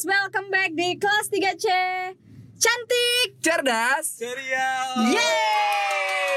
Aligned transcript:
guys, 0.00 0.08
welcome 0.08 0.48
back 0.48 0.72
di 0.72 0.96
kelas 0.96 1.28
3C 1.28 1.68
Cantik 2.56 3.36
Cerdas. 3.44 4.16
Ceria. 4.16 4.96
Yeay. 5.12 6.32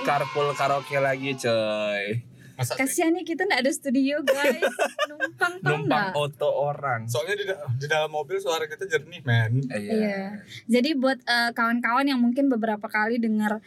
Carpool 0.00 0.56
karaoke 0.56 0.96
lagi 0.96 1.36
coy. 1.36 2.24
Kasihan 2.56 3.12
nih 3.12 3.28
kita 3.28 3.44
nggak 3.44 3.68
ada 3.68 3.68
studio 3.68 4.24
guys 4.24 4.64
Numpang 5.12 5.60
tau 5.60 5.76
Numpang 5.76 6.16
auto 6.16 6.48
orang. 6.48 7.04
Soalnya 7.04 7.36
di, 7.36 7.44
da- 7.52 7.68
di 7.68 7.84
dalam 7.84 8.08
mobil 8.08 8.40
suara 8.40 8.64
kita 8.64 8.88
jernih, 8.88 9.20
men. 9.28 9.68
Iya. 9.68 10.40
Jadi 10.72 10.96
buat 10.96 11.20
eh, 11.28 11.52
kawan-kawan 11.52 12.08
yang 12.08 12.16
mungkin 12.16 12.48
beberapa 12.48 12.88
kali 12.88 13.20
dengar 13.20 13.60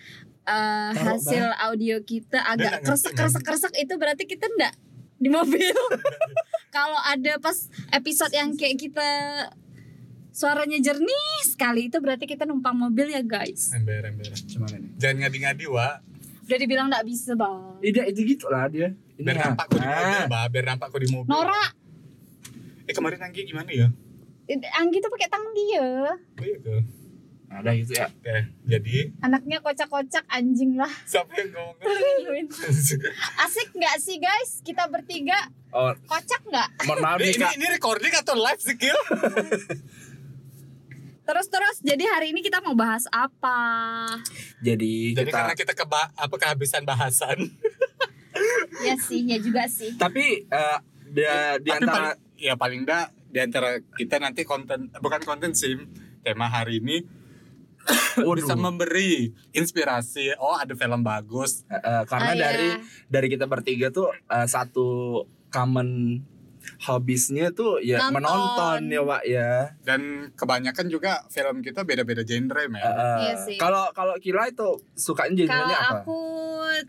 eh, 0.49 0.89
Taruh, 0.97 1.21
hasil 1.21 1.53
audio 1.69 2.01
kita 2.01 2.41
agak 2.49 2.81
nggak 2.81 2.89
ngerti, 2.89 3.13
kresek 3.13 3.13
kresek 3.13 3.45
kresek 3.45 3.77
itu 3.77 3.93
berarti 4.01 4.25
kita 4.25 4.49
nggak 4.49 4.73
di 5.21 5.29
mobil. 5.29 5.69
Kalau 6.71 6.95
ada 6.97 7.35
pas 7.37 7.57
episode 7.91 8.31
yang 8.31 8.55
kayak 8.55 8.79
kita 8.79 9.09
suaranya 10.31 10.79
jernih 10.79 11.11
sekali 11.43 11.91
itu 11.91 11.99
berarti 11.99 12.23
kita 12.23 12.43
numpang 12.43 12.73
mobil 12.73 13.07
ya 13.07 13.19
guys. 13.19 13.75
Ember, 13.75 13.99
ember. 14.01 14.31
Gimana 14.41 14.79
nih? 14.79 14.91
Jangan 14.95 15.15
ngadi-ngadi, 15.21 15.65
Wak. 15.67 15.95
Udah 16.41 16.57
dibilang 16.57 16.87
nggak 16.87 17.03
bisa 17.03 17.35
bang. 17.35 17.59
Iya 17.79 18.03
itu 18.07 18.19
gitu 18.25 18.47
lah 18.47 18.67
dia. 18.67 18.95
Ini 19.13 19.21
Biar 19.21 19.35
ya. 19.35 19.43
nampak 19.45 19.65
kok 19.67 19.75
di 19.75 19.83
mobil, 19.83 20.07
Ah. 20.07 20.23
Mbak. 20.25 20.45
Biar 20.47 20.65
nampak 20.65 20.87
kok 20.87 20.99
di 20.99 21.09
mobil. 21.11 21.29
Nora, 21.29 21.63
Eh, 22.81 22.93
kemarin 22.93 23.19
Anggi 23.21 23.41
gimana 23.45 23.69
ya? 23.69 23.87
Anggi 24.73 24.97
tuh 24.99 25.07
pakai 25.07 25.27
tangan 25.27 25.51
dia. 25.53 25.87
Oh 26.17 26.43
iya 26.43 26.79
Ada 27.51 27.75
gitu 27.75 27.91
ya. 27.93 28.07
Oke, 28.07 28.37
jadi 28.63 28.97
Anaknya 29.19 29.59
kocak-kocak 29.59 30.23
anjing 30.25 30.73
lah. 30.73 30.87
siapa 31.03 31.35
yang 31.35 31.51
ngomong? 31.51 32.47
Asik 33.37 33.69
nggak 33.71 33.95
sih 33.97 34.17
guys? 34.17 34.63
Kita 34.63 34.87
bertiga 34.87 35.35
Oh, 35.69 35.91
kocak 36.01 36.43
nggak? 36.43 36.69
mohon 36.83 36.99
maaf 36.99 37.19
ini, 37.19 37.31
nih 37.33 37.51
ini, 37.53 37.65
recording 37.69 38.11
atau 38.13 38.35
live 38.35 38.59
sih, 38.59 38.75
Gil? 38.75 38.95
Terus 41.21 41.47
terus. 41.47 41.77
Jadi 41.81 42.03
hari 42.05 42.31
ini 42.31 42.39
kita 42.39 42.59
mau 42.59 42.73
bahas 42.73 43.07
apa? 43.09 43.55
Jadi, 44.59 45.11
Jadi 45.11 45.27
kita. 45.27 45.37
karena 45.37 45.53
kita 45.53 45.73
keba 45.73 46.11
apa 46.11 46.35
kehabisan 46.37 46.83
bahasan. 46.83 47.37
Ya 48.81 48.97
sih, 48.97 49.21
ya 49.21 49.37
juga 49.37 49.67
sih. 49.67 49.93
Tapi 49.93 50.43
eh, 50.43 50.77
dia 51.05 51.59
di 51.59 51.69
Tapi 51.69 51.77
antara 51.77 52.09
paling, 52.09 52.41
ya 52.41 52.53
paling 52.57 52.79
enggak 52.81 53.05
di 53.27 53.37
antara 53.37 53.69
kita 53.93 54.17
nanti 54.17 54.41
konten 54.41 54.89
bukan 54.97 55.21
konten 55.21 55.53
sih 55.53 55.77
tema 56.19 56.49
hari 56.49 56.81
ini. 56.81 57.05
bisa 58.35 58.53
memberi 58.53 59.11
inspirasi 59.51 60.35
oh 60.37 60.53
ada 60.53 60.71
film 60.71 61.01
bagus 61.01 61.63
Eh, 61.65 61.75
eh, 61.75 62.03
karena 62.05 62.27
Ah, 62.27 62.35
iya. 62.35 62.43
dari 62.43 62.69
dari 63.07 63.27
kita 63.27 63.45
bertiga 63.45 63.89
tuh 63.89 64.09
eh, 64.11 64.45
satu 64.45 65.21
common 65.47 66.21
hobisnya 66.79 67.49
tuh 67.51 67.77
ya 67.79 67.97
Nonton. 68.03 68.13
menonton 68.15 68.79
ya 68.87 69.01
Wak 69.01 69.23
ya. 69.23 69.51
dan 69.81 70.01
kebanyakan 70.31 70.87
juga 70.87 71.25
film 71.27 71.59
kita 71.59 71.81
beda-beda 71.81 72.21
genre 72.21 72.63
men 72.67 72.77
Eh, 72.77 72.85
eh, 72.85 73.17
Iya 73.19 73.35
sih. 73.39 73.57
Kalau 73.57 73.89
kalau 73.91 74.13
Kila 74.15 74.45
itu 74.45 74.69
sukanya 74.91 75.33
Kalau 75.41 75.49
genrenya 75.57 75.77
apa? 75.79 75.93
aku 75.99 76.19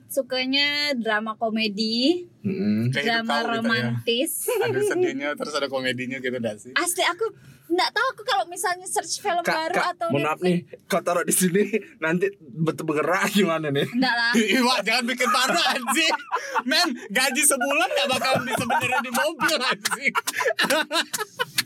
sukanya 0.07 0.69
drama 0.95 1.33
komedi, 1.35 2.29
Hidup 2.43 2.99
drama 2.99 3.23
kau 3.25 3.39
gitu 3.39 3.47
ya. 3.47 3.55
romantis. 3.57 4.31
ada 4.59 4.81
sedihnya 4.85 5.29
terus 5.33 5.55
ada 5.55 5.67
komedinya 5.67 6.19
gitu 6.19 6.35
enggak 6.35 6.59
sih 6.59 6.75
Asli 6.75 7.03
aku 7.05 7.31
nggak 7.65 7.91
tahu 7.91 8.07
aku 8.11 8.23
kalau 8.23 8.45
misalnya 8.45 8.85
search 8.85 9.17
film 9.17 9.41
Kak, 9.41 9.55
baru 9.55 9.75
kak, 9.75 9.87
atau 9.93 10.07
mohon 10.11 10.27
maaf 10.27 10.41
nih, 10.41 10.59
kau 10.85 11.01
taruh 11.01 11.23
di 11.23 11.31
sini 11.31 11.71
nanti 11.99 12.29
betul 12.37 12.85
bergerak 12.85 13.31
gimana 13.31 13.71
nih? 13.71 13.87
Enggak 13.89 14.13
lah. 14.13 14.33
Iwa 14.35 14.75
jangan 14.81 15.05
bikin 15.07 15.29
parno 15.29 15.57
anjing 15.63 16.15
Men 16.63 16.89
gaji 17.09 17.43
sebulan 17.43 17.89
gak 17.91 18.09
bakal 18.11 18.33
bisa 18.43 18.65
beneran 18.67 19.01
di 19.01 19.11
mobil 19.11 19.57
anjing 19.63 20.15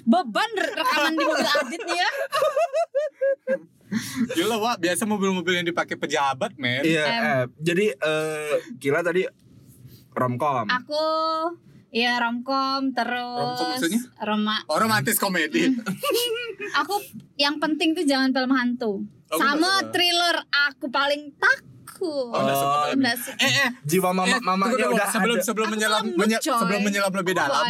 Beban 0.04 0.50
re- 0.54 0.74
rekaman 0.74 1.12
di 1.12 1.24
mobil 1.24 1.48
Adit 1.56 1.82
nih 1.82 1.96
ya. 1.96 2.10
Gila 4.28 4.56
Wak 4.58 4.76
biasa 4.78 5.02
mobil-mobil 5.04 5.54
yang 5.54 5.64
dipakai 5.64 5.94
pejabat 5.94 6.52
men 6.54 6.82
Iya, 6.82 7.02
Em. 7.02 7.22
eh, 7.24 7.44
jadi 7.56 7.86
eh, 7.94 8.54
Kila 8.76 9.00
tadi 9.00 9.22
romcom. 10.16 10.64
Aku 10.66 11.04
ya 11.88 12.18
romcom 12.18 12.90
terus 12.90 13.36
Romcom 13.38 13.66
maksudnya? 13.70 14.00
Roma. 14.18 14.56
Oh 14.66 14.76
romantis 14.76 15.16
komedi 15.16 15.68
Aku 16.80 16.94
yang 17.36 17.56
penting 17.56 17.92
tuh 17.92 18.02
jangan 18.02 18.30
film 18.30 18.50
hantu. 18.50 19.04
Oh, 19.26 19.36
Sama 19.36 19.58
bener. 19.80 19.90
thriller 19.90 20.36
aku 20.68 20.86
paling 20.86 21.34
takut. 21.36 22.28
Oh, 22.28 22.44
suka. 22.44 22.92
Eh 23.38 23.48
eh 23.58 23.68
Jiwa 23.82 24.12
mama 24.12 24.28
eh, 24.30 24.40
mamanya 24.40 24.76
tunggu 24.78 24.94
udah 24.94 25.08
sebelum 25.08 25.34
ada. 25.34 25.42
sebelum 25.42 25.66
Aku 25.66 25.74
menyelam 25.74 26.04
menye- 26.12 26.42
sebelum 26.42 26.80
menyelam 26.82 27.08
lebih 27.10 27.32
Kok 27.32 27.40
dalam 27.40 27.64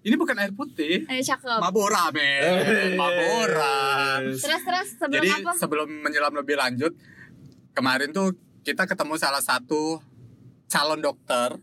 ini 0.00 0.14
bukan 0.16 0.36
air 0.38 0.48
putih 0.50 1.04
Eh 1.04 1.20
cakep. 1.20 1.60
Mabora 1.60 2.08
Eh. 2.08 2.12
men 2.14 2.96
Mabora 2.96 3.76
Terus 4.24 4.40
terus 4.40 4.88
sebelum 4.94 5.12
Jadi 5.14 5.28
apa? 5.38 5.52
sebelum 5.54 5.88
menyelam 5.98 6.32
lebih 6.34 6.56
lanjut 6.56 6.96
Kemarin 7.70 8.10
tuh 8.10 8.32
kita 8.60 8.84
ketemu 8.84 9.14
salah 9.14 9.40
satu 9.40 10.00
calon 10.66 10.98
dokter 10.98 11.60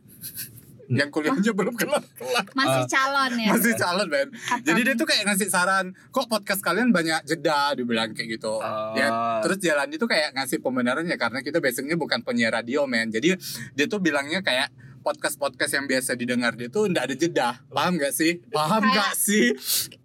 yang 0.87 1.11
kuliahnya 1.11 1.51
belum 1.51 1.75
kelar-kelar. 1.75 2.47
Masih 2.55 2.83
calon 2.87 3.31
ya. 3.35 3.49
masih 3.51 3.73
calon 3.75 4.07
men 4.07 4.27
jadi 4.63 4.79
dia 4.87 4.95
tuh 4.95 5.03
kayak 5.03 5.27
ngasih 5.27 5.51
saran 5.51 5.91
kok 6.15 6.31
podcast 6.31 6.63
kalian 6.63 6.95
banyak 6.95 7.27
jeda? 7.27 7.75
Dibilang 7.75 8.15
kayak 8.15 8.39
gitu. 8.39 8.63
Oh. 8.63 8.95
ya 8.95 9.43
terus 9.43 9.59
jalan 9.59 9.91
itu 9.91 10.07
kayak 10.07 10.31
ngasih 10.31 10.63
pembenarannya 10.63 11.19
karena 11.19 11.43
kita 11.43 11.59
basicnya 11.59 11.99
bukan 11.99 12.23
penyiar 12.23 12.55
radio 12.55 12.87
men. 12.87 13.11
Jadi 13.11 13.35
dia 13.75 13.85
tuh 13.91 13.99
bilangnya 13.99 14.39
kayak 14.39 14.71
podcast 15.07 15.39
podcast 15.39 15.71
yang 15.71 15.87
biasa 15.87 16.19
didengar 16.19 16.51
dia 16.51 16.67
tuh 16.67 16.91
ndak 16.91 17.07
ada 17.07 17.15
jeda 17.15 17.49
paham 17.71 17.95
gak 17.95 18.11
sih 18.11 18.43
paham 18.51 18.83
Kayak, 18.83 18.95
gak 18.99 19.13
sih 19.15 19.47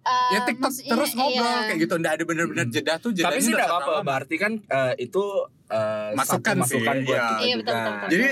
Eh, 0.03 0.29
ya 0.35 0.43
TikTok 0.43 0.67
terus 0.83 1.15
ngobrol 1.15 1.47
iya. 1.47 1.63
kayak 1.63 1.79
gitu 1.79 1.95
ndak 1.95 2.19
ada 2.19 2.23
bener-bener 2.27 2.67
jeda 2.67 2.99
tuh 2.99 3.15
Tapi 3.15 3.39
sih 3.39 3.55
apa-apa, 3.55 4.03
berarti 4.03 4.35
kan 4.35 4.59
eh, 4.59 4.93
itu 4.99 5.23
eh, 5.71 6.11
Masukan 6.11 6.59
sih, 6.67 6.83
masukan 6.83 6.95
buat 7.07 7.15
iya. 7.15 7.23
kita 7.23 7.39
Iya, 7.39 7.55
juga. 7.55 7.63
betul, 7.63 7.71
betul, 7.79 7.93
betul. 7.95 8.09
Jadi 8.11 8.27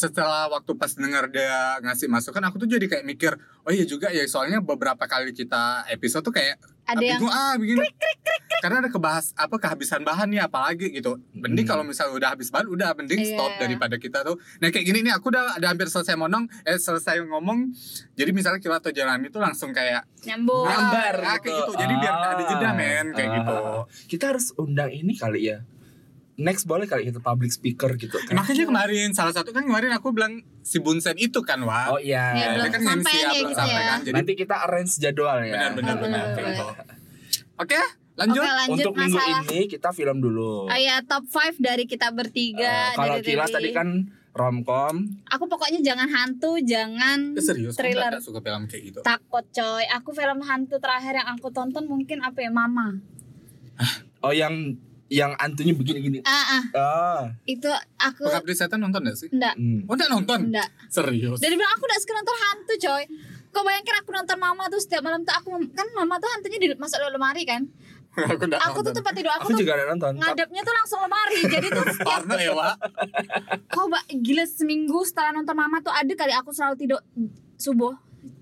setelah 0.00 0.42
waktu 0.48 0.72
pas 0.80 0.92
dengar 0.96 1.24
dia 1.28 1.76
ngasih 1.84 2.08
masukan 2.08 2.42
aku 2.48 2.56
tuh 2.64 2.68
jadi 2.72 2.86
kayak 2.88 3.04
mikir 3.04 3.36
oh 3.36 3.68
iya 3.68 3.84
juga 3.84 4.08
ya 4.08 4.24
soalnya 4.24 4.64
beberapa 4.64 5.04
kali 5.04 5.36
kita 5.36 5.84
episode 5.92 6.24
tuh 6.24 6.32
kayak 6.32 6.56
Ada 6.90 7.04
yang 7.06 7.20
ah 7.24 7.54
begini 7.54 7.86
karena 8.60 8.76
ada 8.78 8.90
kebahas 8.90 9.32
apa 9.34 9.56
kehabisan 9.56 10.02
bahan 10.02 10.28
nih 10.28 10.42
apalagi 10.42 10.90
gitu 10.90 11.16
mending 11.32 11.64
Hmm. 11.64 11.72
kalau 11.72 11.84
misalnya 11.84 12.12
udah 12.14 12.28
habis 12.30 12.48
bahan 12.48 12.68
udah 12.68 12.92
mending 12.92 13.18
Iya. 13.18 13.32
stop 13.32 13.52
daripada 13.56 13.96
kita 13.96 14.18
tuh 14.20 14.36
nah 14.58 14.68
kayak 14.68 14.84
gini 14.84 14.98
nih 15.00 15.12
aku 15.12 15.28
udah, 15.28 15.56
udah 15.56 15.68
hampir 15.70 15.86
selesai 15.86 16.12
ngomong 16.14 16.44
eh 16.62 16.76
selesai 16.76 17.24
ngomong 17.24 17.72
jadi 18.12 18.30
misalnya 18.30 18.58
kita 18.58 18.76
atau 18.76 18.90
jalan 18.90 19.22
itu 19.22 19.38
langsung 19.38 19.70
kayak 19.70 20.04
nyambung. 20.20 20.68
Nyambar 20.68 21.14
ah, 21.18 21.38
kayak 21.38 21.56
gitu 21.56 21.72
jadi 21.74 21.94
biar 21.96 22.14
nggak 22.14 22.32
ada 22.32 22.42
jeda 22.46 22.70
men 22.74 23.06
kayak 23.10 23.28
Ah. 23.28 23.34
gitu 23.34 23.56
Kita 24.08 24.24
harus 24.28 24.46
undang 24.54 24.90
ini 24.90 25.16
kali 25.16 25.40
ya. 25.46 25.64
Next 26.40 26.64
boleh 26.64 26.84
kali 26.84 27.04
kita 27.04 27.20
public 27.20 27.50
speaker 27.50 27.92
gitu 27.94 28.16
kan. 28.18 28.32
makanya 28.34 28.64
kemarin 28.64 29.12
salah 29.12 29.30
satu 29.30 29.50
kan 29.50 29.62
kemarin 29.62 29.92
aku 29.92 30.10
bilang 30.10 30.32
si 30.60 30.78
Bunsen 30.78 31.12
itu 31.14 31.38
kan 31.40 31.60
wah 31.60 31.90
Oh 31.90 32.00
iya. 32.00 32.32
Iya, 32.32 32.46
belum 32.54 32.64
Dia 32.64 32.72
kan 32.72 32.82
sampai 32.82 33.12
ya 33.14 33.30
gitu 33.36 33.52
sampai 33.52 33.76
ya. 33.76 33.86
kan 33.86 33.98
jadi 34.02 34.14
Nanti 34.16 34.32
kita 34.34 34.54
arrange 34.58 34.92
jadwal 34.96 35.36
ya. 35.38 35.52
benar-benar 35.52 35.96
benar 35.98 36.22
kayak 36.30 36.48
boleh. 36.48 36.50
gitu 36.50 36.64
oke 37.56 37.80
lanjut 38.16 38.40
Oke 38.40 38.52
lanjut 38.54 38.76
Untuk 38.82 38.94
minggu 38.96 39.16
masalah. 39.16 39.42
ini 39.46 39.60
kita 39.66 39.88
film 39.90 40.16
dulu. 40.18 40.66
Oh 40.66 40.78
iya 40.78 41.00
top 41.02 41.24
5 41.24 41.56
dari 41.58 41.84
kita 41.84 42.08
bertiga 42.10 42.90
Eh, 42.90 42.94
kalau 42.94 43.16
dari 43.16 43.24
Kila 43.26 43.46
tadi. 43.46 43.70
kan 43.70 43.88
romcom. 44.30 44.96
Aku 45.26 45.44
pokoknya 45.44 45.80
jangan 45.82 46.06
hantu, 46.06 46.60
jangan 46.60 47.32
Eh, 47.32 47.40
serius 47.40 47.74
aku 47.74 47.82
thriller. 47.82 48.12
nggak 48.12 48.22
suka 48.22 48.40
film 48.40 48.62
kayak 48.64 48.82
gitu 48.86 48.98
Takut 49.00 49.44
coy. 49.46 49.84
Aku 49.90 50.10
film 50.10 50.38
hantu 50.40 50.76
terakhir 50.78 51.16
yang 51.16 51.28
aku 51.30 51.48
tonton 51.48 51.84
mungkin 51.84 52.20
apa 52.20 52.38
ya 52.38 52.50
Mama. 52.50 53.00
Oh 54.20 54.30
yang 54.30 54.76
yang 55.10 55.34
antunya 55.36 55.74
begini-gini. 55.74 56.18
Ah, 56.22 56.30
ah 56.52 56.62
Ah. 56.72 57.22
itu 57.44 57.66
aku 57.96 58.24
Pengabdi 58.24 58.54
Setan 58.54 58.78
nonton 58.78 59.02
gak 59.02 59.16
sih? 59.16 59.28
enggak 59.28 59.54
Hmm. 59.54 59.82
Oh 59.84 59.92
enggak 59.92 60.08
nonton? 60.08 60.38
enggak. 60.46 60.70
Serius? 60.86 61.36
Dari 61.36 61.52
bilang 61.52 61.72
aku 61.72 61.84
enggak 61.84 62.00
suka 62.00 62.12
nonton 62.14 62.36
hantu 62.40 62.74
coy. 62.80 63.02
Kau 63.50 63.60
bayangkan 63.60 63.96
aku 63.98 64.10
nonton 64.12 64.36
Mama 64.36 64.64
tuh 64.66 64.78
setiap 64.78 65.02
malam 65.02 65.20
tuh 65.20 65.34
aku 65.34 65.50
kan 65.68 65.86
Mama 65.92 66.16
tuh 66.16 66.30
hantunya 66.30 66.56
di 66.56 66.68
masuk 66.72 66.96
dalam 66.96 67.12
lemari 67.12 67.42
kan. 67.42 67.66
aku 68.30 68.42
enggak 68.44 68.58
Aku 68.64 68.78
tuh 68.78 68.82
nonton 68.84 68.94
tempat 68.96 69.12
tidur 69.12 69.32
aku, 69.32 69.42
Aku 69.42 69.50
tuh 69.52 69.60
juga 69.60 69.72
ada 69.72 69.84
nonton. 69.88 70.12
ngadepnya 70.16 70.62
tuh 70.62 70.74
langsung 70.76 70.98
lemari. 71.00 71.38
Jadi 71.44 71.66
tuh 71.68 71.82
setiap 71.84 72.06
Parno 72.16 72.36
ya 72.36 72.52
Wak 72.52 72.74
kau 73.68 73.86
ba- 73.86 74.06
gila 74.08 74.44
seminggu 74.44 75.02
setelah 75.02 75.30
nonton 75.32 75.54
Mama 75.54 75.78
tuh 75.80 75.90
ada 75.90 76.12
kali 76.12 76.30
aku 76.32 76.50
selalu 76.50 76.74
tidur 76.76 77.00
subuh. 77.56 77.94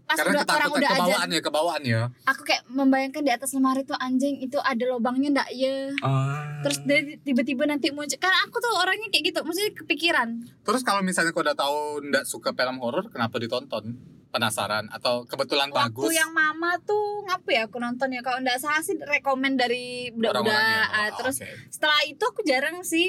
Pas 0.09 0.17
Karena 0.17 0.41
udah 0.41 0.49
orang 0.49 0.71
udah 0.73 0.81
aja. 0.81 0.97
kebawaan 0.97 1.29
ya 1.29 1.41
Kebawaan 1.43 1.83
ya 1.85 2.03
Aku 2.25 2.41
kayak 2.43 2.65
membayangkan 2.67 3.21
di 3.21 3.29
atas 3.29 3.53
lemari 3.53 3.85
tuh 3.85 3.93
anjing 3.95 4.41
itu 4.41 4.57
ada 4.59 4.81
lubangnya 4.87 5.29
ndak 5.35 5.49
ya. 5.53 5.93
Ah. 6.01 6.65
Terus 6.65 6.81
dia 6.83 6.99
tiba-tiba 7.21 7.63
nanti 7.63 7.91
muncul. 7.91 8.17
Karena 8.17 8.41
aku 8.43 8.57
tuh 8.57 8.73
orangnya 8.75 9.09
kayak 9.09 9.25
gitu, 9.27 9.39
maksudnya 9.43 9.73
kepikiran. 9.75 10.29
Terus 10.59 10.81
kalau 10.81 11.01
misalnya 11.01 11.31
kau 11.31 11.41
udah 11.41 11.53
tahu 11.55 11.79
enggak 12.01 12.25
suka 12.25 12.51
film 12.51 12.77
horor 12.79 13.05
Kenapa 13.09 13.37
ditonton? 13.37 14.01
Penasaran? 14.29 14.89
Atau 14.89 15.25
kebetulan 15.25 15.69
bagus? 15.69 16.05
Waktu 16.05 16.13
yang 16.15 16.33
mama 16.33 16.77
tuh 16.79 17.01
ngapa 17.25 17.49
ya 17.49 17.63
aku 17.65 17.77
nonton 17.77 18.09
ya 18.09 18.21
kalau 18.21 18.37
ndak 18.39 18.57
salah 18.57 18.81
sih 18.81 18.97
rekomen 18.99 19.57
dari. 19.57 20.09
Orang-orangnya. 20.11 20.85
Ah, 20.87 21.09
Oh, 21.09 21.09
terus 21.19 21.41
oke. 21.41 21.49
setelah 21.71 22.01
itu 22.05 22.21
aku 22.23 22.41
jarang 22.43 22.81
sih 22.83 23.09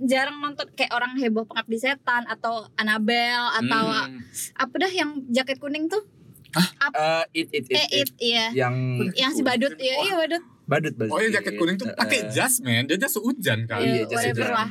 jarang 0.00 0.38
nonton 0.38 0.70
kayak 0.72 0.90
orang 0.90 1.14
heboh 1.16 1.42
pengabdi 1.42 1.74
setan 1.76 2.22
atau 2.24 2.70
Annabelle 2.74 3.50
atau 3.56 3.82
Hmm. 3.82 4.22
apa 4.56 4.74
dah 4.76 4.92
yang 4.92 5.26
jaket 5.28 5.58
kuning 5.58 5.86
tuh 5.86 6.06
Eh, 6.52 7.24
it, 7.32 7.46
it, 7.50 7.64
it, 7.64 7.72
eh 7.72 7.86
it. 7.88 8.00
it 8.00 8.10
iya 8.18 8.46
Yang 8.50 8.74
yang 9.14 9.30
si 9.30 9.40
badut 9.40 9.74
iya 9.76 10.02
iya 10.02 10.14
badut 10.16 10.42
badut 10.66 10.94
badut. 10.94 11.10
Oh 11.10 11.18
yang 11.18 11.32
jaket 11.32 11.54
kuning 11.56 11.74
tuh 11.74 11.90
pakai 11.92 12.30
jas 12.30 12.58
men, 12.60 12.86
dia 12.86 12.94
jas 12.94 13.14
hujan 13.16 13.66
kan. 13.66 13.82
Iya, 13.82 14.06
jas 14.06 14.22
whatever 14.22 14.42
hujan. 14.44 14.54
lah. 14.54 14.68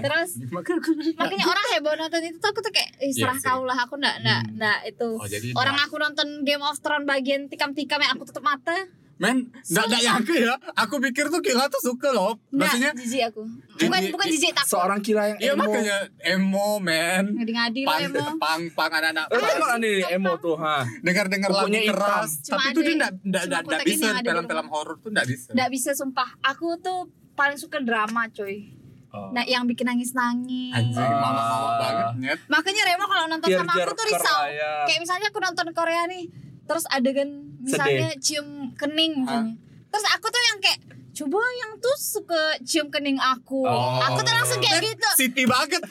Terus 0.00 0.30
Makanya 1.20 1.44
orang 1.44 1.66
heboh 1.70 1.94
nonton 1.94 2.20
itu 2.22 2.36
tuh 2.36 2.48
aku 2.48 2.60
tuh 2.60 2.72
kayak 2.72 2.88
Ih, 2.98 3.12
Iya 3.12 3.28
serah 3.28 3.36
sih. 3.36 3.44
kau 3.46 3.62
lah 3.62 3.76
aku 3.76 3.94
nggak 3.96 4.16
nggak 4.22 4.42
Hmm. 4.78 4.88
itu 4.88 5.08
Oh 5.12 5.28
jadi 5.28 5.48
orang 5.52 5.76
aku 5.78 5.96
nonton 5.96 6.28
Game 6.42 6.60
of 6.60 6.80
Thrones 6.80 7.04
bagian 7.04 7.46
tikam-tikam 7.46 8.00
yang 8.00 8.12
aku 8.14 8.24
tutup 8.24 8.40
mata 8.42 8.88
men 9.14 9.36
nggak 9.62 9.84
nggak 9.84 10.02
nyangka 10.02 10.34
ya. 10.34 10.54
Aku 10.76 10.96
pikir 10.98 11.26
tuh 11.26 11.38
Kila 11.38 11.66
tuh 11.66 11.80
suka 11.80 12.10
loh. 12.10 12.38
Maksudnya 12.48 12.90
nggak 12.90 13.00
jijik 13.00 13.22
aku 13.26 13.42
bukan 13.74 13.98
Jijik. 13.98 14.12
bukan 14.12 14.26
jijik 14.28 14.52
takut 14.52 14.70
Seorang 14.70 15.00
kila 15.00 15.22
yang 15.26 15.38
Iya 15.38 15.52
emo. 15.52 15.62
makanya 15.62 15.96
emo 16.22 16.68
men. 16.78 17.24
ngadi-ngadi 17.32 17.80
lah 17.82 17.98
emang 18.00 18.36
pang 18.36 18.62
pang 18.70 18.92
anak-anak 18.92 19.26
Eh, 19.28 19.78
nih 19.78 19.96
emo 20.12 20.32
tuh, 20.36 20.54
ha. 20.56 20.84
dengar-dengar 21.00 21.48
lagu 21.48 21.72
keras. 21.72 22.30
Cuma 22.42 22.56
Tapi 22.58 22.70
itu 22.70 22.80
dia 22.80 22.94
nggak 22.96 23.12
nggak 23.22 23.42
cuma 23.42 23.42
nggak 23.42 23.42
nggak 23.42 23.62
kotak 23.64 23.82
ini 23.82 23.92
bisa 23.92 24.08
film-film 24.22 24.66
horor 24.68 24.96
tuh 24.96 25.10
nggak 25.10 25.26
bisa. 25.26 25.48
nggak 25.50 25.70
bisa 25.70 25.90
sumpah 25.92 26.28
aku 26.42 26.66
tuh 26.78 27.00
paling 27.32 27.56
suka 27.56 27.78
drama 27.78 28.28
coy 28.28 28.78
Oh. 29.08 29.28
nah 29.28 29.44
yang 29.44 29.68
bikin 29.68 29.84
nangis-nangis 29.84 30.72
Anjing 30.72 31.04
Ah. 31.04 31.76
banget 31.76 32.08
net. 32.18 32.38
makanya 32.48 32.82
Remo 32.82 33.04
kalau 33.04 33.28
nonton 33.28 33.44
sama 33.46 33.72
aku 33.74 33.92
tuh 33.92 34.06
risau 34.08 34.40
ya. 34.48 34.88
kayak 34.88 35.00
misalnya 35.00 35.28
aku 35.28 35.36
nonton 35.38 35.68
Korea 35.70 36.08
nih 36.08 36.32
terus 36.64 36.84
adegan 36.88 37.30
misalnya 37.58 38.14
cium 38.16 38.46
kening 38.72 39.12
misalnya 39.18 39.54
terus 39.86 40.04
aku 40.08 40.26
tuh 40.26 40.42
yang 40.44 40.58
kayak 40.58 40.80
coba 41.12 41.36
yang 41.36 41.72
tuh 41.76 41.92
suka 41.94 42.40
cium 42.62 42.88
kening 42.88 43.16
aku 43.16 43.62
Oh. 43.62 44.00
aku 44.00 44.18
tuh 44.18 44.32
langsung 44.32 44.58
kayak 44.58 44.80
gitu 44.82 45.08
City 45.14 45.44
banget. 45.44 45.82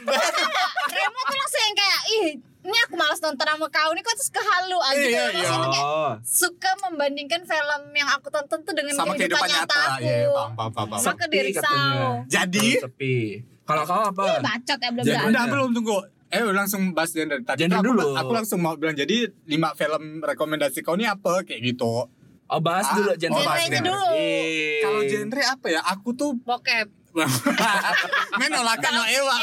Remo 0.87 1.19
tuh 1.21 1.37
langsung 1.37 1.61
yang 1.61 1.75
kayak 1.75 1.99
ih 2.09 2.27
ini 2.61 2.77
aku 2.79 2.93
malas 2.93 3.17
nonton 3.19 3.41
sama 3.41 3.67
kau 3.67 3.89
nih 3.89 4.01
kok 4.01 4.13
terus 4.15 4.29
kehalu 4.29 4.77
aja 4.79 4.97
gitu 4.97 5.09
Iya, 5.09 5.25
iya. 5.31 5.65
kayak 5.67 5.85
suka 6.21 6.71
membandingkan 6.79 7.41
film 7.41 7.81
yang 7.91 8.09
aku 8.11 8.29
tonton 8.29 8.61
tuh 8.61 8.69
dengan 8.71 8.93
Sama 8.93 9.13
kehidupan 9.13 9.45
nyata. 9.45 9.81
aku 9.97 10.01
Iya, 10.03 10.29
paham 10.29 10.51
paham 10.53 10.71
paham. 10.71 10.89
paham. 10.91 11.29
Risau. 11.43 11.61
katanya. 11.61 12.09
Jadi 12.27 12.67
Sepi. 12.79 13.15
Kalau 13.61 13.83
kau 13.83 14.01
apa? 14.03 14.23
Ih, 14.27 14.39
bacot 14.41 14.79
ya 14.79 14.89
belum 14.89 15.03
Jadi 15.03 15.23
udah 15.27 15.43
belum 15.47 15.69
tunggu. 15.71 15.97
Eh 16.31 16.41
langsung 16.47 16.91
bahas 16.91 17.11
genre 17.11 17.37
tadi. 17.41 17.61
Genre 17.61 17.75
tuh 17.75 17.83
aku, 17.83 17.89
dulu. 17.93 18.07
Aku 18.15 18.31
langsung 18.31 18.59
mau 18.59 18.73
bilang 18.73 18.93
jadi 18.93 19.27
lima 19.45 19.71
film 19.73 20.19
rekomendasi 20.19 20.79
kau 20.79 20.95
ini 20.95 21.03
apa 21.03 21.43
kayak 21.43 21.59
gitu. 21.61 22.07
Oh, 22.47 22.59
bahas 22.59 22.83
Ah, 22.85 22.95
dulu 22.97 23.09
oh, 23.09 23.15
genre. 23.15 23.35
bahas 23.37 23.59
Genrenya 23.61 23.77
genre. 23.77 23.89
dulu. 23.89 24.07
Eh. 24.13 24.79
Kalau 24.81 25.01
genre 25.03 25.41
apa 25.45 25.67
ya? 25.67 25.81
Aku 25.85 26.09
tuh 26.13 26.31
bokep 26.37 26.87
men 28.39 28.47
nolakan 28.49 28.91
no 28.93 29.03
Ewa. 29.03 29.35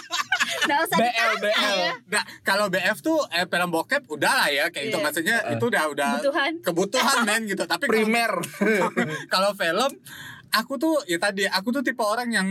nggak 0.64 0.78
usah 0.80 0.96
BL, 0.96 1.32
BL. 1.38 1.76
ya 1.78 1.92
Nah, 2.08 2.24
kalau 2.40 2.66
BF 2.66 2.98
tuh 3.00 3.20
eh, 3.28 3.44
film 3.44 3.68
bokep 3.68 4.02
udah 4.06 4.32
lah 4.34 4.48
ya 4.48 4.64
kayak 4.68 4.88
gitu 4.88 4.96
Iya. 4.96 5.04
maksudnya 5.04 5.36
Heeh. 5.38 5.52
itu 5.54 5.64
udah 5.66 5.84
udah 5.88 6.10
kebutuhan 6.14 6.52
kebutuhan 6.62 7.16
men 7.22 7.42
gitu. 7.44 7.64
Tapi 7.64 7.84
primer. 7.84 8.32
kalau 9.32 9.52
film 9.52 9.92
aku 10.50 10.72
tuh 10.78 11.04
ya 11.04 11.18
tadi 11.18 11.44
aku 11.44 11.68
tuh 11.70 11.82
tipe 11.82 12.00
orang 12.00 12.28
yang 12.30 12.48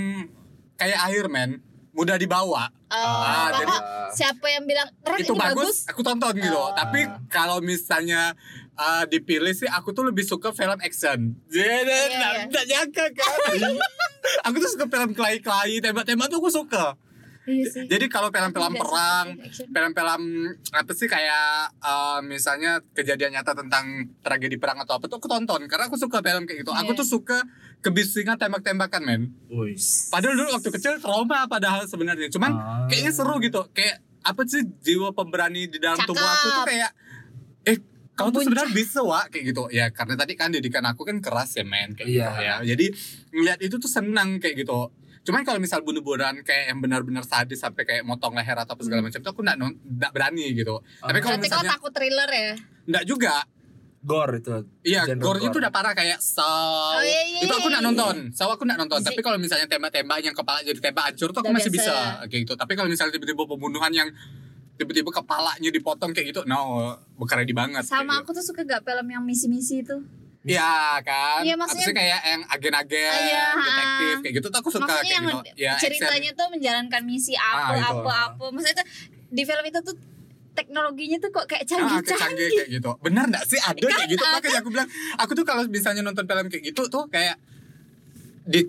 kayak 0.76 1.10
air 1.10 1.26
men 1.26 1.62
mudah 1.92 2.16
dibawa. 2.16 2.72
Oh, 2.88 2.98
Ah, 3.22 3.50
jadi- 3.54 3.84
siapa 4.12 4.44
yang 4.46 4.64
bilang 4.64 4.88
Ren 5.02 5.20
itu 5.20 5.32
ini 5.32 5.40
bagus, 5.40 5.88
aku 5.88 6.02
tonton 6.02 6.36
gitu 6.36 6.52
Oh. 6.52 6.72
tapi 6.72 7.00
kalau 7.28 7.60
misalnya 7.60 8.36
uh, 8.74 9.04
dipilih 9.06 9.52
sih 9.52 9.66
aku 9.66 9.92
tuh 9.92 10.04
lebih 10.04 10.22
suka 10.22 10.52
film 10.52 10.76
action. 10.78 11.36
Jadi 11.48 11.88
iya. 12.12 12.44
nggak 12.46 12.66
nyangka 12.66 13.06
kan? 13.14 13.32
Aku 14.46 14.56
tuh 14.56 14.70
suka 14.70 14.86
film 14.86 15.12
kelahi-kelahi 15.12 15.82
tembak-tembak 15.82 16.30
tuh 16.30 16.38
aku 16.38 16.52
suka. 16.54 16.94
Iya 17.42 17.90
jadi 17.90 18.06
kalau 18.06 18.30
film-film 18.30 18.78
perang 18.78 19.34
film-film 19.66 20.22
apa 20.72 20.92
sih 20.94 21.10
kayak 21.10 21.74
uh, 21.82 22.22
misalnya 22.22 22.86
kejadian 22.94 23.34
nyata 23.34 23.58
tentang 23.58 23.86
tragedi 24.22 24.56
perang 24.56 24.78
atau 24.78 25.02
apa 25.02 25.10
tuh 25.10 25.18
aku 25.18 25.26
tonton. 25.26 25.66
Karena 25.66 25.90
aku 25.90 25.98
suka 25.98 26.22
film 26.22 26.46
kayak 26.46 26.62
gitu. 26.62 26.70
Aku 26.72 26.94
Iya. 26.94 27.00
tuh 27.02 27.08
suka 27.08 27.42
kebisingan 27.82 28.38
tembak-tembakan 28.38 29.02
men. 29.02 29.22
Padahal 30.08 30.34
dulu 30.36 30.50
waktu 30.52 30.70
kecil 30.72 30.94
trauma 30.98 31.46
padahal 31.46 31.84
sebenarnya. 31.84 32.30
Cuman 32.30 32.52
Ah. 32.52 32.86
kayaknya 32.86 33.12
seru 33.12 33.38
gitu. 33.38 33.66
Kayak 33.72 34.00
apa 34.22 34.42
sih 34.46 34.62
jiwa 34.80 35.12
pemberani 35.12 35.66
di 35.66 35.78
dalam 35.78 35.98
tubuh 36.00 36.18
aku 36.18 36.38
tuh 36.44 36.54
Cakep. 36.56 36.68
kayak 36.68 36.92
eh 37.64 37.78
kau 38.14 38.30
tuh 38.30 38.42
sebenarnya 38.42 38.70
bisa 38.72 39.02
wa 39.02 39.26
kayak 39.26 39.44
gitu. 39.48 39.64
Ya 39.70 39.90
karena 39.90 40.14
tadi 40.14 40.34
kan 40.36 40.50
didikan 40.50 40.86
aku 40.86 41.02
kan 41.04 41.18
keras 41.18 41.54
ya 41.54 41.64
men. 41.64 41.92
Kayak 41.92 42.08
gitu 42.08 42.22
Iya. 42.22 42.38
ya. 42.40 42.56
Jadi 42.68 42.86
ngeliat 43.32 43.60
itu 43.60 43.76
tuh 43.76 43.90
senang 43.90 44.38
kayak 44.38 44.62
gitu. 44.62 44.94
Cuman 45.22 45.42
kalau 45.42 45.58
misal 45.58 45.82
bunuh-bunuhan 45.82 46.42
kayak 46.42 46.70
yang 46.70 46.80
benar-benar 46.80 47.22
sadis 47.22 47.58
sampai 47.58 47.82
kayak 47.84 48.02
motong 48.02 48.34
leher 48.34 48.54
atau 48.56 48.74
apa 48.74 48.82
segala 48.82 49.02
macam 49.02 49.18
tuh 49.18 49.32
aku 49.32 49.42
nggak 49.42 50.12
berani 50.12 50.50
gitu. 50.52 50.82
Tapi 51.00 51.18
kalau 51.18 51.38
berarti 51.38 51.50
kau 51.50 51.62
misalnya 51.62 51.74
takut 51.78 51.92
thriller 51.92 52.30
ya? 52.30 52.54
Nggak 52.90 53.04
juga 53.06 53.34
Gore 54.02 54.42
itu. 54.42 54.66
Iya, 54.82 55.06
gore. 55.14 55.38
tuh 55.46 55.62
udah 55.62 55.70
parah 55.70 55.94
kayak 55.94 56.18
saw. 56.18 56.98
Oh, 56.98 57.06
iya, 57.06 57.22
iya, 57.22 57.40
itu 57.46 57.54
aku 57.54 57.70
iya, 57.70 57.78
nggak 57.78 57.84
iya. 57.86 57.90
nonton. 57.94 58.16
Saw 58.34 58.50
aku 58.50 58.66
nggak 58.66 58.80
nonton. 58.82 59.00
Tapi 59.06 59.22
kalau 59.22 59.38
misalnya 59.38 59.70
tembak-tembak 59.70 60.26
yang 60.26 60.34
kepala 60.34 60.66
jadi 60.66 60.80
tembak 60.82 61.14
hancur 61.14 61.30
tuh 61.30 61.40
aku 61.46 61.54
masih 61.54 61.70
biasa. 61.70 61.94
bisa 61.94 62.26
kayak 62.26 62.42
gitu. 62.50 62.54
Tapi 62.58 62.74
kalau 62.74 62.90
misalnya 62.90 63.14
tiba-tiba 63.14 63.46
pembunuhan 63.46 63.94
yang 63.94 64.10
tiba-tiba 64.82 65.14
kepalanya 65.14 65.70
dipotong 65.70 66.10
kayak 66.18 66.34
gitu, 66.34 66.42
no, 66.50 66.98
bukan 67.14 67.46
ready 67.46 67.54
banget. 67.54 67.86
sama 67.86 68.18
kayak 68.18 68.26
aku 68.26 68.30
tuh 68.34 68.42
suka 68.42 68.66
gak 68.66 68.82
film 68.82 69.06
yang 69.14 69.22
misi-misi 69.22 69.86
itu 69.86 70.02
gitu. 70.42 70.58
Iya 70.58 70.98
kan. 71.06 71.46
Iya, 71.46 71.54
maksudnya- 71.54 71.86
sih 71.86 71.94
kayak 71.94 72.20
yang 72.26 72.42
agen-agen, 72.50 73.14
Iya, 73.14 73.46
detektif 73.54 74.16
kayak 74.26 74.34
gitu 74.42 74.48
tuh 74.50 74.60
aku 74.66 74.70
suka 74.74 74.90
maksudnya 74.90 75.06
kayak 75.06 75.14
yang 75.14 75.26
gitu. 75.30 75.40
Ya, 75.54 75.74
ceritanya 75.78 76.32
tuh 76.34 76.48
menjalankan 76.50 77.02
misi 77.06 77.34
apa 77.38 77.78
Ah, 77.78 77.78
itu. 77.78 78.02
apa 78.02 78.14
apa 78.34 78.44
maksudnya 78.50 78.82
tuh 78.82 78.88
di 79.30 79.44
film 79.46 79.64
itu 79.70 79.80
tuh 79.86 79.96
teknologinya 80.52 81.18
tuh 81.20 81.30
kok 81.32 81.46
kayak 81.48 81.64
Ah, 81.64 81.68
kayak 81.68 81.80
canggih 81.80 82.00
canggih-canggih 82.04 82.50
kayak 82.52 82.70
gitu. 82.80 82.92
Benar 83.00 83.26
nggak 83.32 83.46
sih? 83.48 83.60
Ada 83.60 83.80
kayak 83.80 84.10
gitu? 84.12 84.24
Kan, 84.24 84.34
Makanya 84.38 84.60
aku 84.60 84.70
bilang, 84.70 84.90
aku 85.18 85.32
tuh 85.36 85.46
kalau 85.48 85.64
misalnya 85.72 86.02
nonton 86.04 86.26
film 86.28 86.48
kayak 86.52 86.64
gitu 86.68 86.84
tuh 86.92 87.04
kayak 87.08 87.36
di 88.44 88.62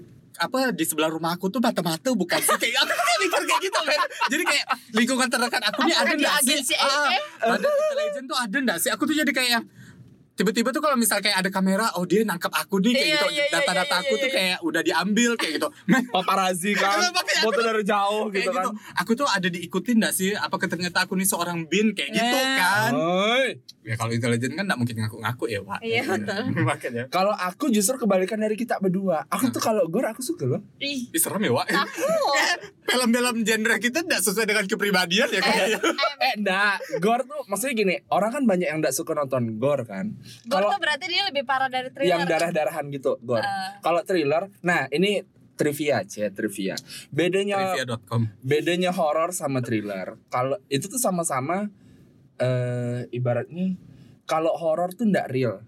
apa 0.43 0.75
di 0.75 0.85
sebelah 0.89 1.11
rumah 1.13 1.37
aku 1.39 1.53
tuh 1.53 1.61
mata-mata 1.63 2.11
bukan 2.15 2.39
sih? 2.41 2.57
Kayak 2.59 2.83
aku 2.87 2.93
tuh 2.95 3.07
mikir 3.23 3.43
kayak 3.47 3.63
gitu 3.63 3.81
men. 3.87 4.01
Jadi 4.33 4.43
kayak 4.49 4.67
lingkungan 4.97 5.29
terdekat 5.31 5.63
aku 5.71 5.81
nih 5.87 5.97
ada 5.99 6.13
nggak 6.15 6.37
sih? 6.43 6.59
ah, 6.79 7.09
badan 7.47 7.71
intelijen 7.71 8.25
tuh 8.27 8.39
ada 8.39 8.57
nggak 8.59 8.79
sih? 8.79 8.91
Aku 8.91 9.03
tuh 9.07 9.15
jadi 9.15 9.31
kayak 9.31 9.63
tiba-tiba 10.33 10.69
tuh 10.71 10.81
kalau 10.81 10.95
misal 10.95 11.19
kayak 11.19 11.39
ada 11.39 11.49
kamera 11.49 11.93
oh 11.95 12.05
dia 12.05 12.23
nangkap 12.23 12.49
aku 12.51 12.79
nih 12.79 12.93
kayak 12.93 13.05
Iya, 13.05 13.15
gitu 13.15 13.27
iya, 13.29 13.43
iya, 13.43 13.53
data-data 13.53 13.85
iya, 13.91 14.01
aku 14.01 14.13
iya, 14.13 14.19
tuh 14.19 14.31
kayak 14.31 14.57
udah 14.63 14.83
diambil 14.83 15.31
kayak 15.35 15.53
gitu 15.55 15.69
men 15.91 16.03
Paparazzi 16.07 16.73
kan. 16.73 16.99
Foto 17.39 17.61
dari 17.61 17.83
jauh 17.83 18.27
kayak 18.27 18.43
gitu 18.43 18.51
gitu, 18.51 18.61
kan. 18.63 18.73
aku 18.95 19.13
tuh 19.15 19.27
ada 19.27 19.45
diikutin 19.45 19.97
nggak 19.99 20.15
sih 20.15 20.31
apakah 20.33 20.67
ternyata 20.67 21.05
aku 21.05 21.15
nih 21.15 21.27
seorang 21.27 21.67
bin 21.67 21.93
kayak 21.93 22.11
gitu 22.11 22.21
Eh. 22.35 22.57
kan 22.57 22.91
Oi. 22.93 23.47
ya 23.83 23.95
kalau 23.95 24.11
intelijen 24.11 24.53
kan 24.53 24.65
nggak 24.65 24.79
mungkin 24.79 24.97
ngaku-ngaku 24.97 25.45
ya 25.49 25.61
pak 25.61 25.79
Iya, 25.81 26.03
betul. 26.07 26.43
makanya 26.65 27.03
Kalau 27.09 27.31
aku 27.31 27.69
justru 27.69 27.99
kebalikan 27.99 28.39
dari 28.39 28.55
kita 28.55 28.79
berdua. 28.79 29.27
Aku 29.29 29.49
tuh 29.49 29.59
kalau 29.59 29.85
gore 29.87 30.07
aku 30.07 30.21
suka 30.21 30.47
loh. 30.47 30.63
ih 30.79 31.11
serem 31.15 31.43
ya 31.43 31.53
Wak 31.53 31.67
aku 31.69 32.03
Film-film 32.85 33.37
genre 33.43 33.77
kita 33.79 34.03
tidak 34.03 34.21
sesuai 34.21 34.45
dengan 34.45 34.65
kepribadian 34.67 35.29
ya 35.29 35.41
kayaknya 35.41 35.81
Eh 36.21 36.33
enggak, 36.37 36.75
gore 36.99 37.23
tuh 37.23 37.43
maksudnya 37.47 37.75
gini, 37.75 37.95
orang 38.09 38.31
kan 38.31 38.43
banyak 38.45 38.67
yang 38.67 38.79
enggak 38.79 38.93
suka 38.93 39.13
nonton 39.13 39.57
gore 39.57 39.83
kan. 39.83 40.15
Gore 40.43 40.51
Kalau 40.59 40.69
tuh 40.71 40.81
berarti 40.81 41.05
dia 41.07 41.23
lebih 41.25 41.43
parah 41.43 41.67
dari 41.67 41.89
thriller 41.89 42.13
yang 42.15 42.25
darah-darahan 42.25 42.85
gitu, 42.89 43.17
gore. 43.19 43.41
Eh. 43.41 43.71
Kalau 43.79 44.01
thriller, 44.03 44.51
nah 44.61 44.89
ini 44.89 45.23
trivia 45.53 46.01
aja, 46.01 46.27
trivia. 46.29 46.75
Bedanya 47.09 47.77
Trivia.com 47.77 48.27
bedanya 48.41 48.91
horor 48.91 49.31
sama 49.31 49.61
thriller. 49.61 50.19
Kalau 50.27 50.59
itu 50.67 50.87
tuh 50.87 50.97
sama-sama 50.97 51.69
eh 52.37 53.07
ibaratnya 53.11 53.77
kalau 54.25 54.51
horor 54.53 54.91
tuh 54.91 55.07
enggak 55.07 55.29
real. 55.29 55.61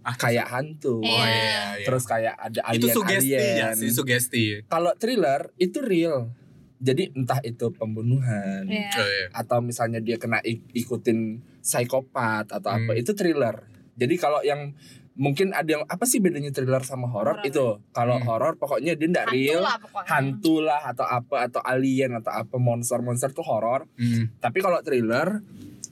Ah, 0.00 0.12
Kayak 0.14 0.50
hantu. 0.50 1.00
Iya. 1.00 1.08
Oh 1.10 1.24
iya, 1.24 1.40
iya. 1.74 1.86
Terus 1.86 2.04
kayak 2.04 2.34
ada 2.36 2.60
Itu 2.72 2.88
sugesti 2.90 3.24
ya 3.30 3.40
alien-alien. 3.40 3.74
sih 3.74 3.88
Sugesti 3.88 4.44
Kalau 4.66 4.92
thriller 4.94 5.48
itu 5.56 5.80
real. 5.80 6.28
Jadi 6.76 7.08
entah 7.14 7.40
itu 7.40 7.72
pembunuhan 7.72 8.68
Iya. 8.68 8.92
Oh, 8.92 9.00
iya. 9.02 9.26
atau 9.32 9.58
misalnya 9.60 10.00
dia 10.00 10.18
kena 10.18 10.40
ik- 10.40 10.68
ikutin 10.70 11.40
psikopat 11.58 12.50
atau 12.50 12.68
apa 12.70 12.92
Hmm. 12.92 13.00
itu 13.00 13.12
thriller. 13.12 13.64
Jadi 13.94 14.14
kalau 14.16 14.40
yang 14.40 14.74
mungkin 15.14 15.50
ada 15.50 15.70
yang 15.70 15.84
apa 15.84 16.02
sih 16.02 16.18
bedanya 16.18 16.50
thriller 16.50 16.82
sama 16.82 17.06
horor 17.06 17.38
Horor. 17.38 17.46
itu? 17.46 17.66
Kalau 17.90 18.16
Hmm. 18.16 18.26
horor 18.26 18.52
pokoknya 18.54 18.92
dia 18.92 19.06
ndak 19.06 19.26
hantu 19.26 19.36
real, 19.36 19.62
hantu 20.04 20.54
lah 20.60 20.82
atau 20.84 21.04
apa 21.04 21.36
atau 21.44 21.60
alien 21.60 22.12
atau 22.14 22.32
apa 22.32 22.56
monster-monster 22.56 23.30
tuh 23.30 23.42
horor. 23.42 23.86
Hmm. 23.94 24.34
Tapi 24.36 24.58
kalau 24.58 24.78
thriller 24.80 25.38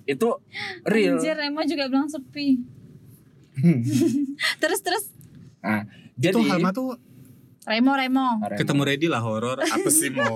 itu 0.03 0.27
real. 0.85 1.15
Anjir 1.17 1.37
Remo 1.37 1.63
juga 1.63 1.87
bilang 1.87 2.07
sepi 2.07 2.59
terus 4.59 4.81
terus 4.81 5.05
Nah, 5.61 5.87
Itu 6.19 6.35
jadi 6.35 6.43
Halma 6.51 6.75
tuh 6.75 6.99
Remo 7.63 7.95
Remo 7.95 8.43
ketemu 8.53 8.83
Ready 8.83 9.07
lah 9.07 9.21
horor 9.21 9.63
Apa 9.63 9.87
sih 9.87 10.11
mau 10.11 10.27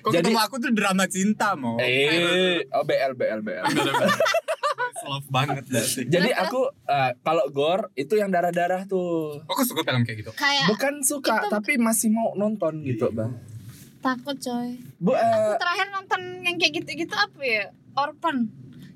Kok 0.00 0.08
Jadi- 0.08 0.24
ketemu 0.24 0.38
aku 0.40 0.56
tuh 0.56 0.72
drama 0.72 1.04
cinta 1.04 1.52
mau 1.52 1.76
eh 1.76 2.64
oh 2.70 2.80
BL 2.80 3.12
BL 3.12 3.40
BL. 3.42 3.64
Love 5.04 5.28
banget 5.28 5.64
dah 5.68 5.84
sih. 5.84 6.04
Jadi 6.04 6.32
aku 6.32 6.66
eh, 6.84 7.12
kalau 7.20 7.44
gore 7.48 7.92
itu 7.94 8.16
yang 8.16 8.28
darah-darah 8.28 8.84
tuh. 8.84 9.40
Aku 9.44 9.62
suka 9.62 9.84
film 9.84 10.02
kayak 10.02 10.24
gitu. 10.24 10.32
Kayak 10.34 10.66
Bukan 10.68 10.94
suka 11.00 11.44
Itu- 11.44 11.52
tapi 11.52 11.76
masih 11.76 12.08
mau 12.10 12.32
nonton 12.34 12.80
gitu, 12.82 13.12
Bang. 13.12 13.36
takut 14.00 14.36
coy. 14.36 14.76
Bu 15.00 15.16
eh, 15.16 15.56
terakhir 15.56 15.88
nonton 15.88 16.20
yang 16.44 16.56
kayak 16.56 16.82
gitu-gitu 16.82 17.12
apa 17.12 17.40
ya? 17.40 17.64
Orphan 17.94 18.52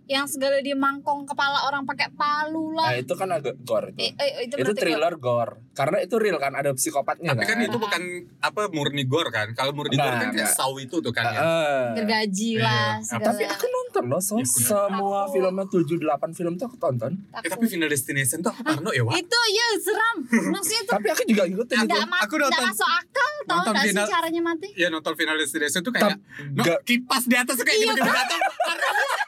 yang 0.09 0.25
segala 0.25 0.57
dia 0.59 0.73
mangkong 0.73 1.23
kepala 1.25 1.63
orang 1.63 1.85
pakai 1.85 2.09
palu 2.11 2.73
Nah, 2.73 2.89
lah. 2.89 2.97
itu 2.97 3.13
kan 3.13 3.29
agak 3.31 3.61
gore 3.61 3.93
Eh, 3.93 4.09
itu. 4.09 4.17
eh, 4.17 4.31
itu, 4.43 4.55
Itu 4.55 4.65
berarti 4.67 4.81
thriller 4.83 5.15
gore. 5.17 5.53
Karena 5.71 6.01
itu 6.01 6.17
real 6.17 6.37
kan 6.37 6.51
ada 6.53 6.73
psikopatnya 6.73 7.31
Tapi 7.31 7.45
kan 7.45 7.59
itu 7.61 7.77
bukan 7.77 8.03
apa 8.41 8.67
murni 8.69 9.05
gore 9.05 9.29
kan. 9.29 9.53
Kalau 9.53 9.71
murni 9.71 9.95
gore 9.95 10.11
kan 10.11 10.29
Enggak, 10.29 10.49
kayak 10.49 10.57
saw 10.57 10.73
itu 10.75 10.97
tuh 10.99 11.13
kan 11.13 11.29
ya. 11.29 11.39
Heeh. 11.39 11.85
gergaji 11.95 12.51
Iya. 12.51 12.65
lah 12.65 12.91
Tapi 12.97 13.05
segala. 13.05 13.29
Tapi 13.31 13.45
aku 13.47 13.67
nonton 13.69 14.05
loh, 14.07 14.19
so, 14.19 14.35
Ya, 14.35 14.47
semua 14.49 15.21
Aku- 15.23 15.33
filmnya 15.35 15.65
7 15.67 15.97
8 15.99 16.31
film 16.33 16.53
tuh 16.55 16.67
aku 16.67 16.77
tonton. 16.79 17.13
Eh, 17.37 17.47
tapi 17.47 17.65
Final 17.69 17.87
Destination 17.87 18.41
tuh 18.41 18.49
aku 18.49 18.63
parno 18.63 18.91
ya, 18.91 19.03
Wak. 19.03 19.13
itu 19.15 19.39
ya 19.51 19.67
seram. 19.79 20.17
Maksudnya 20.49 20.81
itu 20.81 20.91
Tapi 20.91 21.07
aku 21.11 21.23
juga 21.27 21.43
ngikutin 21.45 21.77
itu. 21.79 21.99
aku 22.01 22.35
nonton- 22.39 22.65
masuk 22.67 22.89
akal 22.89 23.31
tau 23.45 23.61
nggak 23.67 23.85
sih 23.85 24.05
caranya 24.09 24.41
mati? 24.43 24.69
Ya 24.75 24.89
nonton 24.89 25.13
Final 25.15 25.37
Destination 25.37 25.81
tuh 25.81 25.93
kayak 25.93 26.17
no, 26.51 26.65
kipas 26.83 27.25
di 27.25 27.35
atas 27.35 27.57
kayak 27.59 27.77
Iya, 27.77 27.93
gitu-gitu 27.93 28.09
jatuh. 28.09 28.41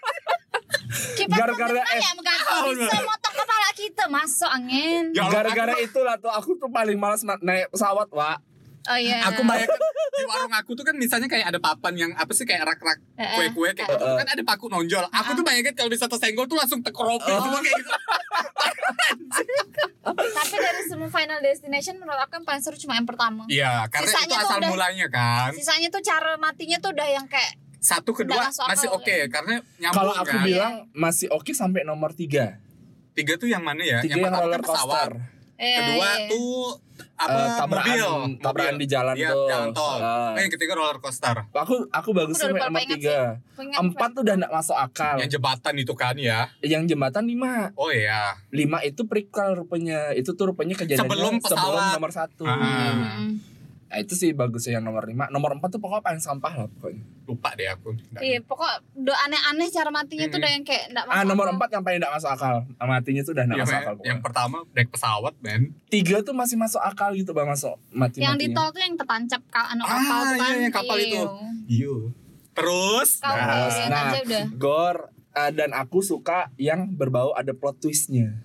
Kipas 0.90 1.36
Gara-gara 1.36 1.80
eh, 1.86 1.98
ya 1.98 2.10
oh, 2.58 2.72
bisa 2.72 2.98
motong 3.00 3.34
kepala 3.36 3.68
kita 3.72 4.04
masuk 4.06 4.50
angin. 4.50 5.04
Ya 5.10 5.24
Gara-gara 5.24 5.74
itulah 5.78 6.16
tuh 6.16 6.28
aku 6.28 6.56
tuh 6.56 6.66
paling 6.68 6.96
malas 6.96 7.22
ma- 7.22 7.38
naik 7.38 7.70
pesawat, 7.70 8.10
Wak. 8.10 8.38
Oh 8.82 8.96
iya. 8.96 9.22
Aku 9.24 9.44
bayangkan 9.44 9.76
di 10.10 10.24
warung 10.26 10.50
aku 10.50 10.72
tuh 10.72 10.82
kan 10.82 10.96
misalnya 10.96 11.28
kayak 11.28 11.46
ada 11.46 11.58
papan 11.58 11.94
yang 11.94 12.10
apa 12.12 12.32
sih 12.32 12.42
kayak 12.42 12.64
rak-rak 12.64 12.98
Eh, 13.12 13.22
eh. 13.22 13.28
kue-kue 13.52 13.70
kayak 13.72 13.86
gitu 13.88 14.02
Eh, 14.02 14.16
kan 14.16 14.26
ada 14.26 14.42
paku 14.42 14.66
nonjol. 14.66 15.04
Aku 15.06 15.30
tuh 15.32 15.44
bayangkan 15.44 15.74
kalau 15.74 15.88
bisa 15.88 16.04
tersenggol 16.06 16.44
tuh 16.44 16.56
langsung 16.56 16.80
tekropi 16.80 17.28
Oh. 17.28 17.38
semua 17.40 17.60
kayak 17.60 17.76
gitu. 17.78 17.92
Tapi 20.02 20.56
dari 20.56 20.82
semua 20.84 21.08
Final 21.08 21.38
Destination 21.40 21.94
menurut 21.96 22.20
aku 22.20 22.32
yang 22.34 22.46
paling 22.46 22.60
seru 22.60 22.76
cuma 22.78 22.96
yang 22.96 23.04
pertama. 23.04 23.44
Iya, 23.46 23.84
karena 23.86 24.08
Sisanya 24.08 24.26
itu 24.32 24.36
asal 24.42 24.56
udah- 24.58 24.70
mulanya 24.70 25.06
kan. 25.08 25.50
Sisanya 25.52 25.88
tuh 25.88 26.02
cara 26.02 26.34
matinya 26.36 26.78
tuh 26.78 26.90
udah 26.90 27.08
yang 27.10 27.26
kayak 27.26 27.52
Satu 27.80 28.12
kedua 28.12 28.44
masih 28.46 28.88
oke 28.88 29.08
ya. 29.08 29.26
karena 29.26 29.58
nyambung 29.76 29.96
Kalau 29.98 30.12
aku 30.14 30.30
kan. 30.30 30.44
bilang 30.44 30.74
masih 30.92 31.26
oke 31.28 31.50
sampai 31.50 31.82
nomor 31.82 32.12
3. 32.12 32.60
Tiga 33.10 33.32
tuh 33.34 33.48
yang 33.48 33.60
mana 33.60 33.80
ya? 33.80 33.98
Tiga 34.00 34.14
yang 34.14 34.22
pertama 34.22 34.40
roller 34.42 34.60
coaster. 34.60 35.10
eh, 35.56 35.76
Kedua 35.76 36.08
iya. 36.14 36.24
tuh 36.26 36.78
apa 37.16 37.32
Eh, 37.32 37.48
tabrakan 37.54 37.84
mobil, 37.86 38.08
tabrakan 38.38 38.68
mobil. 38.70 38.76
di 38.78 38.86
jalan 38.86 39.14
Iya, 39.14 39.28
tuh. 39.30 39.44
jalan 39.46 39.68
tol. 39.70 39.98
Ah. 39.98 40.32
Eh, 40.32 40.40
yang 40.42 40.52
ketiga 40.54 40.72
roller 40.74 40.98
coaster. 40.98 41.36
Aku 41.50 41.88
aku 41.90 42.08
bagus 42.12 42.36
sampai 42.38 42.60
nomor 42.62 42.80
ingat 42.80 42.96
3. 42.96 43.20
Aku 43.50 43.60
ingat, 43.62 43.76
Empat 43.78 44.08
tuh 44.10 44.22
udah 44.22 44.34
gak 44.38 44.52
masuk 44.54 44.76
akal. 44.78 45.16
Yang 45.16 45.30
jembatan 45.34 45.74
itu 45.76 45.94
kan 45.94 46.14
ya. 46.14 46.40
Yang 46.62 46.82
jembatan 46.86 47.24
5. 47.26 47.72
Oh 47.74 47.88
iya. 47.90 48.36
5 48.48 48.60
itu 48.82 49.04
prequel 49.04 49.50
rupanya. 49.54 50.12
Itu 50.12 50.32
tuh 50.32 50.48
rupanya 50.48 50.72
kejadiannya 50.74 51.08
Sebelum 51.08 51.34
pesawat. 51.40 51.92
nomor 51.96 52.10
1. 52.10 52.40
Ah. 52.42 52.56
Hmm. 53.16 53.28
Nah, 53.90 53.98
itu 53.98 54.14
sih 54.14 54.30
bagusnya 54.30 54.78
yang 54.78 54.86
nomor 54.86 55.02
5. 55.02 55.28
Nomor 55.28 55.50
4 55.52 55.66
tuh 55.68 55.78
pokoknya 55.78 55.98
paling 56.00 56.22
sampah 56.22 56.52
lah 56.54 56.66
pokoknya. 56.68 57.02
Lupa 57.26 57.50
deh 57.52 57.66
aku. 57.66 57.90
Nggak 57.90 58.22
Iya, 58.22 58.38
pokok 58.40 58.70
udah 58.96 59.16
aneh-aneh 59.20 59.66
cara 59.66 59.90
matinya 59.90 60.24
tuh 60.24 60.30
Mm-mm. 60.30 60.40
udah 60.40 60.50
yang 60.52 60.62
kayak 60.62 60.84
enggak 60.88 61.04
masuk. 61.04 61.18
Ah, 61.18 61.24
nomor 61.24 61.44
akal. 61.44 61.58
4 61.58 61.66
yang 61.68 61.82
paling 61.82 61.98
gak 61.98 62.14
masuk 62.14 62.30
akal. 62.30 62.56
Matinya 62.80 63.20
tuh 63.20 63.32
udah 63.32 63.44
gak 63.44 63.50
Iya, 63.50 63.60
masuk 63.60 63.74
akal 63.74 63.82
yang 63.82 63.98
pokoknya. 63.98 64.22
pertama 64.22 64.56
naik 64.72 64.88
pesawat, 64.88 65.34
men. 65.40 65.62
Tiga 65.88 66.16
tuh 66.20 66.32
masih 66.32 66.56
masuk 66.56 66.78
akal 66.80 67.10
gitu 67.12 67.30
bang 67.30 67.44
masuk 67.44 67.74
mati 67.90 68.18
Yang 68.18 68.36
di 68.38 68.46
tol 68.52 68.68
tuh 68.70 68.80
yang 68.80 68.94
tertancap 68.94 69.42
ka, 69.50 69.62
anu 69.68 69.82
Ah, 69.82 69.90
kapal 69.92 70.20
tuh 70.22 70.30
iya, 70.30 70.38
kan. 70.40 70.54
yang 70.56 70.72
kapal 70.72 70.96
itu. 70.96 71.18
Iya. 71.18 71.26
Iya. 71.68 71.94
Terus, 72.50 73.10
Kau 73.18 73.30
nah, 73.30 73.66
nah, 73.88 74.10
udah. 74.16 74.44
Gore 74.54 75.00
eh, 75.32 75.50
dan 75.52 75.70
aku 75.72 75.98
suka 76.00 76.50
yang 76.56 76.90
berbau 76.92 77.30
ada 77.32 77.50
plot 77.50 77.78
twistnya. 77.80 78.38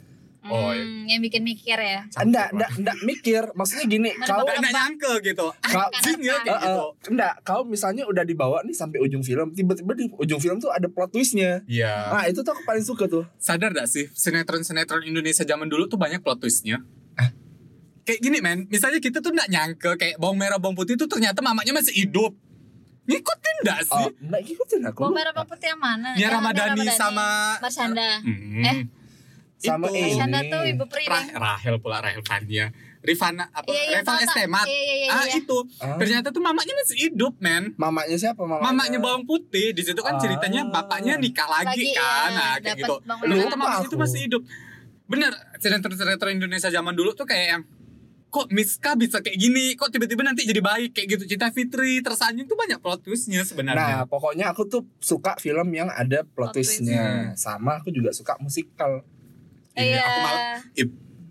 Oh, 0.45 0.69
iya. 0.69 0.79
Hmm, 0.79 1.03
yang 1.05 1.21
bikin 1.21 1.41
mikir 1.41 1.73
ya. 1.75 2.05
Enggak, 2.15 2.49
enggak, 2.49 2.69
enggak 2.75 2.97
mikir. 3.01 3.43
Maksudnya 3.51 3.85
gini, 3.85 4.09
kau 4.19 4.39
nggak 4.39 4.55
nggak 4.55 4.73
nyangke 4.73 5.13
gitu. 5.23 5.47
kau 5.51 5.87
Anjing 5.87 6.21
ya 6.21 6.35
kayak 6.39 6.53
Eh, 6.55 6.61
eh, 6.61 6.69
gitu. 6.69 6.85
enggak, 7.09 7.33
kau 7.41 7.61
misalnya 7.63 8.03
udah 8.03 8.21
dibawa 8.21 8.61
nih 8.61 8.71
sampai 8.71 8.97
ujung 8.99 9.21
film, 9.21 9.51
tiba-tiba 9.51 9.91
di 9.91 10.05
ujung 10.11 10.37
film 10.37 10.57
tuh 10.57 10.69
ada 10.69 10.85
plot 10.85 11.09
twistnya. 11.11 11.65
Iya. 11.65 11.93
Nah 12.11 12.23
itu 12.25 12.39
tuh 12.39 12.51
aku 12.51 12.61
paling 12.63 12.81
suka 12.81 13.05
tuh. 13.05 13.25
Sadar 13.35 13.71
gak 13.71 13.85
sih 13.85 14.05
sinetron-sinetron 14.07 15.01
Indonesia 15.03 15.41
zaman 15.41 15.65
dulu 15.65 15.85
tuh 15.85 15.97
banyak 15.97 16.19
plot 16.19 16.39
twistnya. 16.39 16.85
Kayak 18.01 18.21
gini 18.21 18.37
men, 18.37 18.69
misalnya 18.69 19.01
kita 19.01 19.17
tuh 19.17 19.33
nggak 19.33 19.49
nyangke 19.49 19.91
kayak 19.97 20.15
bawang 20.15 20.37
merah 20.37 20.61
bawang 20.61 20.77
putih 20.77 20.93
tuh 20.93 21.09
ternyata 21.09 21.41
mamanya 21.41 21.73
masih 21.73 22.05
hidup. 22.05 22.37
Ngikutin 23.05 23.55
gak 23.61 23.79
Oh, 23.87 24.09
sih? 24.09 24.13
enggak 24.21 24.41
ngikutin 24.43 24.81
aku. 24.83 24.99
Bawang 25.01 25.15
merah 25.15 25.31
bawang 25.31 25.49
putih 25.49 25.67
yang 25.69 25.81
mana? 25.81 26.09
Yang 26.13 26.31
Ramadhani 26.33 26.69
Ramadhani. 26.85 26.93
sama 26.93 27.27
Marshanda. 27.57 28.09
Hmm. 28.21 28.61
Eh, 28.61 28.77
Sama 29.57 29.87
itu. 29.87 29.97
ini. 30.13 30.49
Tuh 30.49 30.61
ibu 30.65 30.83
peri 30.85 31.05
Rah-. 31.05 31.27
Rahel 31.33 31.75
pula 31.77 31.97
Rahel 31.99 32.21
Fania. 32.21 32.69
Rifana 32.99 33.45
apa? 33.47 33.69
Iya, 33.69 33.81
iya, 33.87 33.99
tahu. 34.01 34.17
Estemat. 34.17 34.65
Iya, 34.65 34.73
iya, 34.75 34.95
iya, 34.97 35.09
Ah 35.11 35.23
iya. 35.23 35.37
itu. 35.37 35.57
Ah, 35.77 35.93
Ternyata 35.95 36.27
tuh 36.29 36.41
mamanya 36.41 36.73
masih 36.75 36.97
hidup 37.05 37.37
men. 37.37 37.71
mamanya 37.75 38.15
siapa? 38.15 38.41
Mamanya, 38.41 38.65
Mamanya 38.65 38.97
bawang 38.97 39.23
putih 39.23 39.71
di 39.71 39.81
situ 39.81 40.01
kan 40.01 40.17
ceritanya 40.17 40.65
Ah. 40.65 40.81
bapaknya 40.81 41.13
nikah 41.15 41.45
lagi, 41.45 41.85
Lagi, 41.85 41.93
kan, 41.93 42.27
ya, 42.27 42.33
nah 42.33 42.53
kayak 42.57 42.77
gitu. 42.79 42.95
Ternyata 42.99 43.55
mamanya 43.55 43.85
itu 43.85 43.95
masih 43.95 44.19
hidup. 44.23 44.41
Bener, 45.05 45.31
sinetron-sinetron 45.55 46.33
Indonesia 46.33 46.67
zaman 46.67 46.91
dulu 46.91 47.13
tuh 47.13 47.23
kayak 47.23 47.45
yang 47.47 47.63
kok 48.27 48.49
Miska 48.49 48.91
bisa 48.93 49.21
kayak 49.21 49.37
gini, 49.37 49.73
kok 49.73 49.87
tiba-tiba 49.87 50.19
nanti 50.21 50.43
jadi 50.43 50.59
baik 50.59 50.91
kayak 50.91 51.07
gitu. 51.09 51.23
Cinta 51.29 51.47
Fitri, 51.49 52.01
tersanjung 52.01 52.43
tuh 52.43 52.57
banyak 52.57 52.81
plot 52.81 52.99
twistnya 53.01 53.39
Nah, 53.39 53.47
sebenarnya. 53.47 53.97
pokoknya 54.03 54.49
aku 54.49 54.65
tuh 54.65 54.83
suka 54.97 55.37
film 55.37 55.69
yang 55.71 55.87
ada 55.87 56.25
plot 56.25 56.49
Plot 56.49 56.53
twist. 56.53 56.81
twistnya. 56.81 57.31
Sama 57.33 57.79
aku 57.79 57.89
juga 57.89 58.09
suka 58.09 58.35
musikal. 58.37 59.05
Iya, 59.75 60.01
aku 60.01 60.19
malah 60.21 60.43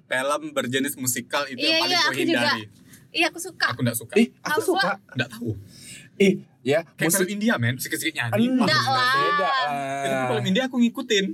film 0.04 0.42
berjenis 0.52 0.94
musikal 0.94 1.42
itu 1.44 1.58
Iya, 1.58 1.66
yang 1.66 1.80
paling 1.80 1.90
iya, 1.90 1.98
aku 1.98 2.06
aku 2.06 2.14
juga. 2.14 2.40
hindari. 2.44 2.62
Iya, 3.10 3.26
aku 3.28 3.38
suka. 3.40 3.66
Aku 3.70 3.80
enggak 3.80 3.96
suka. 3.96 4.12
Ih, 4.14 4.28
aku 4.40 4.60
suka. 4.60 4.90
Enggak 5.10 5.28
tahu. 5.30 5.50
Ih, 6.16 6.34
ya 6.60 6.80
Kayak 6.92 7.08
musik 7.08 7.18
film 7.20 7.30
India 7.32 7.54
men, 7.56 7.74
sikit-sikit 7.76 8.12
nyanyi. 8.12 8.46
Enggak 8.52 8.84
lah. 8.84 9.12
beda 9.16 9.48
Itu 10.04 10.14
lah. 10.14 10.26
film 10.28 10.44
India 10.46 10.62
aku 10.64 10.76
ngikutin. 10.78 11.26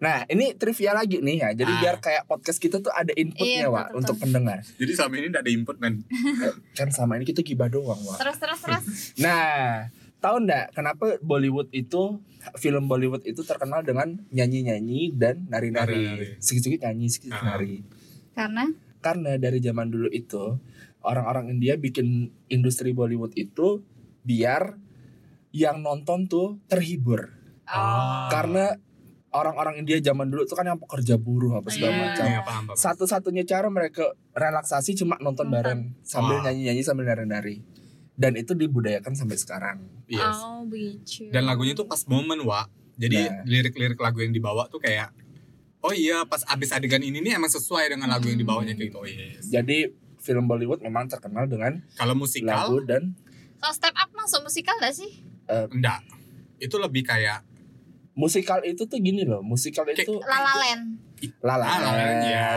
Nah, 0.00 0.24
ini 0.26 0.56
trivia 0.56 0.96
lagi 0.96 1.20
nih 1.20 1.36
ya. 1.38 1.48
Jadi 1.54 1.68
Ah. 1.70 1.78
biar 1.78 1.96
kayak 1.98 2.22
podcast 2.24 2.56
kita 2.56 2.80
tuh 2.80 2.88
ada 2.90 3.12
inputnya, 3.12 3.68
Iya, 3.68 3.68
Wak, 3.68 3.86
untuk 3.94 4.16
pendengar. 4.16 4.64
Jadi 4.74 4.90
selama 4.90 5.14
ini 5.14 5.26
enggak 5.28 5.44
ada 5.44 5.52
input 5.52 5.76
men. 5.76 5.94
Eh, 6.08 6.54
kan 6.72 6.88
sama 6.88 7.14
ini 7.14 7.24
kita 7.24 7.40
gibah 7.40 7.68
doang, 7.68 8.00
Wak. 8.00 8.16
Terus 8.16 8.36
terus 8.36 8.58
terus. 8.58 8.84
Nah, 9.18 9.92
tahu 10.20 10.44
ndak 10.44 10.72
kenapa 10.72 11.16
Bollywood 11.20 11.72
itu 11.72 12.20
film 12.56 12.86
Bollywood 12.86 13.24
itu 13.24 13.40
terkenal 13.40 13.80
dengan 13.80 14.20
nyanyi-nyanyi 14.30 15.12
dan 15.12 15.48
Nari-nari. 15.48 16.36
Sedikit-sedikit 16.38 16.84
nyanyi, 16.84 17.06
sedikit 17.08 17.36
Ah. 17.36 17.56
nari. 17.56 17.82
Karena 18.32 18.64
Karena 19.00 19.40
dari 19.40 19.64
zaman 19.64 19.88
dulu 19.88 20.12
itu 20.12 20.60
orang-orang 21.00 21.56
India 21.56 21.72
bikin 21.74 22.28
industri 22.46 22.92
Bollywood 22.92 23.32
itu 23.32 23.80
biar 24.20 24.76
yang 25.50 25.80
nonton 25.80 26.28
tuh 26.28 26.60
terhibur. 26.68 27.32
Ah. 27.64 28.28
Karena 28.28 28.76
orang-orang 29.30 29.80
India 29.80 29.96
zaman 30.02 30.28
dulu 30.28 30.44
tuh 30.44 30.52
kan 30.52 30.68
yang 30.68 30.76
pekerja 30.76 31.16
buruh 31.16 31.56
apa 31.56 31.72
segala 31.72 31.92
Iya. 31.92 32.02
macam. 32.04 32.24
Iya, 32.28 32.40
paham, 32.44 32.62
paham. 32.68 32.76
Satu-satunya 32.76 33.48
cara 33.48 33.72
mereka 33.72 34.04
relaksasi 34.36 34.92
cuma 34.94 35.16
nonton 35.16 35.48
Nonton. 35.48 35.54
bareng 35.54 35.80
sambil 36.02 36.44
nyanyi-nyanyi 36.44 36.82
sambil 36.84 37.08
nari-nari. 37.08 37.64
Dan 38.20 38.36
itu 38.36 38.52
dibudayakan 38.52 39.16
sampai 39.16 39.34
sekarang. 39.34 39.80
Yes. 40.04 40.36
Oh, 40.38 40.60
begitu. 40.62 41.32
Dan 41.32 41.48
lagunya 41.48 41.72
tuh 41.72 41.88
pas 41.88 42.04
momen, 42.04 42.44
Wak. 42.44 42.68
Jadi 42.94 43.16
Nah. 43.16 43.48
lirik-lirik 43.48 43.96
lagu 43.96 44.20
yang 44.20 44.30
dibawa 44.30 44.68
tuh 44.68 44.76
kayak 44.76 45.16
Oh 45.80 45.96
iya, 45.96 46.28
pas 46.28 46.44
abis 46.44 46.76
adegan 46.76 47.00
ini 47.00 47.24
nih 47.24 47.40
emang 47.40 47.48
sesuai 47.48 47.88
dengan 47.88 48.04
lagu 48.06 48.28
yang 48.28 48.36
dibawanya 48.36 48.76
kayak 48.76 48.92
gitu. 48.92 49.00
Oh 49.00 49.08
yes. 49.08 49.48
Jadi 49.48 49.88
film 50.20 50.44
Bollywood 50.44 50.84
memang 50.84 51.08
terkenal 51.08 51.48
dengan 51.48 51.80
Kalau 51.96 52.12
musikal 52.12 52.68
lagu 52.68 52.84
dan 52.84 53.16
Kalau 53.56 53.72
step 53.72 53.96
up 53.96 54.12
masuk 54.12 54.44
musikal 54.44 54.76
gak 54.76 54.92
sih? 54.92 55.24
enggak. 55.48 56.04
Itu 56.58 56.76
lebih 56.76 57.00
kayak 57.02 57.40
musikal 58.12 58.60
itu 58.60 58.84
tuh 58.84 59.00
gini 59.00 59.24
loh. 59.24 59.40
Musikal 59.40 59.88
Kayak- 59.88 60.04
itu 60.04 60.20
La 60.20 60.38
La 60.38 60.52
Land. 60.54 60.84
La 61.40 61.54
La 61.54 61.64
Ah, 61.64 61.76
La 61.78 61.80
La 61.80 61.92
Land, 61.96 62.22
ya. 62.22 62.48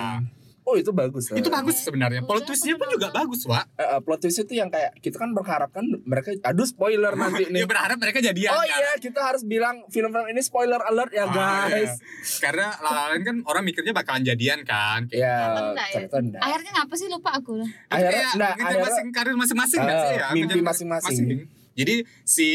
Oh 0.63 0.73
itu 0.73 0.89
bagus 0.89 1.27
loh. 1.27 1.35
itu 1.35 1.47
bagus 1.47 1.75
sebenarnya. 1.77 2.23
Plot 2.23 2.43
twistnya 2.43 2.73
pun 2.73 2.87
juga 2.87 3.07
bagus, 3.09 3.43
Wak. 3.43 3.67
Eh, 3.73 3.83
eh, 3.83 3.99
plot 3.99 4.19
twist 4.19 4.39
itu 4.39 4.53
yang 4.53 4.67
kayak 4.67 4.95
kita 4.97 5.17
kan 5.17 5.31
berharap 5.31 5.69
kan 5.69 5.83
mereka 6.01 6.31
aduh 6.41 6.63
spoiler 6.63 7.11
nanti 7.13 7.47
nih. 7.51 7.61
Ya 7.61 7.67
berharap 7.67 7.97
mereka 7.97 8.19
jadian 8.19 8.51
Oh 8.51 8.59
kan. 8.59 8.71
iya 8.73 8.91
kita 8.97 9.19
harus 9.19 9.43
bilang 9.43 9.83
film-film 9.87 10.23
ini 10.25 10.39
spoiler 10.39 10.79
alert 10.79 11.11
ya 11.11 11.25
Ah, 11.25 11.67
guys. 11.67 11.91
iya. 11.91 12.39
Karena 12.39 12.67
La 12.79 12.89
La 12.89 13.03
Land 13.09 13.23
kan 13.23 13.37
orang 13.43 13.63
mikirnya 13.63 13.91
bakalan 13.91 14.23
jadian 14.23 14.63
kan. 14.63 15.07
Ya 15.09 15.51
Ternyata 15.91 16.17
enggak 16.17 16.39
ya? 16.39 16.41
Akhirnya 16.41 16.71
ngapa 16.73 16.93
sih 16.93 17.07
lupa 17.07 17.29
aku 17.33 17.51
lah. 17.55 17.69
Akhirnya 17.87 18.23
ngejar 18.29 18.51
akhirnya- 18.53 18.83
masing 18.83 19.07
karir 19.11 19.35
masing-masing 19.35 19.79
nggak 19.79 19.97
sih 20.01 20.15
ya? 20.15 20.27
mimpi 20.31 20.59
masing-masing. 20.61 21.27
Jadi 21.73 21.95
si 22.23 22.49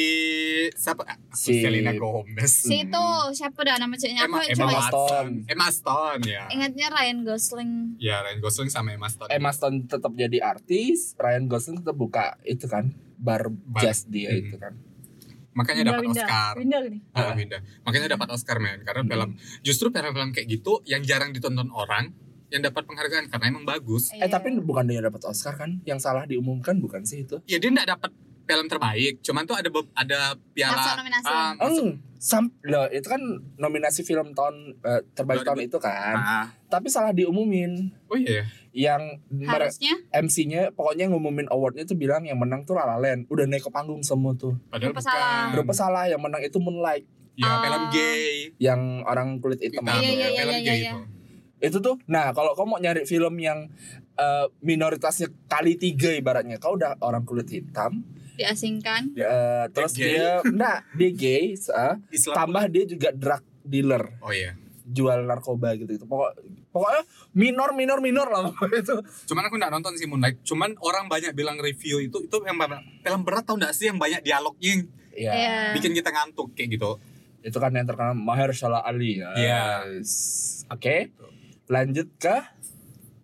siapa? 0.73 1.03
Si- 1.33 1.59
Selena 1.59 1.91
Gomez. 1.93 2.53
Si 2.63 2.87
itu 2.87 3.05
siapa 3.33 3.61
dah 3.61 3.77
nama 3.77 3.93
ceweknya? 3.93 4.25
Emma, 4.25 4.39
Aku 4.39 4.47
Emma. 4.49 4.67
Watson. 4.69 5.27
Emma 5.45 5.67
Stone 5.69 6.23
ya. 6.23 6.47
ingatnya 6.49 6.87
Ryan 6.89 7.19
Gosling. 7.23 7.71
Ya 7.99 8.23
Ryan 8.23 8.39
Gosling 8.39 8.69
sama 8.69 8.91
Emma 8.91 9.07
Stone. 9.07 9.27
Emma 9.29 9.51
Stone 9.51 9.85
tetap 9.85 10.13
jadi 10.13 10.39
artis, 10.41 11.13
Ryan 11.15 11.47
Gosling 11.47 11.83
tetap 11.83 11.95
buka 11.95 12.39
itu 12.43 12.65
kan 12.65 12.91
bar, 13.17 13.51
Bar. 13.51 13.83
jazz 13.83 14.07
dia 14.07 14.31
Hmm. 14.31 14.41
itu 14.41 14.55
kan. 14.55 14.79
Makanya 15.53 15.91
dapat 15.91 16.07
Oscar. 16.09 16.55
Winda 16.55 16.79
gini. 16.79 16.99
Ah, 17.11 17.35
Winda. 17.35 17.59
Makanya 17.83 18.07
dapat 18.09 18.29
Oscar 18.31 18.57
men 18.57 18.79
karena 18.81 19.03
Hmm. 19.03 19.11
film 19.11 19.31
justru 19.61 19.91
film-film 19.91 20.31
kayak 20.31 20.47
gitu 20.49 20.79
yang 20.85 21.03
jarang 21.03 21.35
ditonton 21.35 21.67
orang 21.69 22.15
yang 22.49 22.63
dapat 22.63 22.87
penghargaan 22.87 23.27
karena 23.27 23.47
emang 23.51 23.67
bagus. 23.67 24.15
Eh 24.15 24.25
tapi 24.25 24.55
bukan 24.57 24.87
dia 24.87 25.03
dapat 25.03 25.21
Oscar 25.25 25.53
kan? 25.53 25.83
Yang 25.83 26.01
salah 26.01 26.25
diumumkan 26.25 26.79
bukan 26.79 27.03
sih 27.03 27.27
itu? 27.27 27.43
Ya 27.45 27.59
dia 27.59 27.69
enggak 27.69 27.91
dapat 27.91 28.15
film 28.49 28.65
terbaik, 28.67 29.21
cuman 29.21 29.45
tuh 29.45 29.55
ada 29.55 29.69
be- 29.69 29.93
ada 29.93 30.19
piala 30.51 30.73
Masuk 30.75 30.97
nominasi. 30.99 31.29
masuk. 31.55 31.85
Hmm, 31.85 31.93
Sam, 32.19 32.45
loh, 32.63 32.89
itu 32.89 33.05
kan 33.05 33.21
nominasi 33.55 34.03
film 34.03 34.33
tahun 34.33 34.75
eh, 34.81 35.05
terbaik 35.13 35.45
tahun 35.45 35.61
itu 35.63 35.77
kan. 35.77 36.17
Ah. 36.17 36.47
Tapi 36.67 36.89
salah 36.89 37.13
diumumin. 37.13 37.93
Oh 38.07 38.17
iya. 38.17 38.43
Yang 38.71 39.23
mere- 39.29 39.69
Harusnya 39.69 39.95
MC-nya 40.11 40.73
pokoknya 40.73 41.07
ngumumin 41.07 41.47
awardnya 41.47 41.85
tuh 41.85 41.95
bilang 41.95 42.23
yang 42.23 42.35
menang 42.37 42.65
tuh 42.65 42.73
La 42.73 42.85
La 42.85 42.97
Land. 42.97 43.29
Udah 43.29 43.45
naik 43.45 43.61
ke 43.61 43.71
panggung 43.71 44.01
semua 44.01 44.33
tuh. 44.33 44.57
Padahal 44.67 44.91
Berapa 44.91 44.99
bukan. 44.99 45.13
salah? 45.13 45.45
Berapa 45.53 45.73
salah 45.73 46.05
yang 46.07 46.19
menang 46.19 46.41
itu 46.41 46.59
Moonlight 46.59 47.05
Ya 47.35 47.47
Ah. 47.47 47.63
film 47.63 47.83
gay. 47.89 48.51
yang 48.59 48.81
orang 49.05 49.39
kulit 49.39 49.61
hitam. 49.61 49.85
Iya, 49.85 49.95
iya, 49.95 50.11
iya, 50.27 50.41
film 50.41 50.51
iya, 50.51 50.61
gay 50.65 50.75
iya. 50.81 50.91
itu. 50.91 50.99
Itu 51.61 51.79
tuh. 51.79 51.97
Nah, 52.05 52.31
kalau 52.33 52.51
kau 52.53 52.65
mau 52.65 52.79
nyari 52.79 53.05
film 53.05 53.37
yang 53.37 53.71
eh, 54.17 54.47
minoritasnya 54.61 55.31
kali 55.47 55.75
tiga 55.75 56.11
ibaratnya, 56.11 56.57
kau 56.57 56.75
udah 56.75 56.99
orang 56.99 57.23
kulit 57.23 57.47
hitam, 57.49 58.03
diasingkan. 58.39 59.03
eh, 59.13 59.65
terus 59.69 59.93
Gay. 59.93 60.15
dia 60.15 60.39
enggak, 60.41 60.79
dia 60.95 61.11
gay, 61.13 61.45
Islam. 62.09 62.35
tambah 62.37 62.65
dia 62.69 62.85
juga 62.87 63.09
drug 63.11 63.43
dealer. 63.61 64.05
Oh 64.21 64.31
iya. 64.31 64.55
jual 64.89 65.21
narkoba 65.23 65.77
gitu 65.77 65.93
gitu 65.93 66.09
pokok 66.09 66.41
pokoknya 66.71 67.05
minor 67.35 67.77
minor 67.77 68.01
minor 68.01 68.25
lah 68.25 68.49
pokoknya 68.49 68.81
itu 68.81 68.97
Cuman 69.27 69.45
aku 69.45 69.61
nggak 69.61 69.69
nonton 69.71 69.93
sih 69.95 70.09
Moonlight. 70.09 70.41
Cuman 70.41 70.81
orang 70.81 71.05
banyak 71.07 71.37
bilang 71.37 71.61
review 71.61 72.01
itu 72.01 72.25
itu 72.25 72.37
yang 72.41 72.57
film 72.99 73.21
berat 73.21 73.45
tau 73.45 73.61
nggak 73.61 73.69
sih 73.71 73.93
yang 73.93 74.01
banyak 74.01 74.25
dialognya 74.25 74.65
yang 74.73 74.83
ya 75.13 75.33
Iya. 75.35 75.57
bikin 75.75 75.93
kita 75.93 76.09
ngantuk 76.09 76.57
kayak 76.57 76.73
gitu. 76.73 76.97
itu 77.39 77.55
kan 77.55 77.69
yang 77.71 77.85
terkenal 77.85 78.17
Mahershala 78.17 78.81
Ali 78.81 79.21
ya 79.21 79.29
Iya. 79.31 79.63
Yes. 79.93 80.65
oke 80.67 81.13
lanjut 81.67 82.09
ke 82.17 82.37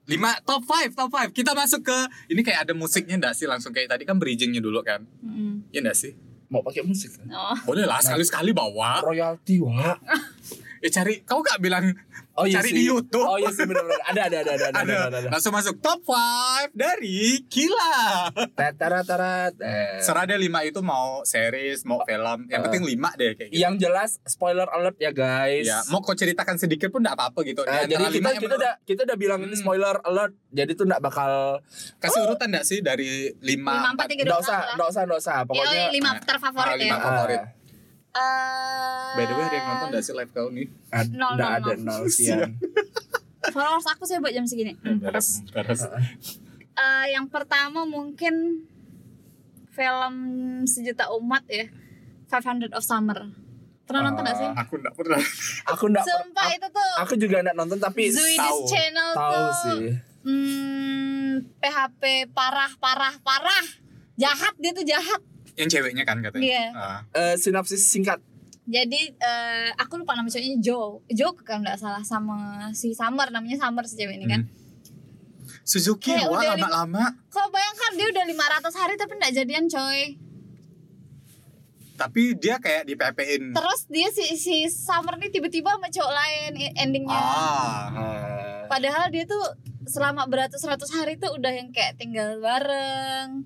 5 0.04 0.20
top 0.44 0.62
5 0.68 0.92
top 0.92 1.10
5 1.10 1.32
kita 1.32 1.56
masuk 1.56 1.80
ke 1.86 1.98
ini 2.28 2.44
kayak 2.44 2.68
ada 2.68 2.72
musiknya 2.76 3.16
enggak 3.16 3.34
sih 3.34 3.48
langsung 3.48 3.72
kayak 3.72 3.88
tadi 3.88 4.04
kan 4.04 4.20
bridgingnya 4.20 4.60
dulu 4.60 4.84
kan 4.84 5.04
Mm. 5.24 5.66
Iya 5.72 5.80
enggak 5.80 5.96
sih 5.96 6.12
mau 6.52 6.60
pakai 6.60 6.84
musik 6.84 7.10
kan? 7.16 7.26
Oh. 7.32 7.56
boleh 7.66 7.88
lah 7.88 7.98
sekali 7.98 8.22
sekali 8.22 8.50
bawa 8.52 9.00
royalti 9.02 9.58
wah 9.64 9.96
ya 10.84 10.88
cari 10.92 11.24
kau 11.24 11.40
gak 11.40 11.56
bilang 11.58 11.96
oh 12.34 12.44
iya 12.44 12.58
Cari 12.58 12.68
sih 12.68 12.76
di 12.76 12.84
YouTube. 12.84 13.22
oh 13.22 13.36
iya 13.36 13.48
sih 13.48 13.62
benar 13.62 13.82
benar 13.82 14.02
ada 14.04 14.20
ada 14.24 14.36
ada 14.38 14.52
ada 14.52 14.66
ada, 14.66 14.80
ada, 14.80 14.94
ada, 15.16 15.28
langsung 15.28 15.52
masuk 15.52 15.78
top 15.78 16.02
5 16.02 16.74
dari 16.74 17.18
Kila 17.44 17.94
Tatara 18.50 19.00
tarat 19.00 19.54
eh. 19.56 19.98
serah 19.98 20.24
deh 20.24 20.34
5 20.36 20.50
itu 20.64 20.80
mau 20.80 21.22
series 21.22 21.82
mau 21.82 22.02
film 22.02 22.46
yang 22.46 22.60
Eh. 22.60 22.64
penting 22.64 22.82
5 22.82 22.92
deh 23.14 23.32
kayak 23.34 23.48
gitu 23.48 23.60
yang 23.60 23.74
jelas 23.76 24.18
spoiler 24.24 24.66
alert 24.68 24.96
ya 24.96 25.10
guys 25.10 25.64
ya 25.64 25.78
mau 25.88 26.00
kau 26.00 26.12
ceritakan 26.12 26.56
sedikit 26.56 26.88
pun 26.88 27.00
enggak 27.00 27.16
apa-apa 27.16 27.40
gitu 27.42 27.62
Eh, 27.64 27.86
Di 27.86 27.94
jadi 27.94 28.04
kita 28.08 28.30
kita 28.30 28.30
menurut- 28.44 28.58
udah 28.58 28.74
kita 28.82 29.00
udah 29.04 29.16
bilang 29.16 29.40
ini 29.40 29.50
Hmm. 29.50 29.62
spoiler 29.62 29.96
alert 30.00 30.32
jadi 30.50 30.70
tuh 30.72 30.84
nggak 30.84 31.00
bakal 31.00 31.62
kasih 31.96 32.20
urutan 32.22 32.48
enggak 32.48 32.64
sih 32.64 32.78
dari 32.80 33.30
5 33.36 33.54
Lima, 33.54 33.90
empat, 33.90 34.06
tiga, 34.06 34.22
nggak 34.22 34.32
dua, 34.32 34.42
usah 34.42 34.58
satu 34.60 34.74
nggak 34.74 34.88
usah 34.88 35.02
nggak 35.04 35.20
usah 35.20 35.36
Yo, 35.36 35.46
pokoknya 35.46 35.80
lima 35.88 36.10
Ah, 36.10 36.14
terfavorit 36.20 36.76
lima 36.76 36.88
ya. 36.90 36.98
favorit. 37.00 37.40
Eh, 38.14 39.12
by 39.12 39.24
the 39.24 39.34
way 39.34 39.44
ada 39.44 39.56
yang 39.56 39.66
nonton 39.68 39.86
enggak 39.90 40.02
sih 40.02 40.14
live 40.14 40.30
kau 40.30 40.46
nih 40.48 40.70
Ad- 40.88 41.10
Nol, 41.12 41.34
nol, 41.34 41.50
ada 41.50 41.72
nol. 41.74 41.82
nol 41.82 42.06
sian 42.06 42.54
Followers 43.54 43.84
aku 43.86 44.02
sih 44.04 44.16
buat 44.16 44.30
jam 44.30 44.42
segini. 44.44 44.72
Terus 44.80 45.42
eh, 46.72 47.06
yang 47.10 47.26
pertama 47.26 47.84
mungkin 47.84 48.64
film 49.68 50.14
sejuta 50.64 51.12
umat 51.12 51.44
ya. 51.46 51.66
500 52.26 52.72
of 52.72 52.82
Summer. 52.82 53.30
Pernah 53.84 54.00
nonton 54.08 54.24
gak 54.24 54.36
sih? 54.36 54.48
aku 54.48 54.80
enggak 54.80 54.94
pernah 54.96 55.20
aku 55.66 55.84
nggak 55.86 56.02
per- 56.02 56.14
Sumpah 56.24 56.46
itu 56.50 56.66
tuh 56.66 56.90
aku 56.96 57.14
juga 57.16 57.36
nggak 57.42 57.52
nonton 57.52 57.76
tapi 57.76 58.08
Zoidis 58.08 58.40
tahu. 58.40 58.58
Channel 58.64 59.08
tahu 59.12 59.28
tuh 59.28 59.52
sih 59.60 59.82
hmm, 60.24 61.30
PHP 61.60 62.02
parah 62.32 62.72
parah 62.74 63.12
parah 63.20 63.64
jahat 64.16 64.56
dia 64.56 64.72
tuh 64.72 64.88
jahat 64.88 65.20
yang 65.54 65.68
ceweknya 65.70 66.04
kan 66.06 66.18
katanya. 66.20 66.44
Iya. 66.44 66.64
Ah. 66.74 67.00
Eh, 67.14 67.34
sinopsis 67.38 67.82
singkat. 67.86 68.18
Jadi 68.64 69.12
eh, 69.12 69.68
aku 69.76 70.00
lupa 70.00 70.16
nama 70.16 70.26
cowoknya 70.26 70.58
Joe. 70.58 71.04
Joe 71.12 71.36
kan 71.44 71.60
nggak 71.60 71.78
salah 71.78 72.02
sama 72.02 72.70
si 72.72 72.96
Summer 72.96 73.28
namanya 73.28 73.60
Summer 73.60 73.84
si 73.84 73.94
cewek 73.94 74.16
ini 74.18 74.26
kan. 74.26 74.42
Hmm. 74.48 74.62
Suzuki 75.64 76.12
Kayak 76.12 76.28
wah 76.28 76.44
lama-lama. 76.44 77.04
kau 77.32 77.48
bayangkan 77.48 77.92
dia 77.96 78.06
udah 78.12 78.24
500 78.28 78.80
hari 78.80 78.94
tapi 79.00 79.12
nggak 79.16 79.34
jadian 79.36 79.64
coy. 79.68 80.00
Tapi 81.94 82.22
dia 82.34 82.58
kayak 82.58 82.90
di 82.90 82.98
PPN 82.98 83.54
terus 83.54 83.86
dia 83.86 84.08
si 84.10 84.34
si 84.34 84.66
Summer 84.66 85.14
nih 85.20 85.30
tiba-tiba 85.30 85.76
sama 85.76 85.88
cowok 85.88 86.12
lain 86.12 86.50
endingnya. 86.74 87.16
Ah. 87.16 88.64
Padahal 88.66 89.12
dia 89.12 89.28
tuh 89.28 89.44
selama 89.84 90.24
beratus-ratus 90.24 90.88
hari 90.96 91.20
tuh 91.20 91.36
udah 91.36 91.52
yang 91.52 91.68
kayak 91.68 92.00
tinggal 92.00 92.40
bareng 92.40 93.44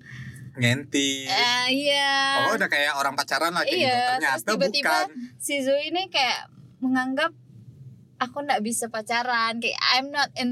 ngenti 0.58 1.24
eh, 1.24 1.66
iya. 1.68 2.44
Oh 2.44 2.54
udah 2.54 2.66
kayak 2.66 2.92
orang 2.92 3.14
pacaran 3.14 3.50
lah 3.50 3.62
kayak 3.62 3.72
Iya, 3.72 3.86
gitu 3.86 3.94
terus 3.94 4.12
ternyata 4.12 4.48
tiba-tiba 4.50 4.96
bukan? 5.04 5.08
si 5.38 5.54
Zoe 5.60 5.82
ini 5.84 6.02
kayak 6.08 6.40
menganggap 6.78 7.32
aku 8.18 8.36
nggak 8.40 8.60
bisa 8.60 8.86
pacaran 8.88 9.56
kayak 9.56 9.78
I'm 9.92 10.08
not 10.08 10.30
in 10.34 10.50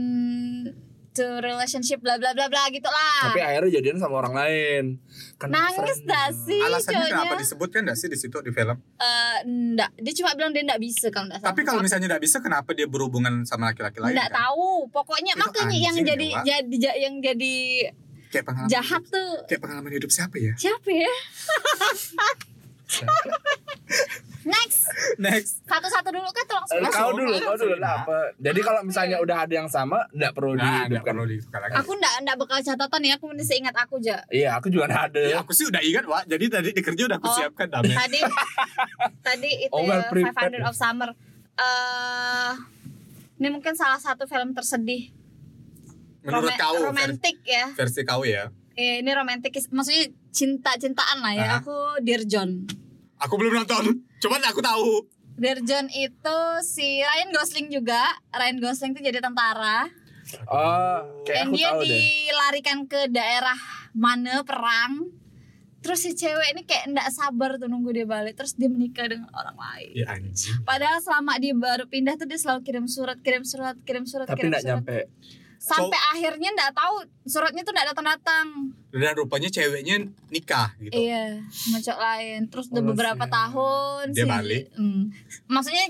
to 1.13 1.41
relationship 1.41 1.99
bla 1.99 2.15
bla 2.15 2.31
bla 2.31 2.45
bla 2.47 2.69
gitu 2.69 2.85
lah 2.85 3.25
tapi 3.27 3.41
akhirnya 3.41 3.73
jadian 3.73 3.97
sama 3.97 4.21
orang 4.21 4.37
lain. 4.37 4.85
Kena 5.41 5.73
nangis 5.73 6.05
dah 6.05 6.29
sih 6.29 6.61
alasannya 6.61 6.93
cowoknya 7.03 7.17
kenapa 7.17 7.35
disebutkan 7.41 7.81
nggak 7.83 7.97
sih 7.97 8.07
di 8.07 8.19
situ 8.21 8.37
di 8.39 8.53
film? 8.53 8.77
Eh, 9.01 9.39
nggak 9.43 9.97
dia 9.97 10.13
cuma 10.15 10.37
bilang 10.37 10.53
dia 10.53 10.61
nggak 10.63 10.77
bisa 10.79 11.09
kalau 11.09 11.27
nggak 11.27 11.41
salah. 11.41 11.51
Tapi 11.51 11.61
kalau 11.65 11.81
misalnya 11.81 12.07
nggak 12.11 12.21
bisa 12.21 12.37
kenapa 12.39 12.71
dia 12.71 12.85
berhubungan 12.85 13.49
sama 13.49 13.73
laki-laki 13.73 13.97
lain 13.97 14.13
nggak 14.13 14.29
kan? 14.29 14.41
tahu. 14.45 14.93
Pokoknya 14.93 15.33
Itu 15.33 15.41
makanya 15.41 15.79
yang 15.79 15.95
anjing 15.95 16.05
ya, 16.05 16.11
jadi 16.13 16.27
jadi 16.45 16.77
ja- 16.77 16.99
yang 17.01 17.15
jadi 17.19 17.57
kayak 18.29 18.45
pengalaman 18.45 18.69
jahat 18.69 19.01
hidup, 19.01 19.13
tuh. 19.13 19.33
Kayak 19.47 19.61
pengalaman 19.61 19.93
hidup 19.93 20.11
siapa 20.11 20.37
ya? 20.37 20.53
Siapa 20.55 20.89
ya? 20.89 21.13
Next. 24.47 24.87
Next. 25.19 25.59
Satu-satu 25.65 26.09
dulu 26.09 26.29
kan 26.31 26.45
tolong 26.47 26.67
sebut. 26.69 26.87
kau 26.89 27.11
dulu 27.11 27.35
kau 27.35 27.59
dulu 27.59 27.75
Langsung. 27.75 27.83
lah 27.83 27.95
apa. 28.01 28.19
Jadi 28.39 28.61
kalau 28.63 28.81
misalnya 28.81 29.17
udah 29.19 29.43
ada 29.43 29.55
yang 29.57 29.67
sama 29.67 30.07
nggak 30.13 30.33
perlu 30.33 30.55
nah 30.55 30.87
dihidupkan. 30.87 31.13
perlu 31.13 31.25
ditukar 31.27 31.61
lagi. 31.61 31.75
Aku 31.77 31.91
nggak 31.93 32.15
nggak 32.23 32.37
bakal 32.39 32.59
catatan 32.63 33.01
ya 33.03 33.15
aku 33.19 33.27
mesti 33.29 33.55
ingat 33.57 33.75
aku 33.75 33.95
aja 33.99 34.17
iya 34.31 34.55
aku 34.55 34.71
juga 34.71 34.87
nggak 34.87 35.05
ada. 35.11 35.21
Ya, 35.25 35.37
aku 35.43 35.51
sih 35.51 35.67
udah 35.67 35.83
ingat 35.83 36.05
Wak. 36.07 36.25
Jadi 36.27 36.45
tadi 36.47 36.69
di 36.71 36.79
kerja 36.81 37.03
udah 37.05 37.19
aku 37.19 37.27
Oh. 37.27 37.35
siapkan 37.35 37.67
damai. 37.67 37.91
tadi 37.91 38.21
tadi 39.27 39.51
itu 39.67 39.75
Oh, 39.75 39.83
well 39.83 39.99
ya 39.99 40.07
prepared 40.07 40.55
500 40.55 40.63
of 40.63 40.75
Summer. 40.79 41.11
Eh 41.59 42.53
ini 43.37 43.49
mungkin 43.51 43.75
salah 43.75 43.99
satu 43.99 44.25
film 44.25 44.55
tersedih 44.55 45.11
menurut 46.27 46.51
Roma- 46.51 46.59
kau 46.59 46.75
versi, 46.75 46.87
romantik 46.91 47.37
ya. 47.47 47.65
versi 47.73 48.01
kau 48.03 48.23
ya? 48.27 48.51
Eh, 48.77 49.01
ini 49.01 49.11
romantik 49.15 49.57
maksudnya 49.73 50.11
cinta 50.35 50.77
cintaan 50.77 51.25
lah 51.25 51.33
ya. 51.33 51.49
Ah. 51.49 51.59
aku 51.65 52.03
Dear 52.05 52.27
John. 52.29 52.69
Aku 53.17 53.41
belum 53.41 53.65
nonton. 53.65 54.05
Cuman 54.21 54.43
aku 54.45 54.61
tahu. 54.61 55.09
Dear 55.41 55.65
John 55.65 55.89
itu 55.89 56.39
si 56.61 57.01
Ryan 57.01 57.33
Gosling 57.33 57.73
juga. 57.73 58.05
Ryan 58.35 58.59
Gosling 58.61 58.93
itu 58.93 59.01
jadi 59.07 59.25
tentara. 59.25 59.89
Oh 60.51 61.23
kayak 61.23 61.47
dan 61.47 61.47
aku 61.49 61.55
dia 61.55 61.69
tahu 61.71 61.81
deh. 61.81 61.87
dilarikan 61.87 62.79
ke 62.91 63.01
daerah 63.09 63.61
mana 63.95 64.43
perang. 64.43 65.09
Terus 65.81 66.03
si 66.03 66.19
cewek 66.19 66.51
ini 66.51 66.67
kayak 66.67 66.91
ndak 66.91 67.09
sabar 67.15 67.63
tuh 67.63 67.71
nunggu 67.71 67.95
dia 67.95 68.05
balik. 68.05 68.35
Terus 68.35 68.59
dia 68.59 68.67
menikah 68.67 69.07
dengan 69.07 69.31
orang 69.33 69.55
lain. 69.55 69.93
Ya 69.95 70.07
anjing. 70.13 70.67
Padahal 70.67 70.99
selama 70.99 71.39
dia 71.39 71.55
baru 71.55 71.87
pindah 71.87 72.19
tuh 72.19 72.27
dia 72.27 72.37
selalu 72.37 72.61
kirim 72.67 72.91
surat 72.91 73.17
kirim 73.23 73.47
surat 73.47 73.79
kirim 73.87 74.05
surat 74.05 74.27
tapi 74.27 74.45
kirim 74.45 74.51
nggak 74.53 74.65
surat. 74.67 74.83
nyampe 74.83 74.99
sampai 75.59 75.99
akhirnya 76.11 76.49
ndak 76.51 76.73
tahu 76.73 76.95
suratnya 77.23 77.61
tuh 77.61 77.71
ndak 77.71 77.91
datang 77.91 78.07
datang 78.09 78.47
dan 78.91 79.13
rupanya 79.15 79.47
ceweknya 79.47 79.99
nikah 80.27 80.73
gitu 80.79 80.93
iya 80.93 81.37
sama 81.47 81.79
cowok 81.79 82.01
lain 82.01 82.41
terus 82.47 82.67
udah 82.69 82.81
Oh, 82.81 82.89
beberapa 82.89 83.25
sial. 83.25 83.35
tahun 83.35 84.05
Dia 84.11 84.27
balik. 84.27 84.65
hmm, 84.73 85.03
maksudnya 85.47 85.87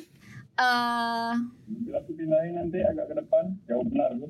eh 0.57 1.33
Bila 1.67 1.99
aku 1.99 2.11
pindahin 2.13 2.53
nanti 2.55 2.79
agak 2.81 3.05
ke 3.07 3.15
depan, 3.15 3.45
jauh 3.65 3.85
benar 3.85 4.11
bu. 4.15 4.27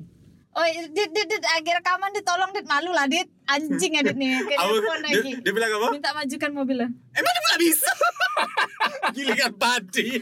Oh, 0.57 0.65
dit, 0.65 1.09
dit, 1.13 1.27
dit, 1.29 1.43
akhir 1.53 1.73
rekaman 1.77 2.09
dit, 2.09 2.25
tolong 2.25 2.49
dit 2.49 2.65
malu 2.65 2.89
lah 2.89 3.05
dit, 3.05 3.29
anjing 3.45 3.93
ya 3.93 4.01
dit 4.01 4.17
nih, 4.17 4.41
kayak 4.49 4.57
telepon 4.57 4.97
dia, 4.97 5.05
lagi. 5.05 5.31
dia 5.37 5.51
bilang 5.53 5.69
apa? 5.71 5.87
Minta 5.93 6.11
majukan 6.11 6.51
mobilnya. 6.51 6.89
emang 7.13 7.31
dia 7.31 7.43
nggak 7.45 7.61
bisa? 7.61 7.91
Gilingan 9.15 9.53
padi. 9.53 10.17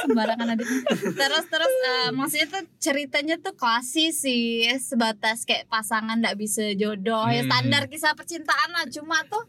Sembarangan 0.00 0.46
adit. 0.52 0.66
Terus 1.14 1.44
terus 1.46 1.74
eh, 1.84 2.10
maksudnya 2.10 2.46
tuh 2.50 2.62
ceritanya 2.78 3.36
tuh 3.38 3.54
klasik 3.54 4.12
sih. 4.12 4.64
Sebatas 4.76 5.44
kayak 5.44 5.68
pasangan 5.68 6.20
nggak 6.20 6.36
bisa 6.36 6.72
jodoh. 6.74 7.28
Ya 7.28 7.44
Hmm. 7.44 7.48
standar 7.48 7.82
kisah 7.88 8.12
percintaan 8.12 8.70
lah. 8.72 8.84
Cuma 8.88 9.24
tuh 9.24 9.44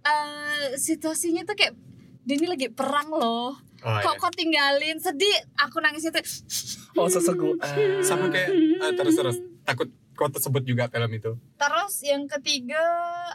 eh 0.00 0.76
situasinya 0.76 1.44
tuh 1.44 1.56
kayak 1.56 1.76
dia 2.24 2.34
ini 2.36 2.46
lagi 2.46 2.68
perang 2.68 3.08
loh 3.08 3.56
oh, 3.82 3.98
kok 3.98 4.10
iya. 4.10 4.20
kok 4.20 4.32
tinggalin 4.32 4.96
sedih 4.96 5.36
aku 5.56 5.78
nangis 5.78 6.04
itu 6.04 6.20
oh 6.94 7.06
sesegu 7.06 7.56
Ah. 7.58 8.00
sama 8.08 8.28
kayak 8.28 8.50
ah, 8.78 8.92
terus 8.92 9.14
terus 9.14 9.36
takut 9.62 9.88
kau 10.12 10.28
tersebut 10.28 10.62
juga 10.62 10.86
film 10.86 11.10
itu 11.10 11.32
terus 11.54 11.94
yang 12.02 12.28
ketiga 12.28 12.80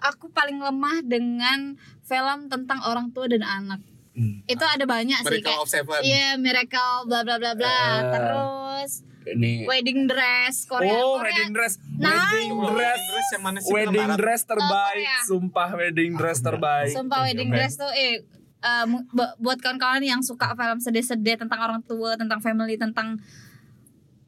aku 0.01 0.29
paling 0.29 0.57
lemah 0.57 1.01
dengan 1.01 1.73
film 2.01 2.45
tentang 2.45 2.79
orang 2.83 3.09
tua 3.09 3.25
dan 3.25 3.41
anak 3.41 3.81
Hmm. 4.11 4.39
itu 4.45 4.63
ada 4.63 4.87
banyak 4.87 5.19
sih 5.19 5.27
Miracle 5.27 5.43
kayak 5.43 5.59
of 5.59 5.67
Seven 5.67 5.99
Iya, 5.99 6.27
miracle 6.37 7.03
bla 7.03 7.19
bla 7.21 7.35
bla 7.35 7.51
bla. 7.51 7.67
Eh. 7.67 7.99
Terus 8.07 8.91
ini 9.27 9.67
wedding 9.67 10.07
dress 10.07 10.63
Korea 10.63 10.87
oh 10.95 11.19
Korea 11.19 11.35
wedding 11.35 11.51
dress 11.51 11.73
Nah. 11.99 12.15
wedding 12.31 12.55
dress 12.63 13.01
Dress 13.03 13.27
yang 13.29 13.43
mana 13.43 13.59
sih 13.59 13.67
wedding 13.67 14.09
dress 14.15 14.41
terbaik 14.45 15.03
Korea. 15.03 15.19
sumpah 15.27 15.69
wedding 15.75 16.11
dress 16.13 16.39
terbaik 16.39 16.93
Sumpah 16.93 17.19
wedding 17.23 17.51
dress 17.51 17.75
tuh 17.75 17.91
eh 17.91 18.23
eh, 18.65 18.85
bu- 18.89 19.35
buat 19.37 19.61
kawan-kawan 19.61 20.01
yang 20.01 20.25
suka 20.25 20.57
film 20.57 20.81
sedih-sedih 20.81 21.37
tentang 21.37 21.61
orang 21.61 21.81
tua, 21.85 22.17
tentang 22.17 22.41
family, 22.41 22.75
tentang 22.75 23.21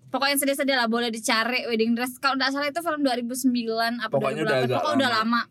pokoknya 0.08 0.38
sedih-sedih 0.38 0.78
lah 0.78 0.86
boleh 0.86 1.10
dicari 1.10 1.66
wedding 1.66 1.98
dress. 1.98 2.22
Kalau 2.22 2.38
nggak 2.38 2.54
salah 2.54 2.70
itu 2.70 2.80
film 2.80 3.02
2009 3.02 4.00
apa 4.00 4.14
Pokoknya 4.14 4.42
udah 4.46 4.58
2008 4.62 4.66
agak 4.66 4.78
pokoknya 4.78 4.98
udah 4.98 5.12
lama. 5.12 5.42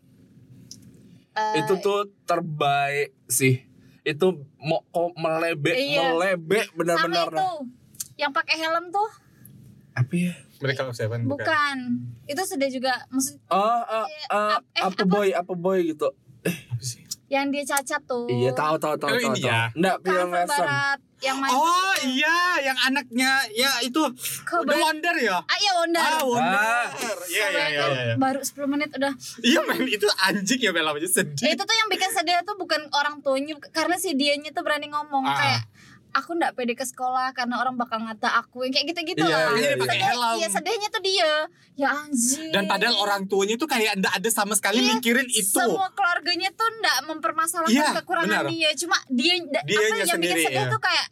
Eh, 1.37 1.53
itu 1.61 1.73
tuh 1.77 1.99
terbaik 2.25 3.13
sih 3.29 3.61
itu 4.01 4.27
mau 4.57 4.81
kok 4.87 5.13
melebek 5.13 5.75
Iya. 5.75 6.15
melebek 6.15 6.71
sama 6.71 6.77
benar-benar 6.79 7.27
itu 7.27 7.47
yang 8.17 8.31
pakai 8.31 8.55
helm 8.55 8.87
tuh 8.87 9.09
apa 9.93 10.13
ya 10.15 10.33
Mereka 10.57 10.89
of 10.89 10.97
Seven 10.97 11.29
bukan. 11.29 11.37
bukan. 11.37 11.77
Itu 12.25 12.41
sedih 12.41 12.81
juga. 12.81 12.97
Maksud 13.13 13.37
oh 13.53 13.61
uh, 13.61 14.07
uh, 14.33 14.57
eh, 14.73 14.81
apa 14.81 14.89
apa? 14.97 15.05
boy 15.05 15.29
apa 15.29 15.53
boy 15.53 15.93
gitu 15.93 16.09
Apa 16.41 16.81
sih? 16.81 17.05
Yang 17.27 17.47
dia 17.47 17.63
cacat 17.65 18.01
tuh. 18.03 18.25
iya 18.25 18.51
tahu 18.51 18.75
tahu 18.75 18.95
tahu 18.95 19.09
Oh, 19.09 19.19
tahu 19.21 19.35
ya? 19.37 19.67
enggak 19.69 19.97
film 19.99 20.29
barat 20.31 20.99
yang 21.17 21.35
main 21.35 21.49
Oh 21.49 21.95
iya, 22.05 22.37
yang 22.61 22.77
anaknya 22.79 23.29
ya 23.51 23.81
itu 23.81 23.99
Ke 24.45 24.61
The. 24.61 24.77
Wonder 24.77 25.15
ya. 25.17 25.41
Ah 25.41 25.57
iya 25.57 25.71
Wonder. 25.75 25.97
Ah, 25.99 26.21
Wonder. 26.21 26.85
Ah. 26.85 26.87
Iya 27.25 27.45
iya 27.49 27.65
iya 27.67 27.83
iya. 27.89 28.15
Baru 28.15 28.39
10 28.39 28.53
menit 28.67 28.89
udah 28.91 29.11
Iya 29.41 29.59
men 29.61 29.83
itu 29.87 30.05
anjing 30.19 30.59
ya 30.61 30.71
filmnya 30.71 30.93
Ya, 30.95 31.09
sedih. 31.09 31.45
itu 31.49 31.63
tuh 31.63 31.75
yang 31.75 31.89
bikin 31.89 32.09
sedih 32.11 32.37
tuh 32.41 32.55
bukan 32.55 32.85
orang 32.91 33.19
tuanya 33.19 33.57
karena 33.67 33.97
si 33.97 34.13
dianya 34.13 34.49
tuh 34.49 34.61
berani 34.61 34.87
ngomong 34.87 35.25
Ah. 35.25 35.35
kayak 35.35 35.61
aku 36.17 36.33
ndak 36.33 36.51
pede 36.51 36.73
ke 36.73 36.81
sekolah 36.81 37.31
karena 37.31 37.55
orang 37.55 37.73
bakal 37.73 37.97
ngata 37.99 38.25
aku 38.35 38.61
yang 38.61 38.73
kayak 38.73 38.89
gitu-gitu 38.89 39.21
Iya, 39.21 39.31
lah. 39.31 39.53
iya, 39.53 39.67
iya. 39.67 39.77
Pakai 39.77 39.93
Sedih- 39.93 40.07
helm. 40.09 40.35
Iya 40.35 40.47
sedihnya 40.49 40.89
tuh 40.89 41.01
dia. 41.01 41.31
Ya 41.75 41.87
anjir. 41.95 42.49
Dan 42.49 42.63
padahal 42.65 42.95
orang 42.97 43.21
tuanya 43.23 43.55
tuh 43.55 43.65
kayak 43.65 43.93
ndak 43.95 44.13
ada 44.13 44.29
sama 44.29 44.53
sekali 44.53 44.79
Iya, 44.79 44.89
mikirin 44.91 45.27
itu. 45.27 45.53
semua 45.55 45.87
keluarganya 45.91 46.49
tuh 46.51 46.67
ndak 46.75 46.97
mempermasalahkan 47.05 47.71
Iya, 47.71 47.93
kekurangan 47.95 48.27
benar. 48.27 48.45
dia. 48.47 48.69
Cuma 48.75 48.97
dia 49.07 49.33
Dianya 49.37 49.61
apa 49.61 49.95
yang 49.95 50.09
sendiri, 50.11 50.33
bikin 50.33 50.47
sedih 50.47 50.57
ya. 50.59 50.67
tuh 50.67 50.81
kayak 50.81 51.07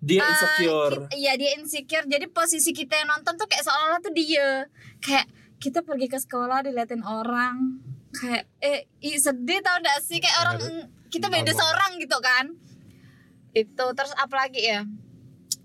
dia 0.00 0.16
eh, 0.16 0.26
insecure 0.26 0.96
ki- 1.02 1.16
Iya 1.18 1.32
dia 1.34 1.50
insecure. 1.54 2.06
Jadi 2.06 2.26
posisi 2.28 2.70
kita 2.70 2.94
yang 2.94 3.08
nonton 3.10 3.34
tuh 3.34 3.46
kayak 3.46 3.62
seolah-olah 3.62 4.00
tuh 4.00 4.12
dia 4.12 4.68
kayak 4.98 5.24
kita 5.56 5.80
pergi 5.80 6.06
ke 6.06 6.16
sekolah 6.16 6.62
diliatin 6.62 7.00
orang 7.00 7.80
kayak 8.12 8.48
eh 8.58 8.88
ih, 8.98 9.16
sedih 9.16 9.60
tau 9.60 9.76
gak 9.78 10.00
sih 10.00 10.18
kayak 10.18 10.36
orang 10.40 10.56
kita 11.06 11.26
beda 11.26 11.50
seorang 11.50 11.94
gitu 11.96 12.16
kan 12.18 12.48
itu 13.56 13.84
terus 13.96 14.12
apa 14.14 14.34
lagi 14.46 14.62
ya 14.62 14.86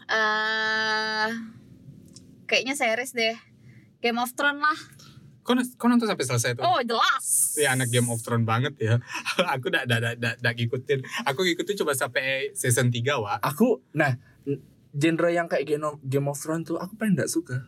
eh 0.06 1.30
kayaknya 2.46 2.74
series 2.78 3.14
deh 3.14 3.38
Game 4.02 4.22
of 4.22 4.34
Thrones 4.38 4.62
lah 4.62 4.80
Kau, 5.46 5.54
kau 5.78 5.86
nonton 5.86 6.10
sampai 6.10 6.26
selesai 6.26 6.58
tuh? 6.58 6.66
oh 6.66 6.82
jelas 6.82 7.54
Ya 7.62 7.78
anak 7.78 7.94
Game 7.94 8.10
of 8.10 8.18
Thrones 8.26 8.50
banget 8.50 8.74
ya. 8.82 8.98
aku 9.54 9.70
udah 9.70 9.86
udah 9.86 10.18
udah 10.18 10.34
udah 10.42 10.54
ngikutin. 10.58 11.06
Aku 11.30 11.46
ngikutin 11.46 11.86
coba 11.86 11.94
sampai 11.94 12.50
season 12.58 12.90
3, 12.90 13.06
Wak. 13.22 13.46
aku 13.46 13.78
nah 13.94 14.18
genre 14.96 15.30
yang 15.30 15.46
kayak 15.52 15.68
Game 15.68 15.86
of, 15.86 16.00
Game 16.02 16.26
of 16.32 16.40
Thrones 16.40 16.66
tuh 16.66 16.80
aku 16.80 16.96
paling 16.96 17.14
nggak 17.20 17.28
suka 17.30 17.68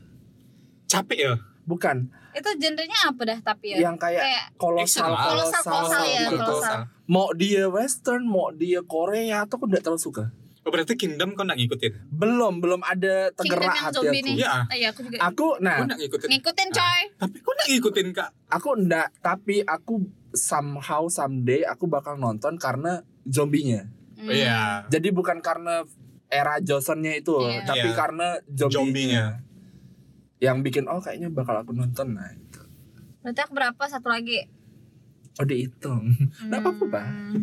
Capek 0.87 1.19
ya? 1.19 1.33
bukan 1.67 2.07
itu 2.31 2.49
genrenya 2.63 3.11
apa 3.11 3.21
dah 3.27 3.39
tapi 3.43 3.75
ya 3.75 3.91
yang 3.91 3.99
kayak 3.99 4.23
kayak 4.23 4.45
kolosal 4.55 5.11
Action 5.11 5.11
lah. 5.11 5.23
Kolosal, 5.27 5.61
kolosal 5.67 6.03
ya, 6.07 6.21
gitu. 6.31 6.37
kolosal. 6.39 6.81
Mau 7.07 7.31
dia 7.31 7.65
western 7.65 8.23
mau 8.23 8.51
dia 8.51 8.79
Korea 8.81 9.41
atau 9.41 9.55
aku 9.55 9.65
nggak 9.65 9.81
terlalu 9.81 10.01
suka 10.01 10.25
Oh 10.61 10.69
berarti 10.69 10.93
Kingdom 10.93 11.31
kau 11.31 11.41
nggak 11.41 11.55
ngikutin? 11.57 11.93
belum 12.09 12.59
belum 12.59 12.83
ada 12.83 13.31
Kingdom 13.31 13.39
tergerak 13.39 13.71
yang 13.71 13.79
hati 13.81 13.95
zombie 13.95 14.11
aku 14.13 14.27
nih 14.27 14.35
Iya. 14.37 14.51
Ah, 14.51 14.65
iya 14.73 14.87
aku 14.91 14.99
juga 15.01 15.15
aku 15.21 15.47
nah 15.57 15.75
nggak 15.81 15.97
ngikutin? 15.97 16.27
ngikutin 16.29 16.67
Ah. 16.67 16.75
coy 16.75 17.01
Tapi 17.17 17.35
kau 17.39 17.51
nggak 17.53 17.67
ngikutin 17.69 18.07
kak? 18.11 18.29
aku 18.49 18.69
enggak 18.75 19.07
tapi 19.17 19.55
aku 19.61 19.93
somehow 20.29 21.07
someday 21.07 21.63
aku 21.63 21.87
bakal 21.87 22.15
nonton 22.15 22.55
karena 22.55 22.99
zombinya 23.23 23.87
Hmm. 24.13 24.27
Iya. 24.27 24.83
jadi 24.87 25.07
bukan 25.09 25.39
karena 25.39 25.85
era 26.27 26.57
Johnsonnya 26.57 27.15
itu 27.15 27.37
Iya. 27.37 27.63
tapi 27.63 27.85
Iya. 27.85 27.95
karena 27.95 28.27
zombinya. 28.49 28.75
Zombinya. 28.75 29.25
yang 30.37 30.57
bikin 30.59 30.85
oh 30.85 30.97
kayaknya 30.97 31.29
bakal 31.29 31.55
aku 31.55 31.71
nonton 31.71 32.13
nah 32.13 32.27
itu 32.29 32.61
berarti 33.19 33.39
aku 33.39 33.53
berapa 33.53 33.83
satu 33.83 34.05
lagi 34.07 34.45
oh 35.37 35.45
dihitung 35.45 36.03
nggak 36.43 36.59
apa-apa 36.59 36.83
Pak. 36.87 37.05
Hmm. 37.05 37.41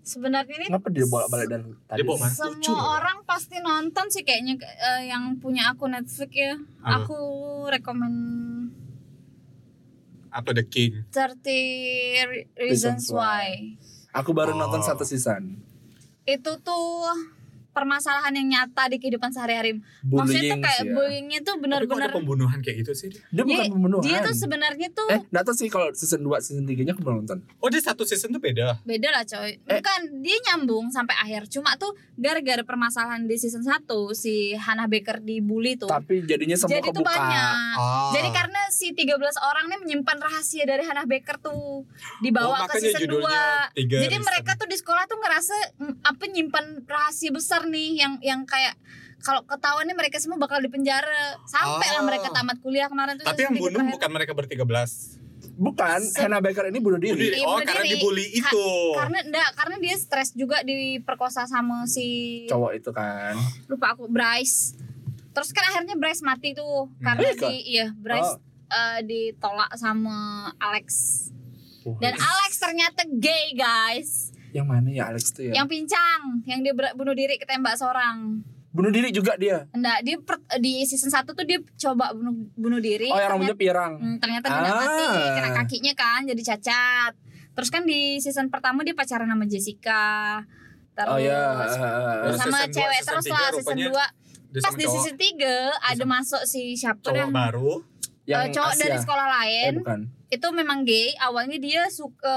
sebenarnya 0.00 0.54
ini 0.56 0.66
ngapa 0.68 0.88
dia 0.88 1.04
bolak 1.04 1.28
balik 1.28 1.48
dan 1.48 1.62
tadi 1.84 2.00
Dia 2.00 2.06
bawa 2.06 2.18
mana? 2.18 2.32
semua 2.32 2.54
Lucu 2.54 2.72
orang 2.72 3.18
pasti 3.22 3.56
nonton 3.58 4.06
sih 4.08 4.22
kayaknya 4.22 4.54
eh, 4.56 5.02
yang 5.06 5.36
punya 5.36 5.68
akun 5.68 5.92
Netflix 5.92 6.30
ya. 6.30 6.56
Apa? 6.80 7.04
Aku 7.04 7.18
rekomend 7.66 8.16
Apa 10.30 10.52
The 10.52 10.62
King? 10.62 11.04
30 11.08 11.44
Re- 12.22 12.48
Reasons 12.58 13.04
Reasons 13.04 13.04
Why. 13.10 13.76
aku 14.10 14.30
baru 14.30 14.52
Oh. 14.52 14.58
nonton 14.58 14.80
satu 14.80 15.02
season 15.02 15.60
Itu 16.24 16.56
tuh 16.58 17.04
permasalahan 17.70 18.32
yang 18.32 18.46
nyata 18.48 18.88
di 18.88 18.96
kehidupan 18.96 19.30
sehari-hari. 19.30 19.78
Maksudnya 20.02 20.10
tuh 20.10 20.24
bullying 20.50 20.60
kayak 20.60 20.80
ya. 20.80 20.92
bullyingnya 20.92 21.40
tuh 21.40 21.54
benar-benar 21.56 22.10
pembunuhan 22.10 22.58
kayak 22.58 22.82
gitu 22.82 22.92
sih? 22.92 23.08
dia? 23.08 23.22
dia 23.30 23.42
bukan 23.42 23.54
dia, 23.60 23.70
pembunuhan 23.70 24.02
dia 24.02 24.18
tuh 24.20 24.34
sebenarnya 24.34 24.88
tuh 24.90 25.06
eh 25.08 25.20
nggak 25.24 25.42
tahu 25.42 25.54
sih 25.54 25.68
kalau 25.68 25.88
season 25.92 26.20
2 26.20 26.30
season 26.38 26.64
3 26.64 26.74
nya 26.80 26.92
aku 26.92 27.00
belum 27.00 27.22
nonton 27.22 27.38
Oh 27.58 27.68
dia 27.68 27.78
satu 27.78 28.02
season 28.02 28.30
tuh 28.30 28.38
beda? 28.38 28.82
beda 28.82 29.08
lah 29.10 29.22
coy. 29.22 29.60
Bukan 29.60 30.00
dia 30.18 30.36
nyambung 30.44 30.88
sampai 30.88 31.14
akhir. 31.16 31.46
Cuma 31.48 31.76
tuh 31.76 31.90
gara-gara 32.14 32.62
permasalahan 32.62 33.22
di 33.22 33.36
season 33.36 33.62
1 33.62 33.86
si 34.12 34.34
Hannah 34.54 34.86
Baker 34.86 35.20
dibully 35.20 35.74
tuh. 35.74 35.86
tapi 35.86 36.24
jadinya 36.24 36.54
semua 36.54 36.74
Jadi 36.74 36.88
tuh 36.88 36.94
kebuka 36.98 37.12
banyak. 37.12 37.54
Ah. 37.74 38.10
Jadi 38.10 38.28
karena 38.30 38.60
si 38.68 38.90
13 38.90 39.14
orang 39.38 39.64
nih 39.66 39.78
menyimpan 39.78 40.18
rahasia 40.18 40.64
dari 40.64 40.82
Hannah 40.82 41.04
Baker 41.04 41.38
tuh 41.38 41.84
dibawa 42.20 42.58
Oh, 42.58 42.66
ke 42.66 42.80
season 42.80 43.00
2. 43.00 43.06
judulnya 43.06 43.44
tiga 43.72 43.96
Jadi 44.00 44.16
reason. 44.16 44.24
mereka 44.24 44.50
tuh 44.54 44.66
di 44.66 44.76
sekolah 44.76 45.04
tuh 45.04 45.16
ngerasa 45.16 45.56
apa 46.02 46.24
nyimpan 46.26 46.64
rahasia 46.82 47.30
besar 47.30 47.67
nih 47.68 47.88
yang 47.96 48.12
yang 48.20 48.40
kayak 48.42 48.74
kalau 49.18 49.42
ketahuan 49.42 49.82
nih 49.82 49.94
mereka 49.94 50.16
semua 50.16 50.36
bakal 50.36 50.58
dipenjara 50.58 51.08
sampai 51.44 51.88
lah 51.88 52.00
Oh. 52.00 52.06
mereka 52.06 52.30
tamat 52.30 52.58
kuliah 52.58 52.86
kemarin 52.86 53.14
tuh 53.14 53.24
Tapi 53.24 53.40
yang 53.40 53.52
sedikit 53.52 53.64
bunuh 53.64 53.78
terakhir. 53.80 53.94
bukan 53.94 54.10
mereka 54.10 54.32
bertiga 54.32 54.64
belas. 54.64 54.90
bukan 55.54 56.00
Se- 56.00 56.18
Hannah 56.20 56.38
Baker 56.38 56.66
ini 56.66 56.78
bunuh 56.78 56.96
diri 56.96 57.10
Bunuh 57.10 57.24
diri. 57.24 57.36
Iya, 57.36 57.44
Oh 57.44 57.54
bunuh 57.56 57.66
karena 57.66 57.82
diri. 57.84 57.92
dibully 57.94 58.26
Ka- 58.28 58.34
itu. 58.48 58.68
karena 58.94 59.18
enggak 59.20 59.48
karena 59.52 59.76
dia 59.76 59.94
stres 59.96 60.28
juga 60.32 60.62
diperkosa 60.62 61.42
sama 61.44 61.82
si 61.84 62.06
cowok 62.46 62.72
itu 62.74 62.90
kan 62.92 63.34
lupa 63.66 63.92
aku 63.92 64.06
Bryce 64.06 64.78
terus 65.28 65.50
kan 65.50 65.62
akhirnya 65.64 65.94
Bryce 65.94 66.22
mati 66.22 66.54
tuh 66.54 66.86
karena 66.96 67.20
Iya 67.20 67.34
kah? 67.34 67.48
di 67.48 67.56
iya 67.68 67.86
Bryce 67.92 68.32
Oh. 68.32 68.38
eh, 68.68 69.00
ditolak 69.02 69.70
sama 69.74 70.18
Alex 70.56 70.86
dan 71.98 72.14
Alex 72.14 72.52
ternyata 72.56 73.02
gay 73.08 73.50
guys 73.52 74.27
yang 74.50 74.64
mana 74.64 74.88
ya 74.88 75.08
Alex 75.08 75.30
tuh 75.30 75.44
ya? 75.44 75.52
Yang 75.54 75.68
pincang 75.68 76.20
yang 76.44 76.60
dia 76.60 76.72
ber- 76.72 76.94
bunuh 76.94 77.12
diri 77.12 77.36
ketembak 77.36 77.74
seorang. 77.74 78.40
Bunuh 78.68 78.88
diri 78.88 79.08
juga 79.08 79.34
dia? 79.34 79.64
Enggak 79.70 79.98
dia 80.02 80.16
per- 80.18 80.44
di 80.58 80.84
season 80.84 81.08
1 81.08 81.24
tuh 81.26 81.42
dia 81.42 81.58
coba 81.78 82.12
bunuh 82.12 82.34
bunuh 82.54 82.78
diri 82.78 83.08
oh 83.08 83.16
yang 83.16 83.34
rambutnya 83.34 83.52
ternyata, 83.52 83.64
pirang? 83.64 83.92
Hmm, 83.96 84.16
ternyata 84.18 84.46
Ah. 84.46 84.60
mati 84.76 85.04
kena 85.32 85.50
kakinya 85.54 85.92
kan 85.94 86.20
jadi 86.24 86.42
cacat. 86.46 87.12
Terus 87.52 87.68
kan 87.68 87.82
di 87.82 88.00
season 88.18 88.46
pertama 88.48 88.84
dia 88.84 88.92
pacaran 88.92 89.26
sama 89.26 89.44
Jessica. 89.44 90.38
Terus 90.94 91.08
oh 91.08 91.18
ya 91.18 91.42
Terus 92.24 92.38
sama 92.38 92.58
season 92.60 92.72
cewek 92.72 92.98
season 92.98 93.12
terus 93.12 93.24
tiga 93.24 93.34
lah 93.34 93.48
season 93.48 93.58
rupanya 93.58 93.86
2 93.86 94.28
Dia 94.48 94.62
pas 94.62 94.74
di 94.74 94.84
season 94.86 95.16
3 95.16 95.92
ada 95.92 96.04
masuk 96.06 96.42
si 96.44 96.60
siapa 96.72 97.00
cowok 97.02 97.18
yang 97.18 97.32
baru. 97.32 97.72
Yang 98.28 98.44
eh, 98.44 98.52
cowok 98.52 98.72
Asia. 98.76 98.82
dari 98.84 98.96
sekolah 99.00 99.24
eh 99.24 99.32
lain 99.32 99.72
bukan. 99.80 100.00
itu 100.28 100.46
memang 100.52 100.78
gay. 100.84 101.16
Awalnya 101.16 101.56
dia 101.56 101.88
suka 101.88 102.36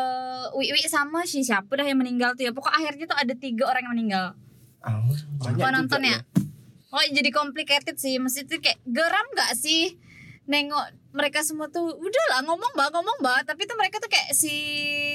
wi 0.55 0.79
sama 0.87 1.27
si 1.27 1.43
siapa 1.43 1.67
dah 1.75 1.83
yang 1.83 1.99
meninggal 1.99 2.31
tuh 2.39 2.47
ya. 2.47 2.55
Pokok 2.55 2.71
akhirnya 2.71 3.11
tuh 3.11 3.19
ada 3.19 3.33
tiga 3.35 3.67
orang 3.67 3.83
yang 3.83 3.93
meninggal. 3.93 4.25
Oh, 4.81 5.11
banyak 5.43 5.67
nonton 5.83 6.01
ya? 6.07 6.17
Oh 6.95 7.03
jadi 7.11 7.29
complicated 7.35 7.99
sih. 7.99 8.15
Mesti 8.23 8.47
tuh 8.47 8.63
kayak 8.63 8.79
geram 8.87 9.27
gak 9.35 9.53
sih 9.59 9.99
Nengok 10.49 11.13
mereka 11.13 11.43
semua 11.43 11.67
tuh? 11.69 11.91
Udah 11.95 12.25
lah 12.33 12.39
ngomong 12.47 12.71
mbak 12.73 12.89
ngomong 12.95 13.17
mbak. 13.19 13.39
Tapi 13.45 13.67
tuh 13.67 13.75
mereka 13.75 13.99
tuh 13.99 14.09
kayak 14.09 14.31
si 14.31 14.55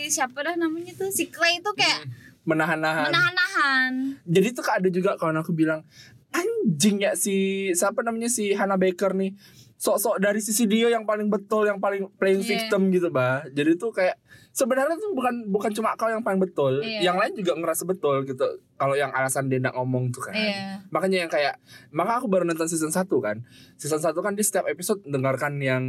Siapa 0.06 0.38
dah 0.44 0.54
namanya 0.54 0.92
tuh? 0.94 1.08
Si 1.10 1.32
Clay 1.32 1.58
tuh 1.64 1.72
kayak 1.72 2.04
menahan-nahan. 2.46 3.10
Menahan-nahan. 3.10 3.92
Jadi 4.22 4.48
tuh 4.54 4.64
ada 4.68 4.88
juga 4.92 5.18
kawan 5.18 5.40
aku 5.42 5.50
bilang 5.50 5.82
anjing 6.30 7.00
ya 7.02 7.12
si 7.16 7.68
siapa 7.72 8.04
namanya 8.04 8.28
si 8.28 8.52
Hannah 8.52 8.76
Baker 8.76 9.16
nih 9.16 9.32
sok-sok 9.87 10.18
dari 10.18 10.42
sisi 10.42 10.66
dia 10.66 10.90
yang 10.90 11.07
paling 11.07 11.31
betul 11.31 11.62
yang 11.62 11.79
paling 11.79 12.11
playing 12.18 12.42
Iya. 12.42 12.49
victim 12.51 12.90
gitu 12.90 13.07
bah. 13.09 13.46
Jadi 13.49 13.79
tuh 13.79 13.94
kayak 13.94 14.18
sebenarnya 14.51 14.99
tuh 14.99 15.14
bukan 15.14 15.46
bukan 15.46 15.70
cuma 15.70 15.94
kau 15.94 16.11
yang 16.11 16.27
paling 16.27 16.42
betul. 16.42 16.83
Iya. 16.83 17.07
yang 17.07 17.16
lain 17.16 17.38
juga 17.38 17.55
ngerasa 17.55 17.87
betul 17.87 18.27
gitu 18.27 18.42
kalau 18.75 18.99
yang 18.99 19.14
alasan 19.14 19.46
dia 19.46 19.62
nak 19.62 19.79
ngomong 19.79 20.11
tuh 20.11 20.27
kan. 20.27 20.35
Iya. 20.35 20.83
Makanya 20.90 21.18
yang 21.22 21.31
kayak 21.31 21.55
maka 21.94 22.18
aku 22.18 22.27
baru 22.27 22.42
nonton 22.42 22.66
season 22.66 22.90
1 22.90 23.07
kan. 23.22 23.46
Season 23.79 24.03
1 24.03 24.11
kan 24.16 24.35
di 24.35 24.42
setiap 24.42 24.66
episode 24.66 25.07
dengarkan 25.07 25.62
yang 25.62 25.85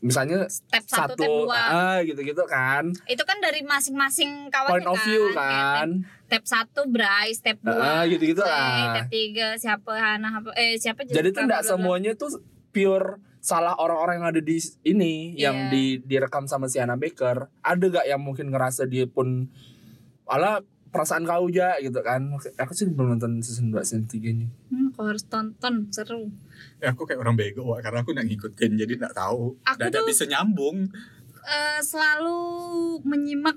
misalnya 0.00 0.48
step 0.48 0.80
satu, 0.88 1.12
satu, 1.12 1.20
step 1.20 1.28
dua. 1.44 1.60
ah 1.60 1.98
gitu-gitu 2.00 2.42
kan. 2.48 2.88
Itu 3.04 3.22
kan 3.22 3.36
dari 3.38 3.60
masing-masing 3.60 4.48
kawan 4.48 4.70
point 4.72 4.88
of 4.88 4.98
view 5.04 5.28
kan. 5.30 6.08
step 6.24 6.42
satu 6.42 6.88
Bryce 6.88 7.38
step 7.38 7.60
ah 7.62 8.02
dua 8.02 8.08
gitu-gitu 8.08 8.40
lah. 8.40 8.96
step 8.96 9.06
tiga 9.12 9.46
siapa 9.54 9.92
Hana 9.92 10.40
apa 10.40 10.50
eh 10.56 10.74
siapa 10.74 11.04
jadi 11.04 11.30
tuh 11.30 11.44
enggak 11.44 11.62
semuanya 11.62 12.16
tuh 12.16 12.32
pure 12.70 13.18
salah 13.40 13.72
orang-orang 13.76 14.20
yang 14.20 14.28
ada 14.36 14.42
di 14.44 14.56
ini 14.84 15.32
yang 15.34 15.56
Iya. 15.56 15.70
di 15.72 15.84
direkam 16.04 16.44
sama 16.44 16.68
si 16.68 16.76
Hannah 16.76 17.00
Baker 17.00 17.48
ada 17.64 17.84
gak 17.88 18.04
yang 18.04 18.20
mungkin 18.20 18.52
ngerasa 18.52 18.84
dia 18.84 19.08
pun 19.08 19.48
ala 20.28 20.60
perasaan 20.90 21.22
kau 21.22 21.46
aja 21.46 21.78
gitu 21.78 22.02
kan 22.02 22.34
aku 22.34 22.72
sih 22.74 22.90
belum 22.90 23.16
nonton 23.16 23.40
season 23.40 23.70
2 23.70 23.78
season 23.80 24.04
3 24.10 24.38
nya 24.42 24.48
hmm, 24.68 24.90
kau 24.92 25.06
harus 25.06 25.22
tonton 25.24 25.86
seru 25.88 26.28
Ya 26.82 26.92
aku 26.92 27.08
kayak 27.08 27.22
orang 27.22 27.36
bego 27.38 27.64
Wak, 27.64 27.80
karena 27.84 28.02
aku 28.04 28.12
nggak 28.12 28.26
ngikutin 28.28 28.72
jadi 28.76 28.92
nggak 29.00 29.16
tahu. 29.16 29.52
Aku 29.64 29.80
Dan 29.80 30.04
bisa 30.04 30.24
nyambung. 30.24 30.88
Eh, 31.40 31.80
selalu 31.80 32.36
menyimak 33.04 33.56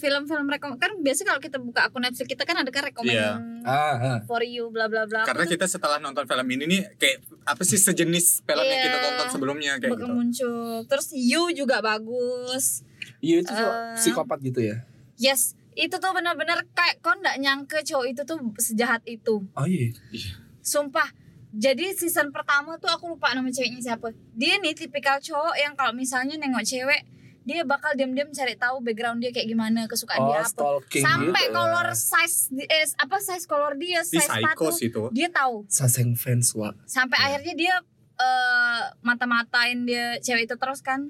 film-film 0.00 0.48
rekom 0.48 0.74
kan 0.74 0.96
biasa 0.96 1.22
kalau 1.22 1.36
kita 1.36 1.60
buka 1.60 1.84
akun 1.84 2.00
Netflix 2.00 2.24
kita 2.26 2.42
kan 2.42 2.56
ada 2.56 2.66
kan 2.66 2.82
rekomend 2.82 3.12
Iya. 3.12 3.36
ah, 3.62 3.92
ah. 3.92 4.18
for 4.24 4.40
you 4.40 4.66
bla 4.66 4.88
bla 4.88 5.04
bla 5.04 5.22
Karena 5.22 5.44
kita 5.44 5.68
setelah 5.68 6.00
nonton 6.00 6.24
film 6.24 6.46
ini 6.48 6.64
nih 6.64 6.82
kayak 6.96 7.16
apa 7.44 7.60
sih 7.60 7.76
sejenis 7.76 8.40
film 8.40 8.64
yang 8.64 8.80
kita 8.80 8.96
Iya. 8.96 9.04
tonton 9.06 9.28
sebelumnya 9.28 9.72
kayak 9.76 9.92
gitu. 9.92 10.08
muncul 10.08 10.58
terus 10.86 11.12
you 11.12 11.52
juga 11.52 11.78
bagus 11.78 12.80
iya 13.20 13.38
itu 13.38 13.52
Eh. 13.52 13.94
psikopat 13.94 14.40
gitu 14.40 14.64
ya 14.64 14.80
yes 15.14 15.52
itu 15.72 15.92
tuh 15.94 16.10
benar-benar 16.10 16.64
kayak 16.72 16.98
kau 16.98 17.12
nggak 17.12 17.36
nyangka 17.36 17.78
cowok 17.80 18.06
itu 18.08 18.22
tuh 18.24 18.40
sejahat 18.56 19.04
itu 19.04 19.44
oh 19.46 19.66
iya 19.66 19.92
sumpah 20.60 21.06
jadi 21.50 21.90
season 21.92 22.30
pertama 22.30 22.74
tuh 22.76 22.88
aku 22.88 23.10
lupa 23.10 23.30
nama 23.30 23.48
ceweknya 23.48 23.80
siapa 23.84 24.10
dia 24.32 24.56
nih 24.56 24.72
tipikal 24.72 25.18
cowok 25.18 25.54
yang 25.56 25.74
kalau 25.74 25.90
misalnya 25.92 26.36
nengok 26.36 26.62
cewek 26.62 27.02
dia 27.40 27.64
bakal 27.64 27.96
diam-diam 27.96 28.28
cari 28.28 28.52
tahu 28.54 28.78
background 28.80 29.18
dia 29.18 29.30
kayak 29.30 29.48
gimana 29.48 29.84
kesukaan 29.84 30.20
oh 30.20 30.28
dia 30.28 30.40
apa. 30.40 30.50
stalking 30.50 31.00
sampai 31.02 31.42
gitu. 31.42 31.56
color 31.56 31.88
size 31.90 32.36
di- 32.50 32.68
eh, 32.68 32.84
apa 32.94 33.16
size 33.18 33.44
color 33.44 33.74
dia 33.74 34.00
Di 34.00 34.12
size 34.14 34.28
psycho 34.28 34.68
sepatu 34.68 34.76
itu. 34.78 35.02
dia 35.10 35.28
tahu. 35.30 35.64
Saseng 35.66 36.12
fans 36.14 36.52
wa 36.52 36.76
sampai 36.84 37.16
Iya. 37.16 37.26
akhirnya 37.26 37.54
dia 37.56 37.74
eh 38.18 38.82
mata-matain 39.00 39.82
dia 39.82 40.20
cewek 40.20 40.44
itu 40.44 40.54
terus 40.54 40.80
kan. 40.80 41.08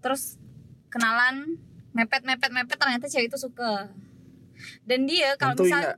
Terus 0.00 0.40
kenalan 0.88 1.60
mepet 1.92 2.24
mepet 2.24 2.48
mepet 2.48 2.74
ternyata 2.74 3.04
cewek 3.04 3.28
itu 3.28 3.36
suka. 3.36 3.92
Dan 4.82 5.04
dia 5.04 5.36
kalau 5.36 5.52
misal 5.54 5.76
enggak 5.76 5.96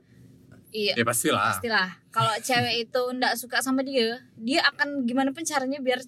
iya. 0.69 0.93
Ya 0.93 1.05
pastilah. 1.07 1.55
pastilah. 1.55 1.89
Kalau 2.09 2.35
cewek 2.37 2.83
itu 2.83 3.01
ndak 3.15 3.39
suka 3.39 3.63
sama 3.63 3.79
dia 3.79 4.19
dia 4.35 4.59
akan 4.67 5.07
gimana 5.07 5.31
pun 5.31 5.41
caranya 5.41 5.79
biar 5.79 6.03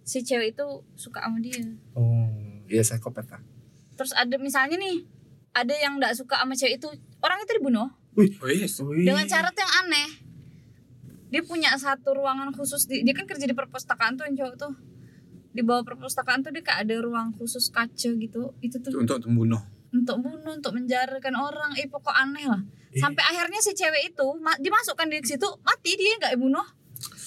si 0.00 0.24
cewek 0.24 0.56
itu 0.56 0.66
suka 0.96 1.20
sama 1.20 1.36
dia. 1.38 1.60
Oh 1.92 2.31
iya 2.72 2.80
psikopat 2.80 3.28
lah 3.28 3.42
terus 3.94 4.16
ada 4.16 4.34
misalnya 4.40 4.80
nih 4.80 5.04
ada 5.52 5.74
yang 5.76 6.00
ndak 6.00 6.16
suka 6.16 6.40
sama 6.40 6.56
cewek 6.56 6.80
itu 6.80 6.88
orang 7.20 7.38
itu 7.44 7.52
dibunuh. 7.60 7.88
Wih, 8.12 8.32
Wih. 8.40 8.68
dengan 9.08 9.24
cara 9.24 9.48
tuh 9.52 9.64
yang 9.64 9.74
aneh. 9.84 10.08
Dia 11.32 11.40
punya 11.44 11.72
satu 11.80 12.12
ruangan 12.12 12.52
khusus 12.52 12.84
di, 12.84 13.00
dia 13.00 13.16
kan 13.16 13.24
kerja 13.24 13.48
di 13.48 13.56
perpustakaan 13.56 14.20
tuh 14.20 14.28
yang 14.28 14.36
cowok 14.36 14.54
tuh. 14.56 14.72
Di 15.52 15.64
bawah 15.64 15.84
perpustakaan 15.84 16.44
tuh 16.44 16.52
dia 16.52 16.60
kayak 16.64 16.88
ada 16.88 16.94
ruang 17.00 17.32
khusus 17.36 17.72
kaca 17.72 18.10
gitu. 18.16 18.52
Itu 18.60 18.76
tuh. 18.80 19.00
Untuk 19.00 19.24
membunuh. 19.28 19.60
untuk 19.92 20.24
bunuh 20.24 20.56
untuk 20.56 20.72
menjarakan 20.72 21.36
orang. 21.36 21.76
Eh 21.76 21.84
pokok 21.84 22.16
aneh 22.16 22.48
lah. 22.48 22.64
Eh. 22.92 23.00
sampai 23.00 23.24
akhirnya 23.24 23.60
si 23.60 23.72
cewek 23.72 24.12
itu 24.12 24.26
ma- 24.40 24.56
dimasukkan 24.60 25.08
di 25.08 25.24
situ 25.24 25.48
mati 25.64 25.96
dia 25.96 26.16
nggak 26.20 26.36
dibunuh. 26.36 26.64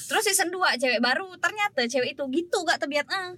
Terus 0.06 0.22
season 0.22 0.54
2 0.54 0.78
cewek 0.78 1.02
baru 1.02 1.26
ternyata 1.42 1.86
cewek 1.90 2.14
itu 2.14 2.24
gitu 2.30 2.58
gak 2.62 2.78
terbiasa 2.78 3.34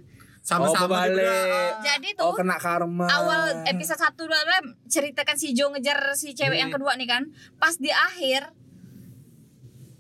Sama-sama 0.48 0.88
Oh, 0.88 1.04
juga. 1.04 1.12
berbalik. 1.12 1.74
jadi 1.84 2.10
oh 2.18 2.32
tuh 2.32 2.34
kena 2.40 2.56
karma 2.56 3.04
awal 3.06 3.42
episode 3.66 4.00
1 4.00 4.16
dua 4.16 4.40
ceritakan 4.88 5.36
si 5.36 5.52
Jo 5.52 5.68
ngejar 5.70 6.16
si 6.16 6.32
cewek 6.32 6.56
yang 6.56 6.72
Hmm. 6.72 6.80
kedua 6.80 6.96
nih 6.96 7.04
kan 7.06 7.24
pas 7.56 7.76
di 7.76 7.92
akhir 7.92 8.56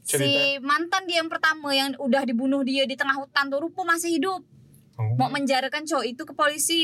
si 0.02 0.16
Cerita. 0.16 0.64
mantan 0.64 1.04
dia 1.04 1.20
yang 1.20 1.28
pertama 1.28 1.76
yang 1.76 1.92
udah 1.98 2.24
dibunuh 2.24 2.64
dia 2.64 2.88
di 2.88 2.96
tengah 2.96 3.18
hutan 3.18 3.52
tuh 3.52 3.60
rupa 3.62 3.84
masih 3.84 4.16
hidup 4.16 4.40
Oh. 4.96 5.14
mau 5.14 5.28
menjarakan 5.28 5.84
cowok 5.84 6.06
itu 6.08 6.24
ke 6.24 6.34
polisi 6.34 6.82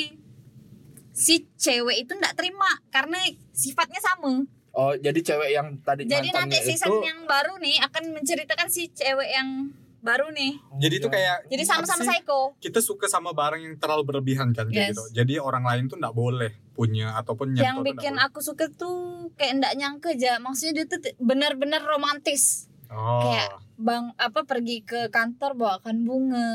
si 1.10 1.48
cewek 1.56 2.04
itu 2.04 2.12
nggak 2.12 2.36
terima 2.36 2.68
karena 2.90 3.16
sifatnya 3.50 3.98
sama 3.98 4.44
oh 4.72 4.94
jadi 4.94 5.18
cewek 5.24 5.50
yang 5.50 5.68
tadi 5.80 6.04
jadi 6.04 6.30
nanti 6.30 6.60
season 6.60 6.90
itu 6.90 7.00
yang 7.02 7.24
baru 7.24 7.58
nih 7.58 7.80
akan 7.82 8.12
menceritakan 8.12 8.68
si 8.68 8.92
cewek 8.92 9.30
yang 9.32 9.72
baru 10.04 10.30
nih 10.30 10.60
Jadi 10.78 10.96
itu 11.00 11.08
kayak 11.08 11.48
jadi 11.48 11.64
sama-sama 11.64 12.04
psycho 12.04 12.60
kita 12.60 12.80
suka 12.80 13.08
sama 13.08 13.32
barang 13.32 13.58
yang 13.58 13.76
terlalu 13.78 14.04
berlebihan 14.06 14.52
kan 14.52 14.68
Yes. 14.68 14.92
gitu. 14.92 15.04
Jadi 15.16 15.40
orang 15.40 15.64
lain 15.64 15.88
tuh 15.88 15.96
nggak 15.96 16.12
boleh 16.14 16.52
punya 16.72 17.16
ataupun 17.16 17.56
nyentuh 17.56 17.64
yang 17.64 17.80
bikin 17.82 18.14
nggak 18.14 18.28
aku 18.28 18.40
suka 18.40 18.68
tuh 18.70 19.32
kayak 19.34 19.58
ndak 19.58 19.74
nyangka 19.74 20.12
aja 20.12 20.38
maksudnya 20.38 20.74
dia 20.78 20.86
tuh 20.88 21.00
benar-benar 21.18 21.82
romantis. 21.82 22.68
Oh. 22.88 23.26
kayak 23.26 23.50
bang 23.74 24.14
apa 24.14 24.46
pergi 24.46 24.86
ke 24.86 25.10
kantor 25.10 25.58
bawakan 25.58 26.06
bunga 26.06 26.46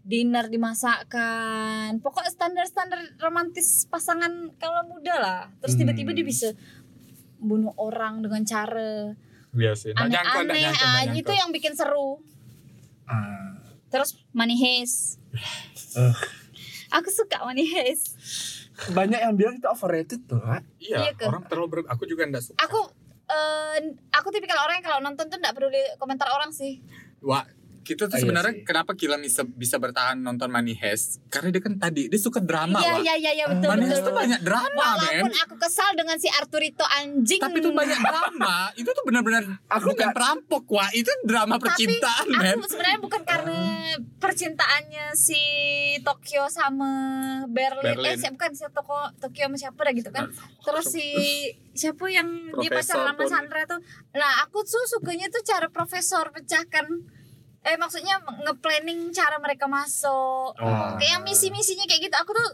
dinner 0.00 0.48
dimasakkan 0.48 2.00
pokok 2.00 2.24
standar-standar 2.26 2.96
romantis 3.18 3.84
pasangan 3.86 4.32
kalau 4.56 4.80
muda 4.86 5.14
lah 5.14 5.40
terus 5.60 5.76
Hmm. 5.76 5.84
tiba-tiba 5.84 6.10
dia 6.12 6.24
bisa 6.24 6.48
bunuh 7.38 7.76
orang 7.76 8.20
dengan 8.20 8.42
cara 8.42 9.12
Iya 9.50 9.72
sih. 9.72 9.92
Nggak 9.92 10.08
nyangka, 10.08 10.28
nggak 10.30 10.40
aneh-aneh 10.42 10.60
nyangka, 10.62 10.84
nggak 10.84 11.04
nyangka. 11.04 11.20
itu 11.20 11.32
yang 11.34 11.50
bikin 11.50 11.72
seru 11.72 12.08
Ah. 13.08 13.56
terus 13.88 14.14
money 14.30 14.54
heist 14.54 15.16
Eh. 15.96 16.14
aku 16.90 17.08
suka 17.08 17.40
money 17.42 17.64
heist 17.66 18.14
banyak 18.92 19.18
yang 19.18 19.34
bilang 19.34 19.58
itu 19.58 19.66
overrated 19.66 20.22
tuh. 20.24 20.38
Iya, 20.78 21.10
Iya 21.10 21.12
ke? 21.12 21.26
orang 21.26 21.42
terlalu 21.50 21.66
ber... 21.66 21.78
Aku 21.90 22.06
juga 22.06 22.22
nggak 22.24 22.44
suka. 22.44 22.58
aku 22.62 22.78
eh, 23.26 23.76
aku 24.08 24.30
tipikal 24.30 24.62
orang 24.62 24.78
yang 24.78 24.86
kalau 24.86 25.00
nonton 25.02 25.26
tuh 25.26 25.34
nggak 25.34 25.50
peduli 25.50 25.82
komentar 25.98 26.30
orang 26.30 26.54
sih 26.54 26.78
Wah, 27.18 27.42
kita 27.80 28.04
tuh 28.04 28.08
Ah, 28.08 28.16
iya 28.16 28.22
sebenarnya 28.22 28.54
sih. 28.54 28.62
kenapa 28.62 28.92
Kila 28.92 29.16
bisa 29.16 29.42
bisa 29.44 29.76
bertahan 29.76 30.16
nonton 30.16 30.46
Money 30.46 30.74
Heist? 30.74 31.22
Karena 31.26 31.48
dia 31.48 31.60
kan 31.60 31.74
tadi 31.74 32.06
dia 32.06 32.18
suka 32.18 32.38
drama, 32.38 32.78
iya 32.78 32.92
Wak. 32.92 33.00
iya 33.00 33.14
iya 33.16 33.32
iya 33.34 33.44
betul 33.46 33.66
Money 33.66 33.80
betul, 33.80 33.90
Heist 33.90 34.00
tuh 34.00 34.06
betul. 34.08 34.22
banyak 34.22 34.40
drama, 34.42 34.86
men. 34.94 34.98
walaupun 34.98 35.34
aku 35.38 35.54
kesal 35.58 35.90
dengan 35.92 36.16
si 36.16 36.28
Arturito 36.30 36.84
anjing 36.84 37.38
Tapi 37.38 37.56
itu 37.56 37.70
banyak 37.70 37.98
drama. 37.98 38.56
itu 38.74 38.88
tuh 38.88 39.04
benar-benar 39.04 39.42
Aku 39.70 39.90
bukan 39.90 40.08
perampok, 40.10 40.64
Wak. 40.66 40.90
Itu 40.92 41.10
drama 41.22 41.56
percintaan, 41.56 42.26
tapi 42.26 42.46
aku 42.52 42.66
sebenarnya 42.66 43.00
bukan 43.00 43.22
karena 43.22 43.58
percintaannya 44.18 45.06
si 45.14 45.40
Tokyo 46.00 46.46
sama 46.48 46.90
Berlin, 47.46 47.96
Berlin. 47.96 48.14
eh 48.14 48.30
bukan 48.30 48.50
si 48.50 48.64
Toko 48.68 48.94
Tokyo 49.16 49.46
sama 49.46 49.56
siapa 49.56 49.80
dah 49.80 49.92
gitu 49.92 50.10
kan 50.10 50.24
terus 50.60 50.86
si 50.88 51.06
siapa 51.80 52.04
yang 52.08 52.28
dia 52.54 52.68
Profesor 52.68 52.98
pacaran 53.00 53.14
sama. 53.16 53.24
Sandra 53.28 53.60
tuh 53.64 53.80
nah 54.12 54.42
aku 54.42 54.62
tuh 54.62 54.84
sukanya 54.84 55.26
tuh 55.28 55.42
cara 55.42 55.66
profesor 55.68 56.28
pecahkan 56.28 56.86
eh 57.60 57.76
maksudnya 57.76 58.16
nge-planning 58.20 59.10
cara 59.10 59.36
mereka 59.36 59.66
masuk. 59.66 60.54
Oh. 60.54 60.94
kayak 60.94 61.10
yang 61.12 61.22
misi-misinya 61.22 61.84
kayak 61.84 62.02
gitu. 62.04 62.16
Aku 62.16 62.30
tuh 62.30 62.48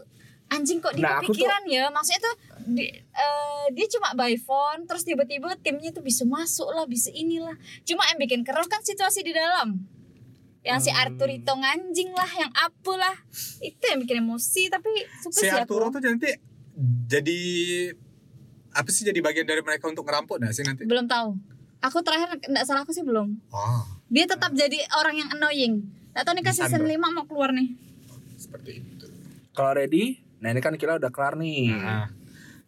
anjing 0.47 0.77
kok 0.77 0.91
dia 0.91 1.01
Nah, 1.01 1.11
aku 1.15 1.27
tuh- 1.27 1.37
kepikiran 1.37 1.63
ya? 1.65 1.83
Maksudnya 1.87 2.21
tuh 2.21 2.35
di- 2.67 2.91
eh, 2.91 3.65
dia 3.71 3.87
cuma 3.89 4.13
by 4.13 4.35
phone 4.35 4.83
terus 4.83 5.01
tiba-tiba 5.01 5.53
timnya 5.57 5.89
tuh 5.89 6.01
bisa 6.01 6.21
masuk 6.23 6.69
lah 6.69 6.85
bisa 6.85 7.09
inilah. 7.09 7.55
Cuma 7.81 8.05
yang 8.05 8.17
bikin 8.17 8.41
keruh 8.41 8.65
kan 8.65 8.79
situasi 8.79 9.21
di 9.21 9.31
dalam. 9.31 9.81
Yang 10.61 10.79
si 10.81 10.89
Hmm. 10.89 10.99
Arturito 10.99 11.53
nganjing 11.53 12.09
lah 12.11 12.31
yang 12.31 12.51
apa 12.51 12.93
lah. 12.95 13.15
Itu 13.59 13.83
yang 13.83 13.99
bikin 13.99 14.19
emosi 14.19 14.67
tapi 14.67 14.89
suka 15.19 15.33
Si 15.35 15.41
sih 15.41 15.49
aku. 15.49 15.69
Arturo 15.69 15.89
tuh 15.91 16.01
nanti 16.03 16.33
jadi 17.05 17.39
apa 18.71 18.89
sih 18.89 19.01
jadi 19.01 19.19
bagian 19.19 19.45
dari 19.45 19.61
mereka 19.61 19.85
untuk 19.85 20.03
ngerampok 20.03 20.37
nggak 20.37 20.51
sih 20.51 20.61
nanti? 20.61 20.83
belum 20.83 21.05
tahu. 21.05 21.37
Aku 21.79 22.01
terakhir 22.01 22.41
nggak 22.43 22.65
salah 22.65 22.81
aku 22.81 22.91
sih 22.91 23.01
belum. 23.01 23.37
Oh, 23.47 23.85
dia 24.07 24.25
tetap 24.25 24.51
jadi 24.51 24.77
orang 24.95 25.15
yang 25.17 25.29
annoying 25.31 25.73
Gak 26.11 26.23
tau 26.23 26.31
nih 26.31 26.41
kan 26.41 26.53
season 26.53 26.81
Lisandro. 26.81 27.07
5 27.09 27.15
mau 27.15 27.25
keluar 27.25 27.49
nih 27.51 27.67
seperti 28.35 28.71
itu. 28.77 29.05
kalau 29.51 29.71
ready 29.73 30.05
nah 30.37 30.49
ini 30.49 30.59
kan 30.59 30.73
kita 30.73 30.95
udah 30.95 31.09
kelar 31.09 31.35
nih 31.35 31.71
Nah, 31.71 32.07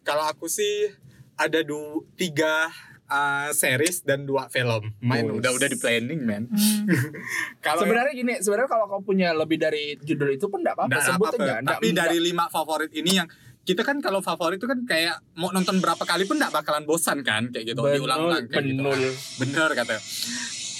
kalau 0.02 0.24
aku 0.24 0.46
sih 0.46 0.88
ada 1.34 1.60
du 1.60 1.78
tiga 2.12 2.66
uh, 3.06 3.48
series 3.52 4.02
dan 4.02 4.24
dua 4.24 4.48
film. 4.48 4.90
Main 4.98 5.30
udah 5.30 5.48
udah 5.50 5.64
di 5.64 5.76
planning, 5.76 6.18
men. 6.18 6.44
Hmm. 6.44 6.82
Kalau 7.64 7.84
sebenarnya 7.84 8.10
gini 8.12 8.34
sebenarnya 8.36 8.66
kalau 8.66 8.84
kau 8.86 9.00
punya 9.00 9.30
lebih 9.32 9.54
dari 9.56 9.94
judul 9.96 10.28
itu 10.30 10.44
pun 10.44 10.60
enggak 10.60 10.74
apa-apa 10.74 10.90
Nggak 10.90 11.04
sebut 11.06 11.28
aja 11.30 11.38
Nggak- 11.38 11.60
Tapi 11.68 11.86
nggak- 11.86 11.98
dari 12.02 12.18
lima 12.20 12.44
favorit 12.48 12.90
ini 12.90 13.12
yang 13.14 13.28
kita 13.62 13.80
kan 13.82 14.00
kalau 14.00 14.18
favorit 14.18 14.56
itu 14.56 14.64
kan 14.64 14.80
kayak 14.82 15.20
mau 15.34 15.52
nonton 15.52 15.78
berapa 15.78 16.00
kali 16.00 16.24
pun 16.24 16.36
nggak 16.36 16.50
bakalan 16.52 16.82
bosan 16.82 17.20
kan 17.20 17.46
kayak 17.48 17.68
gitu 17.68 17.80
diulang-ulang 17.84 18.44
kayak 18.46 18.64
gitu. 18.66 18.80
benul. 18.82 19.00
Bener 19.38 19.70
kata. 19.74 19.94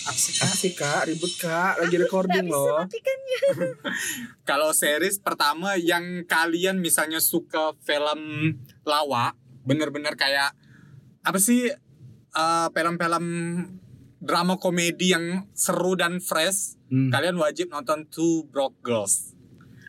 Asik. 0.09 0.35
Sih 0.41 0.73
kak, 0.73 1.05
ribut 1.05 1.31
kak, 1.37 1.77
lagi 1.79 1.97
recording 1.97 2.49
Nggak 2.49 2.57
bisa 2.57 2.65
loh. 2.65 2.81
matikan 2.81 3.19
Kalau 4.49 4.71
series 4.73 5.21
pertama 5.21 5.77
yang 5.77 6.25
kalian 6.25 6.81
misalnya 6.81 7.21
suka 7.21 7.77
film 7.83 8.21
lawak, 8.83 9.37
bener-bener 9.63 10.15
kayak 10.15 10.57
apa 11.21 11.37
sih 11.37 11.69
eh, 12.31 12.67
film-film 12.71 13.25
drama 14.19 14.57
komedi 14.57 15.13
yang 15.13 15.47
seru 15.53 15.95
dan 15.95 16.19
fresh, 16.19 16.75
Hmm. 16.89 17.13
kalian 17.13 17.37
wajib 17.37 17.69
nonton 17.69 18.09
Two 18.09 18.49
Broke 18.49 18.81
Girls. 18.81 19.37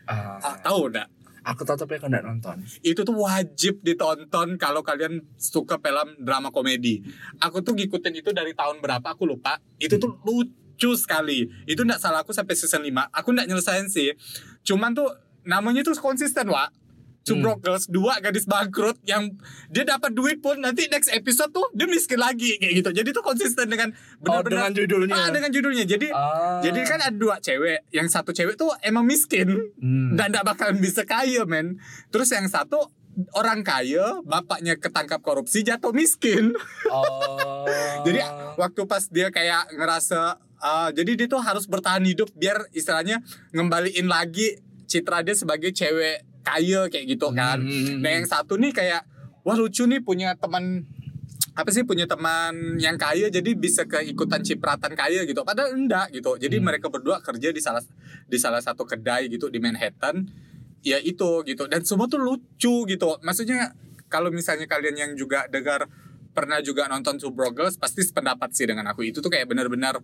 Ah, 0.04 0.36
Ah, 0.36 0.60
tahu 0.60 0.92
enggak? 0.92 1.08
Aku 1.44 1.62
aku 1.64 2.06
nggak 2.08 2.24
nonton. 2.24 2.64
Itu 2.80 3.04
tuh 3.04 3.16
wajib 3.16 3.80
ditonton 3.84 4.56
kalau 4.56 4.80
kalian 4.84 5.24
suka 5.36 5.80
film 5.80 6.08
drama 6.20 6.52
komedi. 6.52 7.00
Aku 7.40 7.60
tuh 7.60 7.76
ngikutin 7.76 8.14
itu 8.20 8.30
dari 8.32 8.52
tahun 8.56 8.80
berapa 8.80 9.04
aku 9.04 9.28
lupa. 9.28 9.60
Itu 9.80 9.96
tuh 9.96 10.20
lucu 10.24 10.90
sekali. 10.96 11.48
Itu 11.64 11.84
enggak 11.84 12.00
salah 12.00 12.24
aku 12.24 12.32
sampai 12.32 12.54
season 12.56 12.84
5. 12.84 13.12
Aku 13.12 13.28
enggak 13.32 13.48
nyelesain 13.48 13.86
sih. 13.88 14.16
Cuman 14.64 14.92
tuh 14.96 15.08
namanya 15.44 15.84
tuh 15.84 15.96
konsisten, 15.96 16.48
Wak. 16.48 16.79
Two 17.20 17.36
Hmm. 17.36 17.44
Broke 17.44 17.60
Girls, 17.60 17.84
dua 17.84 18.16
gadis 18.18 18.44
bangkrut 18.44 18.96
yang 19.04 19.28
dia 19.68 19.84
dapat 19.84 20.10
duit 20.10 20.40
pun 20.40 20.56
nanti 20.56 20.88
next 20.88 21.08
episode 21.08 21.52
tuh 21.52 21.68
dia 21.70 21.84
miskin 21.84 22.16
lagi 22.16 22.56
kayak 22.56 22.80
gitu. 22.80 22.90
Jadi 22.92 23.08
tuh 23.10 23.20
konsisten 23.20 23.68
dengan 23.68 23.92
Oh, 23.92 24.40
benar-benar 24.40 24.48
dengan 24.66 24.72
judulnya. 24.72 25.14
Ah, 25.14 25.28
dengan 25.28 25.50
judulnya. 25.50 25.84
Jadi 25.84 26.08
Ah. 26.08 26.60
jadi 26.60 26.80
kan 26.82 26.98
ada 26.98 27.12
dua 27.12 27.36
cewek, 27.38 27.84
yang 27.90 28.08
satu 28.08 28.32
cewek 28.32 28.56
tuh 28.56 28.72
emang 28.80 29.04
miskin 29.04 29.72
Hmm. 29.76 30.16
dan 30.16 30.32
gak 30.32 30.46
bakalan 30.46 30.80
bisa 30.80 31.04
kaya 31.04 31.44
men. 31.44 31.76
Terus 32.08 32.32
yang 32.32 32.48
satu 32.48 32.88
orang 33.34 33.60
kaya, 33.60 34.24
bapaknya 34.24 34.80
ketangkap 34.80 35.20
korupsi 35.20 35.60
jatuh 35.60 35.92
miskin. 35.92 36.56
Oh. 36.88 37.68
Jadi 38.08 38.16
waktu 38.56 38.80
pas 38.86 39.04
dia 39.06 39.28
kayak 39.28 39.76
ngerasa 39.76 40.40
ah, 40.56 40.88
jadi 40.88 41.16
dia 41.16 41.26
tuh 41.26 41.40
harus 41.40 41.64
bertahan 41.64 42.04
hidup 42.04 42.28
biar 42.32 42.68
istilahnya 42.70 43.20
ngembaliin 43.50 44.04
lagi 44.04 44.60
citra 44.84 45.20
dia 45.20 45.32
sebagai 45.32 45.72
cewek 45.72 46.20
kaya 46.40 46.88
kayak 46.88 47.06
gitu 47.16 47.32
kan. 47.32 47.60
Hmm. 47.60 48.00
Nah 48.00 48.10
yang 48.20 48.26
satu 48.26 48.56
nih 48.56 48.72
kayak 48.72 49.02
wah 49.44 49.56
lucu 49.56 49.84
nih 49.88 50.00
punya 50.04 50.36
teman 50.36 50.84
apa 51.50 51.68
sih 51.74 51.82
punya 51.82 52.06
teman 52.06 52.78
yang 52.78 52.94
kaya 52.96 53.28
jadi 53.28 53.52
bisa 53.58 53.84
keikutan 53.84 54.40
cipratan 54.40 54.96
kaya 54.96 55.26
gitu. 55.28 55.42
Padahal 55.44 55.76
enggak 55.76 56.14
gitu. 56.14 56.38
Jadi 56.40 56.56
Hmm. 56.60 56.66
mereka 56.72 56.88
berdua 56.88 57.20
kerja 57.20 57.52
di 57.52 57.60
salah 57.60 57.82
di 58.28 58.38
salah 58.40 58.62
satu 58.62 58.86
kedai 58.86 59.28
gitu 59.28 59.52
di 59.52 59.60
Manhattan. 59.60 60.24
Ya 60.80 60.96
itu 60.96 61.44
gitu. 61.44 61.68
Dan 61.68 61.84
semua 61.84 62.08
tuh 62.08 62.22
lucu 62.22 62.88
gitu. 62.88 63.08
Maksudnya 63.20 63.76
kalau 64.08 64.32
misalnya 64.32 64.64
kalian 64.64 64.96
yang 64.96 65.12
juga 65.12 65.44
dengar 65.52 65.84
pernah 66.30 66.62
juga 66.62 66.86
nonton 66.86 67.18
Two 67.18 67.34
Girls 67.34 67.76
pasti 67.76 68.06
sependapat 68.06 68.54
sih 68.54 68.64
dengan 68.64 68.86
aku. 68.88 69.04
Itu 69.04 69.20
tuh 69.20 69.28
kayak 69.28 69.50
benar-benar 69.50 69.98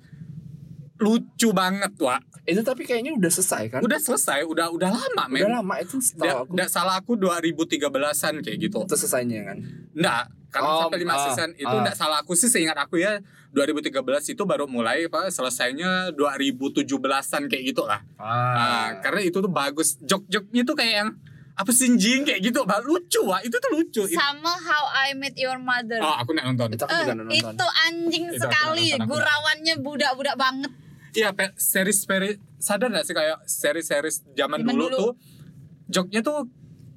lucu 0.97 1.49
banget, 1.51 1.93
Wak. 1.97 2.25
itu 2.43 2.63
tapi 2.63 2.83
kayaknya 2.83 3.13
udah 3.13 3.29
selesai 3.29 3.63
kan? 3.69 3.81
Udah 3.83 3.99
selesai, 3.99 4.43
udah 4.43 4.71
udah 4.71 4.89
lama, 4.89 5.25
men. 5.27 5.43
Udah 5.43 5.61
lama 5.61 5.75
itu 5.77 5.99
setahu 5.99 6.47
aku. 6.47 6.53
nggak 6.55 6.71
salah 6.71 6.95
aku 6.97 7.13
2013-an 7.15 8.41
kayak 8.41 8.59
gitu. 8.61 8.79
Itu 8.81 8.95
selesainya 8.95 9.41
kan. 9.45 9.57
Enggak, 9.93 10.25
karena 10.49 10.69
Oh, 10.69 10.81
sampai 10.87 10.99
5 11.01 11.09
ah, 11.09 11.19
season 11.27 11.51
itu 11.55 11.67
ah. 11.67 11.81
enggak 11.81 11.97
salah 11.97 12.19
aku 12.21 12.33
sih 12.33 12.47
seingat 12.47 12.77
aku 12.77 12.97
ya 12.97 13.19
2013 13.51 13.93
itu 14.31 14.43
baru 14.43 14.65
mulai 14.65 15.05
apa 15.05 15.27
selesainya 15.29 16.15
2017-an 16.15 17.43
kayak 17.47 17.65
gitu 17.67 17.83
lah. 17.83 18.01
Ah, 18.17 18.95
karena 19.01 19.21
itu 19.23 19.37
tuh 19.37 19.51
bagus. 19.51 19.99
Jok-joknya 20.01 20.63
tuh 20.63 20.75
kayak 20.75 20.95
yang 20.97 21.11
apa 21.53 21.73
sih 21.73 21.89
jing 21.91 22.23
kayak 22.23 22.45
gitu, 22.45 22.63
bah, 22.63 22.79
lucu 22.79 23.17
wah 23.25 23.41
itu 23.41 23.57
tuh 23.57 23.71
lucu. 23.73 24.05
It- 24.05 24.13
Sama 24.13 24.53
How 24.55 24.85
I 25.03 25.17
Met 25.17 25.35
Your 25.35 25.57
Mother. 25.57 25.99
oh, 25.99 26.15
aku 26.15 26.31
nggak 26.31 26.47
nonton. 26.47 26.69
itu 26.71 26.85
aku 26.85 26.95
juga 26.95 27.15
nonton. 27.17 27.33
itu 27.33 27.67
anjing 27.83 28.25
Itu 28.29 28.39
sekali, 28.39 28.87
nonton, 28.93 29.09
gurawannya 29.09 29.75
budak-budak 29.81 30.37
banget. 30.37 30.73
Iya, 31.17 31.29
series 31.57 31.99
series 31.99 32.37
sadar 32.59 32.89
gak 32.91 33.05
sih 33.05 33.15
kayak 33.15 33.41
series-series 33.43 34.17
zaman 34.33 34.61
Zaman 34.61 34.69
dulu, 34.69 34.85
dulu. 34.87 34.97
tuh 34.97 35.11
joknya 35.89 36.21
tuh 36.21 36.45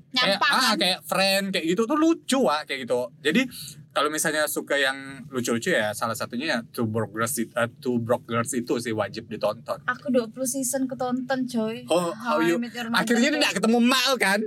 kayak 0.09 0.41
Nyampang 0.41 0.51
ah 0.51 0.61
kan? 0.65 0.75
kayak 0.77 0.99
friend 1.03 1.45
kayak 1.49 1.65
gitu 1.67 1.81
tuh 1.85 1.95
lucu 1.95 2.39
wah 2.41 2.61
kayak 2.63 2.83
gitu. 2.83 3.13
Jadi 3.19 3.45
kalau 3.89 4.09
misalnya 4.09 4.45
suka 4.45 4.75
yang 4.75 4.97
lucu-lucu 5.27 5.69
ya 5.69 5.93
salah 5.93 6.13
satunya 6.13 6.45
ya 6.47 6.59
Two 6.67 6.85
Broke 6.85 7.11
Girls, 7.11 7.37
it- 7.37 7.53
eh, 7.53 7.69
Two 7.77 7.97
Broke 7.97 8.25
Girls 8.25 8.49
itu 8.51 8.77
sih 8.77 8.91
wajib 8.91 9.27
ditonton. 9.27 9.79
Aku 9.85 10.09
20 10.09 10.33
season 10.43 10.85
ketonton 10.85 11.45
coy. 11.45 11.85
Oh, 11.87 12.09
How, 12.11 12.37
how 12.37 12.41
you- 12.41 12.57
Akhirnya 12.91 13.37
gak 13.39 13.55
ketemu 13.55 13.77
Mal 13.79 14.13
kan? 14.17 14.41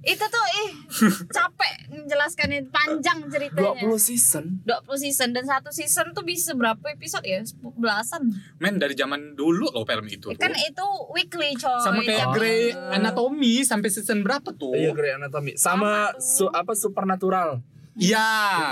Itu 0.00 0.24
tuh 0.24 0.44
ih 0.58 0.70
capek 1.36 1.72
menjelaskannya 1.90 2.68
panjang 2.68 3.20
ceritanya. 3.26 3.84
20 3.84 4.00
season. 4.00 4.44
20 4.64 4.88
season 4.98 5.28
dan 5.30 5.44
satu 5.44 5.68
season 5.68 6.10
tuh 6.10 6.22
bisa 6.22 6.52
berapa 6.52 6.80
episode 6.88 7.20
ya? 7.22 7.44
Belasan. 7.76 8.32
Men 8.56 8.76
dari 8.76 8.94
zaman 8.94 9.34
dulu 9.34 9.68
loh 9.68 9.84
film 9.84 10.06
itu 10.06 10.32
tuh. 10.32 10.36
Kan 10.36 10.52
itu 10.52 10.86
weekly 11.12 11.52
coy. 11.52 11.78
Sama 11.78 12.00
kayak 12.00 12.18
Oh. 12.22 12.32
Grey 12.32 12.72
Anatomy 12.72 13.60
sampai 13.60 13.88
season 13.88 14.20
berapa 14.20 14.50
tuh? 14.50 14.72
Iya, 14.72 14.90
Grey 14.90 15.12
Anatomy. 15.12 15.52
Sama 15.54 16.16
su, 16.16 16.48
apa 16.48 16.72
supernatural. 16.72 17.60
Iya. 17.92 18.24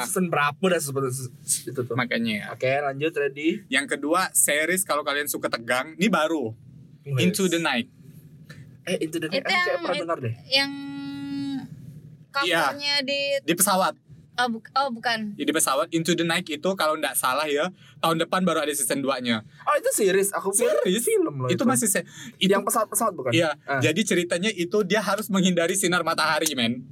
Season 0.08 0.26
berapa 0.26 0.56
dah 0.56 0.80
super 0.80 1.12
itu 1.12 1.74
tuh. 1.74 1.92
Makanya. 1.92 2.48
Oke, 2.50 2.72
lanjut 2.72 3.12
ready. 3.12 3.68
Yang 3.68 3.94
kedua, 3.94 4.32
series 4.32 4.80
kalau 4.80 5.04
kalian 5.04 5.26
suka 5.26 5.48
tegang, 5.48 5.92
ini 5.92 6.08
baru. 6.08 6.56
Into 7.04 7.48
the 7.48 7.56
Night. 7.56 7.92
Eh, 8.84 8.96
Into 9.00 9.16
the 9.16 9.28
Night. 9.28 9.40
Itu 9.40 9.48
kayak 9.48 9.60
yang- 9.66 9.82
pernah 9.82 9.96
dengar 10.00 10.18
deh. 10.18 10.34
yang 10.48 10.72
covernya 12.40 12.94
di 13.02 13.20
Di 13.42 13.54
pesawat. 13.54 13.94
oh, 14.36 14.48
buk- 14.48 14.70
oh 14.72 14.88
bukan. 14.88 15.34
Di 15.34 15.48
pesawat 15.48 15.90
Into 15.90 16.12
the 16.12 16.22
Night 16.22 16.46
itu 16.46 16.70
kalau 16.72 16.94
nggak 16.94 17.12
salah 17.12 17.44
ya, 17.44 17.68
tahun 17.98 18.20
depan 18.20 18.42
baru 18.42 18.60
ada 18.60 18.70
season 18.70 19.00
2-nya. 19.00 19.42
Oh, 19.64 19.74
itu 19.74 19.90
series. 19.92 20.30
Aku 20.30 20.50
Series? 20.50 21.02
film 21.02 21.34
loh. 21.36 21.48
Itu 21.48 21.64
masih 21.64 21.86
se- 21.86 22.06
itu 22.36 22.46
yang 22.48 22.62
pesawat-pesawat 22.62 23.12
bukan? 23.12 23.32
Iya, 23.32 23.58
Ah. 23.60 23.78
jadi 23.78 23.98
ceritanya 24.00 24.48
itu 24.48 24.78
dia 24.82 25.00
harus 25.00 25.26
menghindari 25.26 25.74
sinar 25.74 26.02
matahari, 26.02 26.54
men. 26.54 26.86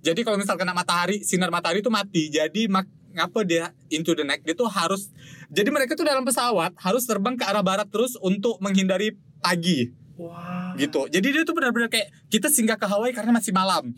Jadi 0.00 0.20
kalau 0.20 0.34
misal 0.34 0.56
kena 0.56 0.72
matahari, 0.72 1.20
sinar 1.20 1.48
matahari 1.48 1.80
itu 1.80 1.88
mati. 1.88 2.26
Jadi 2.28 2.66
mak 2.66 2.88
ngapa 3.10 3.42
dia 3.42 3.64
into 3.88 4.10
the 4.12 4.22
night 4.22 4.38
dia 4.40 4.54
tuh 4.54 4.66
harus 4.66 5.10
jadi 5.48 5.66
mereka 5.68 5.92
tuh 5.92 6.02
dalam 6.04 6.22
pesawat 6.22 6.70
harus 6.76 7.02
terbang 7.04 7.34
ke 7.34 7.42
arah 7.42 7.58
barat 7.60 7.84
terus 7.84 8.14
untuk 8.16 8.58
menghindari 8.58 9.12
pagi 9.38 9.90
Wah. 10.14 10.72
gitu. 10.74 11.04
Jadi 11.06 11.26
dia 11.28 11.42
tuh 11.42 11.52
benar-benar 11.52 11.86
kayak 11.86 12.06
kita 12.26 12.46
singgah 12.46 12.74
ke 12.74 12.86
Hawaii 12.86 13.10
karena 13.10 13.30
masih 13.30 13.50
malam. 13.50 13.90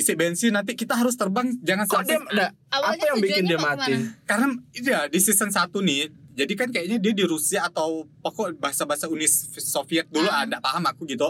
Isi 0.00 0.16
bensin 0.16 0.50
nanti 0.50 0.72
kita 0.72 0.96
harus 0.96 1.12
terbang 1.14 1.52
jangan 1.60 1.84
Kok 1.84 1.92
sampai 2.00 2.16
dia 2.32 2.48
Awalnya 2.72 2.96
apa 2.96 3.04
yang 3.06 3.18
bikin 3.20 3.44
dia 3.44 3.58
mati? 3.60 3.92
ke 3.92 3.96
mana? 4.00 4.08
karena 4.24 4.46
iya 4.72 4.98
di 5.06 5.20
season 5.20 5.52
1 5.52 5.68
nih 5.68 6.08
jadi 6.32 6.52
kan 6.56 6.68
kayaknya 6.72 6.96
dia 6.96 7.12
di 7.12 7.24
Rusia 7.24 7.68
atau 7.68 8.08
pokok 8.20 8.56
bahasa-bahasa 8.56 9.06
Uni 9.06 9.28
Soviet 9.60 10.08
dulu 10.08 10.24
Ah. 10.24 10.40
ah. 10.40 10.44
nggak 10.48 10.62
paham 10.64 10.84
aku 10.88 11.04
gitu 11.04 11.28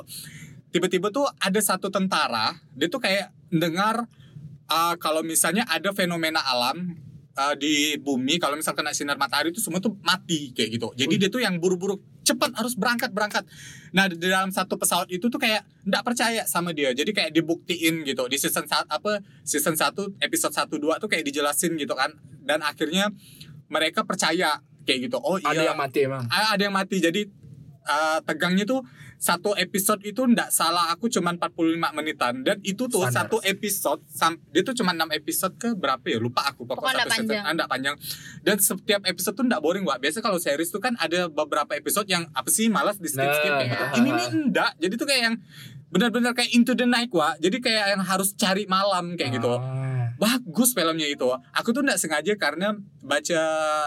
tiba-tiba 0.70 1.10
tuh 1.10 1.26
ada 1.36 1.58
satu 1.58 1.90
tentara 1.90 2.54
dia 2.72 2.86
tuh 2.86 3.02
kayak 3.02 3.34
dengar 3.50 4.06
uh, 4.66 4.94
kalau 4.96 5.20
misalnya 5.20 5.66
ada 5.66 5.90
fenomena 5.90 6.38
alam 6.40 6.94
uh, 7.36 7.54
di 7.54 7.98
bumi 8.00 8.40
kalau 8.40 8.56
misal 8.58 8.74
kena 8.74 8.94
sinar 8.94 9.20
matahari 9.20 9.54
itu 9.54 9.62
semua 9.62 9.78
tuh 9.78 9.94
mati 10.02 10.50
kayak 10.54 10.80
gitu. 10.80 10.88
Jadi 10.96 11.14
dia 11.20 11.28
tuh 11.30 11.42
yang 11.42 11.58
buru-buru 11.60 11.98
cepat 12.26 12.54
harus 12.56 12.74
berangkat 12.74 13.10
berangkat. 13.10 13.44
Nah 13.94 14.06
di 14.06 14.16
dalam 14.18 14.50
satu 14.54 14.78
pesawat 14.78 15.10
itu 15.10 15.26
tuh 15.30 15.40
kayak 15.40 15.66
nggak 15.86 16.02
percaya 16.02 16.42
sama 16.46 16.74
dia. 16.74 16.90
Jadi 16.94 17.10
kayak 17.14 17.30
dibuktiin 17.34 18.02
gitu. 18.06 18.26
Di 18.26 18.36
season 18.38 18.66
saat 18.66 18.86
apa 18.90 19.22
season 19.42 19.74
1 19.74 20.22
episode 20.22 20.54
1 20.54 20.70
2 20.70 21.02
tuh 21.02 21.08
kayak 21.10 21.24
dijelasin 21.26 21.74
gitu 21.78 21.94
kan. 21.94 22.14
Dan 22.42 22.62
akhirnya 22.62 23.10
mereka 23.70 24.02
percaya 24.02 24.62
kayak 24.84 25.10
gitu. 25.10 25.16
Oh 25.22 25.38
Ada 25.38 25.62
iya. 25.62 25.68
yang 25.72 25.78
mati 25.78 25.98
emang. 26.06 26.24
Ada 26.28 26.62
yang 26.66 26.74
mati. 26.74 26.96
Jadi 26.98 27.39
uh, 27.90 28.18
tegangnya 28.22 28.62
tuh 28.62 28.86
satu 29.16 29.52
episode 29.52 30.00
itu 30.00 30.24
ndak 30.24 30.48
salah 30.48 30.88
aku 30.88 31.04
cuman 31.06 31.36
45 31.36 31.76
menitan 31.92 32.40
dan 32.40 32.56
itu 32.62 32.86
tuh 32.86 33.04
Standar. 33.04 33.28
satu 33.28 33.36
episode 33.44 34.00
sam 34.08 34.40
dia 34.48 34.62
tuh 34.62 34.72
cuma 34.72 34.94
6 34.94 35.12
episode 35.12 35.54
ke 35.54 35.74
berapa 35.74 36.00
ya 36.02 36.16
lupa 36.16 36.46
aku 36.46 36.64
Pokoknya 36.64 36.78
pokoknya 36.78 36.96
ndak 36.96 37.04
satu 37.04 37.12
season 37.12 37.28
panjang. 37.28 37.44
ah, 37.44 37.52
ndak 37.52 37.68
panjang 37.68 37.96
dan 38.40 38.56
setiap 38.56 39.02
episode 39.04 39.34
tuh 39.34 39.44
ndak 39.44 39.60
boring 39.60 39.82
Wak 39.82 39.98
biasa 39.98 40.18
kalau 40.18 40.38
series 40.38 40.70
tuh 40.70 40.78
kan 40.78 40.96
ada 40.96 41.28
beberapa 41.28 41.74
episode 41.74 42.06
yang 42.06 42.30
apa 42.30 42.48
sih 42.48 42.70
malas 42.70 42.96
di 42.96 43.06
skip 43.06 43.20
skip 43.20 43.52
Nah, 43.52 43.66
gitu 43.66 43.84
ah, 43.84 43.92
ini 43.94 44.08
ah. 44.08 44.16
nih 44.16 44.28
enggak 44.30 44.70
jadi 44.78 44.94
tuh 44.94 45.04
kayak 45.04 45.22
yang 45.22 45.36
benar-benar 45.90 46.32
kayak 46.32 46.54
into 46.54 46.72
the 46.72 46.86
night 46.86 47.10
Wak 47.10 47.36
jadi 47.38 47.56
kayak 47.58 47.86
yang 47.92 48.02
harus 48.02 48.32
cari 48.32 48.64
malam 48.64 49.18
kayak 49.18 49.36
gitu 49.36 49.52
Ah. 49.52 50.12
bagus 50.16 50.72
filmnya 50.72 51.08
itu. 51.08 51.24
Aku 51.50 51.72
tuh 51.72 51.80
nggak 51.80 51.96
sengaja 51.96 52.36
karena 52.36 52.76
baca 53.00 53.42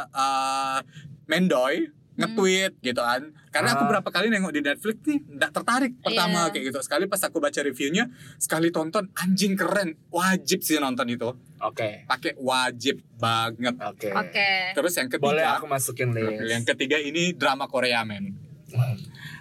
uh, 0.10 0.80
Mendoy 1.26 1.94
nge-tweet 2.18 2.74
gitu 2.82 2.98
kan. 2.98 3.34
Karena 3.54 3.78
aku 3.78 3.86
Ah. 3.86 3.90
berapa 3.94 4.10
kali 4.10 4.28
nengok 4.28 4.50
di 4.50 4.62
Netflix 4.62 4.98
nih 5.06 5.20
nggak 5.30 5.52
tertarik 5.54 5.94
pertama 6.02 6.40
Iya. 6.44 6.52
kayak 6.52 6.64
gitu. 6.68 6.80
Sekali 6.82 7.06
pas 7.06 7.22
aku 7.22 7.38
baca 7.38 7.60
reviewnya, 7.62 8.10
sekali 8.36 8.68
tonton 8.68 9.14
anjing 9.14 9.54
keren, 9.54 9.94
wajib 10.10 10.60
sih 10.60 10.76
nonton 10.76 11.06
itu. 11.08 11.30
Oke. 11.62 12.04
Pakai 12.04 12.34
wajib 12.36 13.06
banget. 13.16 13.78
Oke. 13.78 14.10
Oke. 14.10 14.50
Terus 14.74 14.94
yang 14.96 15.08
Boleh 15.08 15.40
ketiga, 15.40 15.56
aku 15.56 15.66
masukin 15.68 16.10
list. 16.12 16.50
yang 16.50 16.66
ketiga 16.66 16.98
ini 16.98 17.32
drama 17.32 17.70
Korea 17.70 18.02
men. 18.02 18.34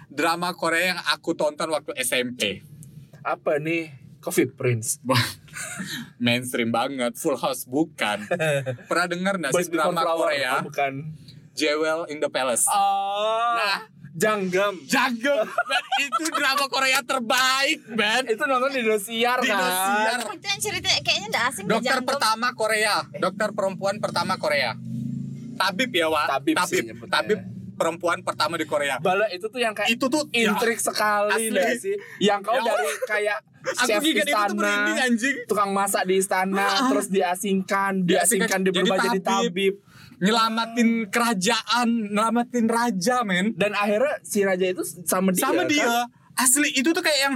Drama 0.07 0.53
Korea 0.53 0.93
yang 0.93 1.01
aku 1.03 1.33
tonton 1.33 1.67
waktu 1.67 1.97
SMP. 1.97 2.61
Apa 3.19 3.57
nih? 3.57 3.89
Coffee 4.21 4.47
Prince. 4.47 5.01
Mainstream 6.17 6.69
banget, 6.69 7.17
Full 7.17 7.35
House 7.35 7.65
bukan. 7.65 8.23
Pernah 8.89 9.07
dengar 9.09 9.33
nggak 9.35 9.51
sih 9.51 9.67
drama. 9.67 10.05
Korea? 10.05 10.61
Oh, 10.61 10.69
bukan. 10.69 11.17
Jewel 11.53 12.05
in 12.07 12.17
the 12.17 12.29
Palace. 12.29 12.65
Oh. 12.65 13.53
Nah. 13.53 13.92
Janggam. 14.13 14.77
Jago, 14.85 15.37
man, 15.41 15.83
itu 15.97 16.23
drama 16.29 16.65
Korea 16.69 17.01
terbaik, 17.01 17.81
man. 17.97 18.23
Itu 18.29 18.45
nonton 18.45 18.69
di 18.69 18.85
Indosiar 18.85 19.41
Di 19.41 19.49
kan? 19.49 19.57
Indosiar. 19.57 20.19
Itu 20.37 20.45
yang 20.45 20.61
cerita 20.61 20.89
kayaknya 21.01 21.27
udah 21.33 21.43
asing 21.49 21.65
Dokter 21.65 21.99
pertama 22.05 22.47
Korea, 22.53 22.95
dokter 23.17 23.49
perempuan 23.57 23.97
pertama 23.97 24.37
Korea. 24.37 24.77
Tabib 25.57 25.89
ya, 25.89 26.07
Wak. 26.13 26.29
Tabib 26.29 26.55
sih 26.65 26.81
Tabib, 26.81 26.83
nyebutnya. 26.93 27.13
Tabib 27.13 27.39
perempuan 27.73 28.21
pertama 28.21 28.53
di 28.57 28.65
Korea. 28.69 29.01
Bala 29.01 29.25
itu 29.33 29.49
tuh 29.49 29.57
yang 29.57 29.73
kayak 29.73 29.89
Itu 29.89 30.05
tuh 30.09 30.29
ya, 30.29 30.53
intrik 30.53 30.77
sekali 30.77 31.49
Asli. 31.49 31.57
gak 31.57 31.77
sih? 31.81 31.95
Yang 32.21 32.39
kau 32.45 32.53
Ya 32.53 32.61
dari 32.69 32.89
kayak 33.09 33.37
aku 33.63 33.87
chef 33.89 34.01
itu 34.03 34.19
merinding 34.53 34.59
istana, 34.93 35.07
anjing. 35.09 35.35
tukang 35.49 35.71
masak 35.73 36.03
di 36.05 36.15
istana, 36.19 36.67
terus 36.91 37.07
diasingkan, 37.09 38.05
diasingkan, 38.05 38.05
Diasingkan 38.05 38.59
dia 38.61 38.71
berubah 38.75 38.97
jadi 39.01 39.09
jadi 39.17 39.21
tabib. 39.23 39.73
Nyelamatin 40.23 41.11
kerajaan, 41.11 42.15
nyelamatin 42.15 42.65
raja, 42.71 43.27
men. 43.27 43.51
Dan 43.59 43.75
akhirnya 43.75 44.23
si 44.23 44.39
raja 44.47 44.63
itu 44.63 44.79
sama 45.03 45.35
dia. 45.35 45.43
Sama 45.43 45.67
kan? 45.67 45.71
dia. 45.71 46.07
Asli 46.39 46.71
itu 46.71 46.95
tuh 46.95 47.03
kayak 47.03 47.19
yang 47.29 47.35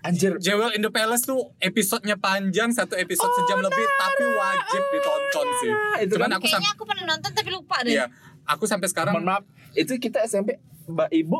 Anjir, 0.00 0.40
Jewel 0.40 0.72
in 0.72 0.80
the 0.80 0.88
Palace 0.88 1.28
tuh 1.28 1.52
episodenya 1.60 2.16
panjang 2.16 2.72
satu 2.72 2.96
episode 2.96 3.28
sejam 3.36 3.60
lebih 3.60 3.84
tapi 4.00 4.24
wajib 4.32 4.82
ditonton 4.96 5.46
sih. 5.60 5.72
itu 6.08 6.14
Cuman 6.16 6.24
kan 6.24 6.32
aku 6.40 6.44
Kayaknya 6.48 6.70
aku 6.72 6.84
pernah 6.88 7.04
nonton 7.04 7.30
tapi 7.36 7.50
lupa 7.52 7.76
deh. 7.84 7.92
iya, 7.92 8.04
aku 8.48 8.64
sampai 8.64 8.88
sekarang 8.88 9.12
mohon 9.12 9.28
maaf, 9.28 9.44
itu 9.76 9.92
kita 10.00 10.24
SMP 10.24 10.56
Mbak 10.88 11.10
Ibu 11.12 11.38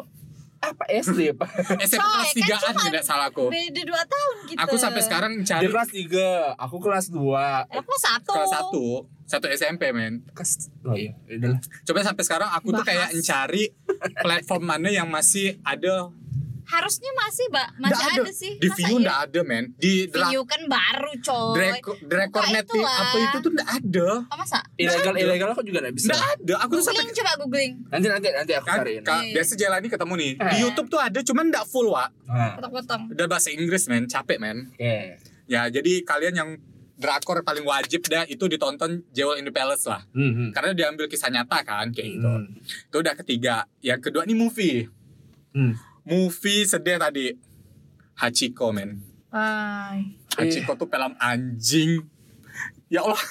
apa 0.60 0.84
SD 0.92 1.32
Pak? 1.40 1.48
SMP 1.80 2.04
kelas 2.04 2.32
Coy, 2.36 2.60
kan 2.60 2.74
tidak 2.92 3.04
salah 3.04 3.26
aku. 3.32 3.48
Beda 3.48 3.80
2 3.80 4.12
tahun 4.12 4.36
kita. 4.44 4.60
Aku 4.68 4.76
sampai 4.76 5.00
sekarang 5.00 5.32
cari 5.40 5.64
Dia 5.64 5.72
kelas 5.72 5.90
3, 5.90 6.60
aku 6.60 6.76
kelas 6.78 7.06
2. 7.08 7.72
Eh, 7.72 7.78
Aku 7.80 7.92
satu. 7.96 8.32
kelas 8.36 8.52
satu 8.52 8.86
satu 9.30 9.46
SMP 9.46 9.94
men. 9.94 10.26
Kelas 10.34 10.74
Oh 10.82 10.98
iya, 10.98 11.14
udahlah. 11.30 11.62
Coba 11.86 12.02
sampai 12.02 12.22
sekarang 12.26 12.50
aku 12.50 12.74
tuh 12.74 12.82
kayak 12.82 13.14
mencari 13.14 13.70
platform 14.18 14.62
mana 14.66 14.90
yang 14.90 15.06
masih 15.06 15.62
ada. 15.62 16.10
Harusnya 16.70 17.10
masih, 17.12 17.44
Mbak. 17.48 17.68
Masih 17.76 17.90
Nggak 17.90 18.14
ada. 18.16 18.32
sih. 18.32 18.52
Di 18.56 18.68
Masa 18.68 18.78
view 18.78 18.86
iya? 18.88 19.02
nggak 19.02 19.18
ada 19.20 19.40
men. 19.42 19.64
Di 19.74 19.92
View 20.06 20.42
kan 20.46 20.62
baru, 20.64 21.12
coy. 21.18 21.66
Itu 21.66 22.78
lah. 22.78 22.94
apa 22.96 23.16
itu 23.18 23.36
tuh 23.40 23.50
nggak 23.50 23.70
ada. 23.76 24.08
Oh, 24.22 24.36
masa? 24.36 24.58
Ilegal 24.76 25.14
ilegal 25.16 25.48
aku 25.50 25.62
juga 25.62 25.82
gak 25.82 25.94
bisa. 25.94 26.10
Nggak 26.10 26.24
ada. 26.36 26.54
Aku 26.62 26.72
tuh 26.72 26.84
sampai 26.84 27.02
Googling 27.02 27.16
coba 27.16 27.32
googling. 27.36 27.72
Nanti 27.88 28.06
nanti 28.06 28.28
nanti 28.30 28.52
aku 28.54 28.66
kan, 28.66 28.78
cariin. 28.80 29.02
ka- 29.02 29.20
Iya. 29.20 29.32
biasa 29.34 29.52
jalan 29.56 29.78
ini 29.78 29.88
ketemu 29.88 30.14
nih. 30.16 30.32
Di 30.36 30.46
Eh. 30.46 30.58
YouTube 30.60 30.88
tuh 30.88 31.00
ada 31.00 31.18
cuman 31.20 31.44
nggak 31.48 31.64
full, 31.66 31.88
Wak. 31.88 32.10
Nah, 32.24 32.52
Potong-potong. 32.54 33.02
Udah 33.10 33.26
bahasa 33.26 33.48
Inggris 33.50 33.84
men, 33.86 34.06
capek 34.06 34.38
men. 34.38 34.70
Oke. 34.70 34.94
Ya 35.44 35.66
jadi 35.66 35.92
kalian 36.02 36.34
yang 36.34 36.50
drakor 36.94 37.40
paling 37.40 37.64
wajib 37.64 38.04
dah 38.04 38.22
itu 38.24 38.44
ditonton 38.44 39.02
Jewel 39.10 39.34
in 39.34 39.44
the 39.44 39.50
Palace 39.50 39.82
lah. 39.84 40.04
Hmm, 40.12 40.30
hmm. 40.30 40.48
Karena 40.52 40.70
diambil 40.70 41.08
kisah 41.08 41.26
nyata 41.26 41.58
kan 41.60 41.90
kayak 41.90 42.08
gitu. 42.14 42.28
Hmm. 42.28 42.46
Itu 42.60 42.96
udah 42.96 43.14
ketiga. 43.16 43.56
Yang 43.80 44.00
kedua 44.04 44.22
nih 44.22 44.36
movie. 44.36 44.84
Hmm. 45.50 45.74
Movie 46.02 46.64
sedih 46.64 46.96
tadi. 46.96 47.34
Hachiko 48.14 48.70
men. 48.70 49.00
Ay. 49.28 50.16
Hachiko 50.34 50.74
tuh 50.74 50.86
film 50.86 51.12
anjing. 51.16 52.04
Ya 52.90 53.02
Allah, 53.02 53.22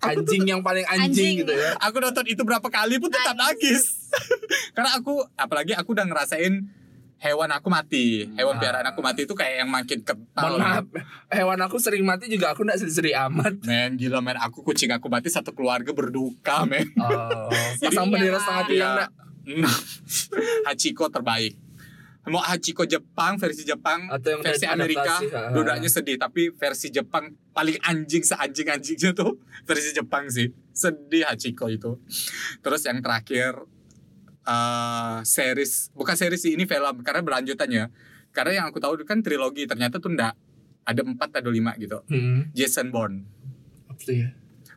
Anjing 0.00 0.44
yang 0.44 0.60
paling 0.60 0.84
anjing, 0.84 1.08
Anjing. 1.08 1.34
gitu 1.40 1.52
ya. 1.52 1.80
aku 1.80 1.96
nonton 1.96 2.28
itu 2.28 2.44
berapa 2.44 2.68
kali 2.68 3.00
pun 3.00 3.08
tetap 3.08 3.32
nangis. 3.34 4.12
Karena 4.76 4.96
aku 4.96 5.24
apalagi 5.32 5.72
aku 5.72 5.96
udah 5.96 6.04
ngerasain 6.04 6.68
hewan 7.16 7.48
aku 7.48 7.72
mati. 7.72 8.28
Hewan 8.36 8.56
Ah. 8.56 8.60
piaraan 8.60 8.86
aku 8.86 9.00
mati 9.00 9.24
itu 9.24 9.32
kayak 9.32 9.64
yang 9.64 9.70
makin 9.72 10.04
kental. 10.04 10.20
Mohon 10.36 10.60
maaf, 10.60 10.84
hewan 11.30 11.56
aku 11.62 11.76
sering 11.80 12.04
mati 12.04 12.28
juga 12.28 12.52
aku 12.52 12.64
gak 12.64 12.76
seri-seri 12.76 13.16
amat. 13.16 13.64
Men, 13.64 13.96
gila 13.96 14.20
men, 14.20 14.36
aku 14.36 14.60
kucing 14.60 14.92
aku 14.92 15.08
mati 15.08 15.32
satu 15.32 15.56
keluarga 15.56 15.88
berduka 15.92 16.64
men. 16.64 16.84
Oh, 17.00 17.48
pasang 17.80 18.08
ya, 18.08 18.12
bendera 18.12 18.36
setengah 18.36 18.64
tiang 18.68 18.92
Iya. 18.92 19.00
nak. 19.00 19.10
Hachiko 20.68 21.08
terbaik. 21.08 21.56
Mau 22.24 22.40
Hachiko 22.40 22.88
Jepang 22.88 23.36
versi 23.36 23.68
Jepang 23.68 24.08
Atau 24.08 24.36
yang 24.36 24.40
versi 24.40 24.64
Amerika 24.64 25.20
adaptasi, 25.20 25.52
dudanya 25.52 25.90
sedih 25.92 26.16
tapi 26.16 26.48
versi 26.56 26.88
Jepang 26.88 27.36
paling 27.52 27.76
anjing 27.84 28.24
seanjing 28.24 28.72
anjingnya 28.72 29.12
tuh 29.12 29.36
versi 29.68 29.92
Jepang 29.92 30.32
sih 30.32 30.48
sedih 30.72 31.28
Hachiko 31.28 31.68
itu. 31.68 32.00
Terus 32.64 32.80
yang 32.88 33.04
terakhir 33.04 33.60
eh 34.44 35.18
series 35.24 35.92
bukan 35.96 36.16
series 36.16 36.40
sih 36.40 36.52
ini 36.52 36.68
film 36.68 37.00
karena 37.00 37.24
berlanjutannya 37.24 37.88
karena 38.32 38.52
yang 38.52 38.66
aku 38.68 38.76
tahu 38.76 39.00
kan 39.04 39.24
trilogi 39.24 39.64
ternyata 39.64 39.96
tuh 39.96 40.12
enggak 40.12 40.36
ada 40.84 41.00
empat 41.00 41.40
atau 41.40 41.48
lima 41.48 41.72
gitu. 41.80 42.04
Hmm. 42.12 42.52
Jason 42.52 42.92
Bourne, 42.92 43.24
Apa 43.88 44.12
ya? 44.12 44.28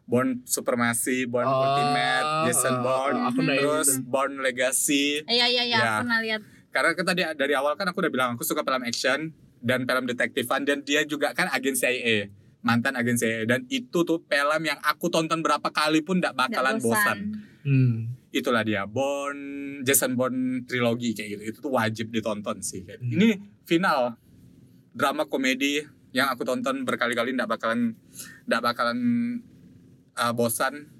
Bourne 0.07 0.39
Supremacy, 0.47 1.27
Bourne 1.27 1.51
Oh, 1.51 1.59
Ultimate, 1.59 2.27
Jason 2.47 2.75
Bourne, 2.79 3.19
aku 3.27 3.39
nggak 3.43 3.57
terus 3.59 3.89
itu. 3.91 4.07
Bourne 4.07 4.39
Legacy. 4.39 5.19
Iya, 5.27 5.45
iya, 5.51 5.63
iya. 5.67 5.77
Ya. 5.77 5.83
Aku 5.83 6.07
pernah 6.07 6.19
lihat. 6.23 6.41
Karena 6.77 6.93
kan 6.93 7.09
tadi 7.09 7.25
dari 7.33 7.57
awal 7.57 7.73
kan 7.73 7.89
aku 7.89 8.05
udah 8.05 8.13
bilang 8.13 8.29
aku 8.37 8.45
suka 8.45 8.61
film 8.61 8.85
action 8.85 9.33
dan 9.65 9.89
film 9.89 10.05
detektifan 10.05 10.61
dan 10.61 10.85
dia 10.85 11.01
juga 11.09 11.33
kan 11.33 11.49
agen 11.49 11.73
CIA, 11.73 12.29
mantan 12.61 12.93
agen 12.93 13.17
CIA 13.17 13.49
dan 13.49 13.65
itu 13.65 14.05
tuh 14.05 14.21
film 14.21 14.61
yang 14.61 14.77
aku 14.85 15.09
tonton 15.09 15.41
berapa 15.41 15.73
kali 15.73 16.05
pun 16.05 16.21
Nggak 16.21 16.37
bakalan 16.37 16.77
bosan. 16.77 17.17
Hmm. 17.65 18.13
Itulah 18.29 18.61
dia 18.61 18.85
Bourne 18.85 19.81
Jason 19.81 20.13
Bourne 20.13 20.69
trilogi 20.69 21.17
kayak 21.17 21.41
gitu. 21.41 21.41
Itu 21.49 21.57
tuh 21.65 21.73
wajib 21.73 22.13
ditonton 22.13 22.61
sih. 22.61 22.85
Hmm. 22.85 23.09
Ini 23.09 23.41
final 23.65 24.13
drama 24.93 25.25
komedi 25.25 25.81
yang 26.13 26.29
aku 26.29 26.45
tonton 26.45 26.85
berkali-kali 26.85 27.33
tidak 27.33 27.57
bakalan 27.57 27.97
tidak 28.45 28.61
bakalan 28.61 28.99
uh, 30.13 30.29
bosan. 30.29 30.93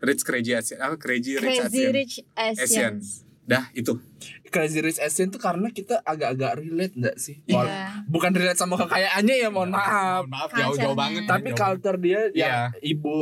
Rich 0.00 0.24
Crazy 0.24 0.56
Asian, 0.56 0.80
apa 0.80 0.96
Crazy 0.96 1.36
Rich 1.36 1.44
Crazy 1.44 1.60
Asian. 1.68 1.92
Rich 1.92 2.16
Asian. 2.32 2.64
Asians. 2.64 3.28
Dah 3.50 3.66
itu. 3.72 3.98
Crazy 4.46 4.78
Rich 4.78 4.98
Asian 4.98 5.28
tuh 5.28 5.38
karena 5.38 5.68
kita 5.68 5.98
agak-agak 6.00 6.58
relate 6.58 6.94
gak 6.96 7.16
sih? 7.16 7.42
Iya. 7.44 7.54
Wal- 7.56 7.70
Bukan 8.08 8.30
relate 8.30 8.54
sama 8.56 8.74
kekayaannya 8.76 9.36
ya, 9.36 9.48
mohon 9.48 9.70
maaf. 9.70 10.22
Mohon 10.22 10.28
maaf 10.28 10.48
Culture-nya. 10.48 10.62
jauh-jauh 10.64 10.96
banget. 10.96 11.22
Tapi 11.24 11.48
jauh. 11.48 11.58
culture 11.58 11.98
dia 11.98 12.20
Iya. 12.28 12.30
yang 12.32 12.54
ibu 12.80 13.14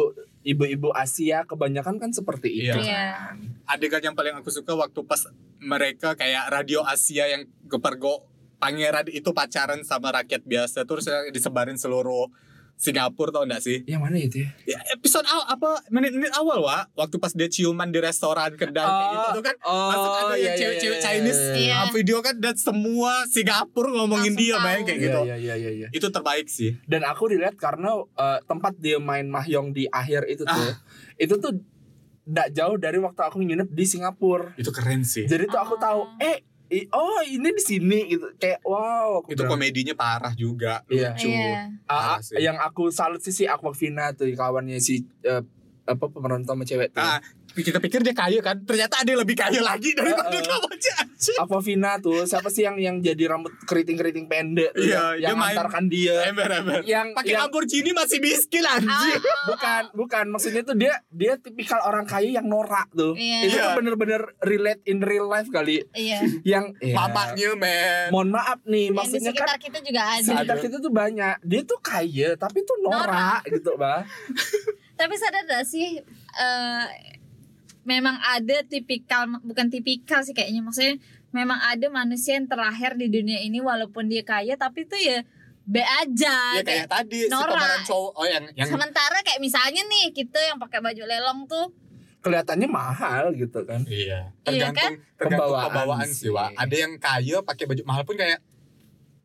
ibu-ibu 0.43 0.89
Asia 0.91 1.45
kebanyakan 1.45 1.97
kan 1.99 2.11
seperti 2.11 2.49
itu. 2.63 2.77
Iya. 2.77 2.77
Iya. 2.79 3.05
adegan 3.67 4.01
yang 4.03 4.13
paling 4.13 4.33
aku 4.35 4.49
suka 4.49 4.73
waktu 4.73 5.01
pas 5.03 5.29
mereka 5.59 6.13
kayak 6.15 6.49
radio 6.49 6.81
Asia 6.83 7.25
yang 7.27 7.45
kepergok 7.67 8.25
pangeran 8.57 9.05
itu 9.07 9.29
pacaran 9.31 9.81
sama 9.83 10.09
rakyat 10.11 10.41
biasa 10.43 10.83
terus 10.83 11.05
disebarin 11.29 11.77
seluruh 11.77 12.33
Singapura 12.79 13.29
tau 13.29 13.43
gak 13.43 13.59
sih? 13.59 13.83
Yang 13.85 14.01
mana 14.01 14.17
itu 14.17 14.37
ya? 14.41 14.51
Ya, 14.65 14.79
episode 14.89 15.27
awal 15.27 15.47
apa 15.49 15.83
menit-menit 15.89 16.31
awal 16.33 16.63
wa 16.63 16.87
waktu 16.95 17.19
pas 17.19 17.31
dia 17.31 17.47
ciuman 17.47 17.85
di 17.85 17.99
restoran 17.99 18.55
kedai 18.55 18.79
kayak 18.79 19.11
gitu 19.13 19.29
tuh 19.35 19.45
kan 19.45 19.57
oh, 19.61 19.91
langsung 19.91 20.15
ada 20.17 20.27
iya, 20.31 20.39
yang 20.39 20.47
iya, 20.47 20.55
cewek-cewek 20.57 20.95
iya, 20.95 21.03
Chinese 21.03 21.43
Iya. 21.51 21.75
uh, 21.77 21.87
video 21.91 22.19
kan 22.21 22.35
dan 22.37 22.55
semua 22.55 23.27
Singapura 23.27 23.91
ngomongin 23.93 24.33
Langsung 24.33 24.39
dia 24.41 24.55
tahu. 24.55 24.65
main 24.65 24.81
kayak 24.81 24.95
Iya, 24.95 25.05
gitu. 25.05 25.21
iya, 25.21 25.37
iya, 25.37 25.55
iya, 25.57 25.71
iya. 25.77 25.89
Itu 25.91 26.07
terbaik 26.09 26.47
sih. 26.47 26.79
Dan 26.85 27.03
aku 27.03 27.27
dilihat 27.29 27.55
karena 27.55 27.91
eh, 27.99 28.39
tempat 28.45 28.73
dia 28.77 28.97
main 28.97 29.27
mahjong 29.27 29.71
di 29.71 29.85
akhir 29.85 30.25
itu 30.27 30.43
tuh, 30.43 30.55
Ah. 30.65 30.79
itu 31.17 31.35
tuh 31.37 31.59
tidak 32.23 32.49
jauh 32.53 32.77
dari 32.77 32.99
waktu 32.99 33.19
aku 33.19 33.41
nginep 33.41 33.69
di 33.69 33.85
Singapura. 33.85 34.53
Itu 34.55 34.69
keren 34.69 35.03
sih. 35.03 35.25
Jadi 35.25 35.45
tuh 35.47 35.57
aku 35.57 35.75
Oh. 35.75 35.81
tahu, 35.81 36.01
eh, 36.21 36.37
i- 36.37 36.45
oh 36.91 37.21
ini 37.23 37.49
di 37.51 37.63
sini 37.63 37.99
gitu. 38.07 38.29
Kayak 38.37 38.61
wow. 38.63 39.21
Aku 39.21 39.33
Itu 39.33 39.43
bilang, 39.43 39.57
komedinya 39.57 39.95
parah 39.95 40.33
juga, 40.33 40.85
Iya. 40.87 41.13
lucu. 41.13 41.29
Iya. 41.29 41.73
Ah, 41.85 41.93
ah, 41.93 41.99
Parah 42.15 42.21
sih. 42.21 42.37
yang 42.39 42.57
aku 42.57 42.89
salut 42.89 43.21
sih 43.21 43.33
si 43.33 43.45
Aquafina 43.45 44.13
tuh 44.13 44.29
kawannya 44.29 44.77
si 44.79 45.03
eh, 45.23 45.41
apa 45.85 46.05
pemeran 46.07 46.45
utama 46.45 46.63
cewek 46.63 46.93
tuh. 46.93 47.01
Ah, 47.01 47.19
kita 47.51 47.79
pikir 47.79 48.01
dia 48.01 48.13
kaya 48.13 48.39
kan, 48.39 48.61
ternyata 48.61 48.99
ada 48.99 49.09
yang 49.09 49.21
lebih 49.21 49.35
kaya 49.35 49.59
lagi 49.59 49.91
daripada 49.93 50.31
Heeh. 50.31 50.43
kamu 50.43 50.69
aja. 50.69 50.95
Aquafina 51.39 51.93
tuh 51.97 52.23
siapa 52.23 52.47
sih 52.47 52.63
yang 52.63 52.77
yang 52.77 52.97
jadi 52.99 53.25
rambut 53.27 53.51
keriting-keriting 53.63 54.25
pendek 54.25 54.71
tuh 54.71 54.85
Iya, 54.85 54.95
yang, 55.17 55.19
yang 55.19 55.35
dia 55.35 55.35
main- 55.37 55.57
antarkan 55.57 55.85
dia 55.87 56.17
Ember 56.25 56.49
ember. 56.49 56.81
yang 56.85 57.07
Pakai 57.11 57.29
yang 57.29 57.41
Lamborghini 57.45 57.91
masih 57.93 58.19
miskin 58.19 58.63
Ah, 58.63 58.77
anjir. 58.77 59.19
bukan 59.45 59.83
bukan 59.93 60.25
maksudnya 60.29 60.63
tuh 60.63 60.75
dia 60.75 60.95
dia 61.09 61.35
tipikal 61.37 61.83
orang 61.83 62.05
kaya 62.05 62.31
yang 62.33 62.47
norak 62.47 62.87
tuh 62.93 63.13
Iya. 63.13 63.39
itu 63.43 63.57
tuh 63.57 63.65
Iya. 63.65 63.75
bener-bener 63.75 64.23
relate 64.41 64.83
in 64.85 64.99
real 65.01 65.27
life 65.27 65.49
kali 65.49 65.83
Iya. 65.91 66.23
yang 66.45 66.71
ya, 66.79 66.95
Bapaknya 66.97 67.51
men. 67.55 68.09
mohon 68.09 68.31
maaf 68.31 68.63
nih 68.63 68.87
Yang 68.87 68.87
di 68.87 68.95
maksudnya 68.95 69.31
kan 69.31 69.39
sekitar 69.41 69.59
kita 69.59 69.79
juga 69.81 70.03
ada. 70.07 70.23
sekitar 70.25 70.57
kita 70.61 70.77
tuh 70.79 70.93
banyak 70.93 71.37
dia 71.43 71.63
tuh 71.65 71.79
kaya 71.81 72.29
tapi 72.35 72.63
tuh 72.63 72.77
norak 72.81 73.43
gitu 73.45 73.75
bah 73.75 74.07
Tapi 74.97 75.15
sadar 75.15 75.43
gak 75.45 75.63
sih 75.63 75.95
eh 76.35 76.85
memang 77.83 78.17
ada 78.21 78.63
tipikal 78.63 79.27
bukan 79.41 79.69
tipikal 79.69 80.21
sih 80.21 80.33
kayaknya 80.33 80.61
maksudnya 80.61 80.97
memang 81.29 81.61
ada 81.61 81.87
manusia 81.89 82.35
yang 82.35 82.47
terlahir 82.47 82.95
di 82.95 83.07
dunia 83.07 83.39
ini 83.39 83.59
walaupun 83.59 84.07
dia 84.07 84.23
kaya 84.23 84.55
tapi 84.55 84.85
tuh 84.85 84.97
ya 84.97 85.21
be 85.63 85.85
aja 85.85 86.57
Ya 86.57 86.65
kayak 86.65 86.89
tadi 86.89 87.29
si 87.29 87.31
norak. 87.31 87.53
pemeran 87.53 87.83
cowok 87.85 88.13
oh 88.15 88.25
yang 88.25 88.45
yang 88.55 88.65
sementara 88.67 89.21
kayak 89.21 89.37
misalnya 89.39 89.85
nih 89.85 90.11
kita 90.11 90.41
yang 90.43 90.57
pakai 90.57 90.81
baju 90.81 91.03
lelong 91.05 91.45
tuh 91.45 91.69
kelihatannya 92.19 92.67
mahal 92.67 93.31
gitu 93.33 93.63
kan 93.63 93.85
Iya, 93.85 94.33
Iya 94.43 94.73
tergantung 94.73 94.97
tergantung 95.15 95.39
Pembawaan 95.39 95.69
pembawaan 95.71 96.09
sih, 96.09 96.27
sih. 96.27 96.31
Wak. 96.31 96.51
Ada 96.57 96.77
yang 96.79 96.93
kaya 96.97 97.37
pakai 97.43 97.65
baju 97.65 97.83
mahal 97.85 98.03
pun 98.03 98.17
kayak 98.17 98.41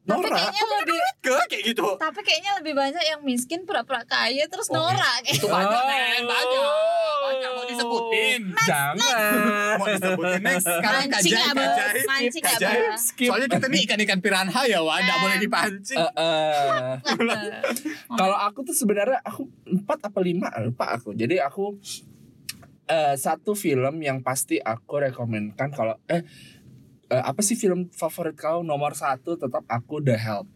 tapi 0.04 0.20
norak 0.20 0.36
kayaknya 0.36 0.64
lebih 0.76 1.00
ke 1.18 1.38
kayak 1.48 1.64
gitu. 1.66 1.88
tapi 1.96 2.20
kayaknya 2.22 2.52
lebih 2.58 2.74
banyak 2.74 3.04
yang 3.06 3.22
miskin 3.22 3.64
pura-pura 3.64 4.04
kaya 4.04 4.44
terus 4.46 4.68
Oh, 4.68 4.76
norak 4.78 5.24
Itu 5.26 5.48
banyak, 5.48 5.72
Oh. 5.72 5.88
men, 5.88 6.24
banyak. 6.24 6.64
Banyak 7.24 7.50
mau 7.50 7.64
disebutin. 7.64 8.42
jangan 8.62 9.00
Mau 9.74 9.88
disebutin 9.88 10.42
next 10.42 10.66
sekarang 10.66 11.02
mancing 11.06 11.32
kajai, 11.32 11.40
ya 11.40 11.52
bos 11.54 11.64
kajai. 11.70 12.04
mancing 12.04 12.44
ya 12.44 12.52
Kajai. 12.52 12.80
skip 12.98 13.30
Soalnya 13.32 13.48
kita 13.50 13.66
nih 13.66 13.80
ikan-ikan 13.82 14.20
piranha 14.20 14.62
ya, 14.66 14.80
Wak. 14.80 14.98
Nggak 15.00 15.18
boleh 15.18 15.38
dipancing. 15.40 15.98
Eh, 15.98 16.12
eh. 16.20 16.94
kalau 18.10 18.38
aku 18.38 18.60
tuh 18.64 18.76
sebenarnya 18.76 19.20
aku 19.22 19.42
empat 19.66 20.00
apa 20.04 20.20
lima 20.20 20.52
lupa 20.60 20.92
aku 20.92 21.14
jadi 21.14 21.42
aku 21.42 21.80
eh, 22.86 23.16
satu 23.16 23.54
film 23.54 24.00
yang 24.00 24.20
pasti 24.20 24.60
aku 24.60 25.00
rekomenkan 25.02 25.72
kalau 25.72 25.96
eh 26.06 26.28
eh, 27.14 27.24
apa 27.24 27.40
sih 27.40 27.54
film 27.54 27.88
favorit 27.90 28.34
kau 28.34 28.62
nomor 28.62 28.94
satu 28.94 29.36
tetap 29.36 29.62
aku 29.68 30.02
The 30.02 30.18
Help. 30.18 30.48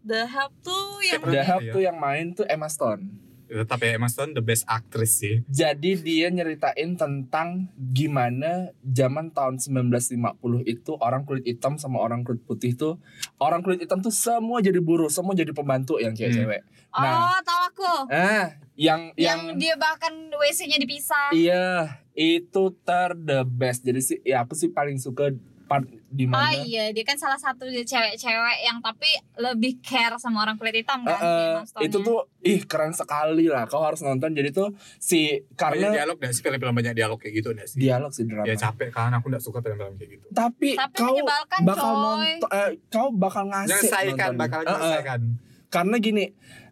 The 0.00 0.24
Help 0.24 0.52
tuh 0.60 1.00
yang 1.02 1.20
The 1.22 1.42
Help 1.42 1.62
ya? 1.62 1.72
tuh 1.72 1.82
yang 1.82 1.96
main 1.96 2.32
tuh 2.32 2.44
Emma 2.44 2.68
Stone. 2.68 3.24
Tetap 3.46 3.80
ya 3.80 3.96
Emma 3.96 4.06
Stone 4.06 4.32
the 4.32 4.40
best 4.40 4.64
actress 4.64 5.18
sih. 5.18 5.40
Jadi 5.44 5.96
dia 5.96 6.28
nyeritain 6.28 6.92
tentang 6.94 7.72
gimana 7.74 8.68
zaman 8.82 9.32
tahun 9.32 9.56
1950 9.56 10.20
itu 10.64 10.92
orang 10.98 11.24
kulit 11.24 11.44
hitam 11.44 11.76
sama 11.76 11.96
orang 11.98 12.20
kulit 12.22 12.44
putih 12.44 12.72
tuh 12.72 13.00
orang 13.36 13.60
kulit 13.60 13.80
hitam 13.80 13.98
tuh 13.98 14.12
semua 14.12 14.60
jadi 14.60 14.76
buruh, 14.78 15.08
semua 15.08 15.32
jadi 15.32 15.50
pembantu 15.50 15.96
yang 15.96 16.12
cewek-cewek. 16.12 16.60
Oh, 16.88 17.00
Nah. 17.00 17.40
tahu 17.40 17.60
aku. 17.68 17.92
Ah, 18.08 18.52
yang 18.74 19.12
Yang, 19.12 19.16
yang, 19.16 19.40
dia 19.56 19.74
bahkan 19.76 20.12
WC-nya 20.30 20.76
dipisah. 20.76 21.32
iya 21.32 21.96
itu 22.12 22.62
ter 22.78 23.12
the 23.14 23.44
best. 23.44 23.80
Jadi 23.80 24.00
sih 24.00 24.18
ya 24.22 24.42
aku 24.42 24.52
sih 24.52 24.68
paling 24.68 24.96
suka 24.96 25.32
part 25.68 25.84
di 26.08 26.24
Oh 26.24 26.32
mana 26.32 26.56
iya, 26.58 26.88
dia 26.88 27.04
kan 27.04 27.14
salah 27.14 27.36
satu 27.36 27.68
cewek-cewek 27.68 28.16
yang 28.60 28.80
tapi 28.80 29.06
lebih 29.36 29.76
care 29.78 30.16
sama 30.16 30.42
orang 30.42 30.56
kulit 30.56 30.72
hitam 30.74 31.04
kan. 31.04 31.20
Stone-nya. 31.62 31.84
itu 31.84 31.98
tuh 32.00 32.18
ih 32.40 32.64
keren 32.64 32.90
sekali 32.90 33.44
lah 33.44 33.64
kau 33.64 33.78
harus 33.78 34.00
nonton 34.00 34.32
jadi 34.32 34.48
tuh 34.48 34.72
si 34.96 35.36
Banyak 35.36 35.52
karena 35.52 35.86
dialog 35.94 36.16
gak 36.16 36.32
sih 36.32 36.40
film-film 36.40 36.72
banyak 36.72 36.94
dialog 36.94 37.18
kayak 37.18 37.34
gitu 37.36 37.48
sih? 37.62 37.78
dialog 37.78 38.08
sih 38.08 38.24
drama 38.24 38.42
Ya 38.42 38.56
capek 38.56 38.88
kan 38.88 39.12
aku 39.12 39.28
gak 39.28 39.40
suka 39.40 39.60
film-film 39.60 39.94
kayak 39.94 40.10
gitu. 40.14 40.26
tapi, 40.32 40.74
Tapi 40.74 40.96
kau 40.96 41.16
bakal 41.20 41.60
coy. 41.60 42.00
nonton 42.00 42.48
eh, 42.50 42.70
kau 42.88 43.08
bakal 43.12 43.44
ngasih 43.46 43.68
Nyelesaikan, 43.70 44.16
nontonnya. 44.32 44.40
bakal 44.40 44.58
Eh, 44.58 44.64
eh. 44.64 44.72
nyelesaikan. 44.72 45.20
karena 45.68 45.96
gini 45.98 46.24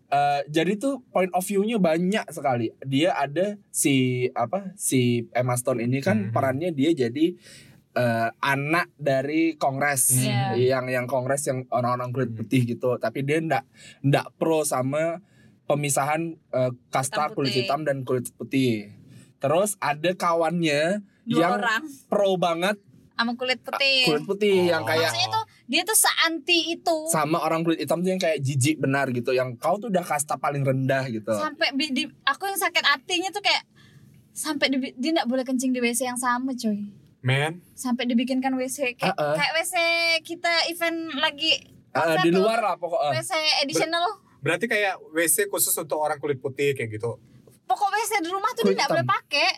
eh, 0.08 0.40
jadi 0.46 0.72
tuh 0.76 1.02
point 1.06 1.28
of 1.30 1.42
view-nya 1.42 1.76
banyak 1.76 2.24
sekali 2.28 2.70
dia 2.80 3.12
ada 3.12 3.58
si 3.68 3.94
apa 4.32 4.70
si 4.74 5.26
Emma 5.30 5.52
Stone 5.52 5.82
ini 5.82 5.98
kan 5.98 6.16
Mhm. 6.20 6.30
perannya 6.30 6.70
dia 6.70 6.94
jadi 6.96 7.34
eh, 7.96 8.28
anak 8.38 8.92
dari 8.94 9.56
kongres 9.56 10.12
Iya. 10.14 10.52
yang 10.52 10.84
yang 10.86 11.06
kongres 11.06 11.42
yang 11.44 11.64
orang-orang 11.70 12.12
kulit 12.12 12.30
Mhm. 12.30 12.38
putih 12.38 12.62
gitu 12.68 12.90
tapi 12.96 13.20
dia 13.20 13.40
ndak 13.40 13.64
ndak 14.02 14.36
pro 14.36 14.62
sama 14.62 15.24
pemisahan 15.64 16.36
eh, 16.50 16.70
kasta 16.88 17.26
Hitam 17.26 17.34
kulit 17.34 17.52
hitam 17.54 17.80
dan 17.82 18.04
kulit 18.04 18.28
putih 18.32 18.92
terus 19.36 19.74
ada 19.78 20.12
kawannya 20.12 21.00
Dua 21.24 21.40
yang 21.40 21.52
orang 21.56 21.82
pro 22.06 22.36
banget 22.36 22.76
sama 23.12 23.32
kulit 23.32 23.58
putih. 23.58 24.04
kulit 24.04 24.24
putih 24.24 24.56
yang 24.68 24.84
Oh. 24.84 24.86
kayak 24.86 25.08
Maksudnya 25.08 25.28
tuh 25.32 25.44
dia 25.66 25.82
tuh 25.82 25.96
seanti 25.96 26.58
itu. 26.70 26.96
sama 27.08 27.40
orang 27.40 27.60
kulit 27.60 27.80
hitam 27.80 27.98
tuh 27.98 28.08
yang 28.08 28.20
kayak 28.20 28.38
jijik 28.38 28.76
benar 28.76 29.08
gitu 29.10 29.32
yang 29.32 29.56
kau 29.56 29.74
tuh 29.76 29.88
udah 29.88 30.04
kasta 30.04 30.36
paling 30.36 30.62
rendah 30.62 31.08
gitu 31.08 31.32
sampai 31.32 31.72
di, 31.74 32.04
aku 32.22 32.44
yang 32.44 32.60
sakit 32.60 32.84
hatinya 32.84 33.30
tuh 33.30 33.40
kayak 33.40 33.64
sampai 34.30 34.68
di, 34.68 34.92
dia 34.94 35.10
nggak 35.12 35.26
boleh 35.26 35.42
kencing 35.42 35.72
di 35.72 35.80
WC 35.80 36.04
yang 36.04 36.16
sama 36.16 36.52
coy 36.52 36.76
Men, 37.26 37.58
sampai 37.74 38.06
dibikinkan 38.06 38.54
WC 38.54 38.94
kayak, 38.94 39.10
Uh-uh. 39.12 39.34
kayak 39.34 39.52
WC 39.58 39.74
kita 40.22 40.70
event 40.70 41.10
lagi 41.18 41.58
konser 41.90 42.22
di 42.22 42.30
luar 42.30 42.62
lah 42.62 42.74
pokoknya. 42.78 43.18
WC 43.18 43.32
additional 43.60 44.06
berarti 44.38 44.70
kayak 44.70 44.94
WC 45.10 45.50
khusus 45.50 45.74
untuk 45.74 45.98
orang 45.98 46.16
kulit 46.16 46.38
putih 46.38 46.70
kayak 46.70 46.86
gitu. 46.88 47.18
pokok 47.66 47.88
WC 47.90 48.22
di 48.22 48.30
rumah 48.30 48.46
tuh 48.54 48.70
hitam. 48.70 48.94
boleh 48.94 49.02
pakai. 49.02 49.48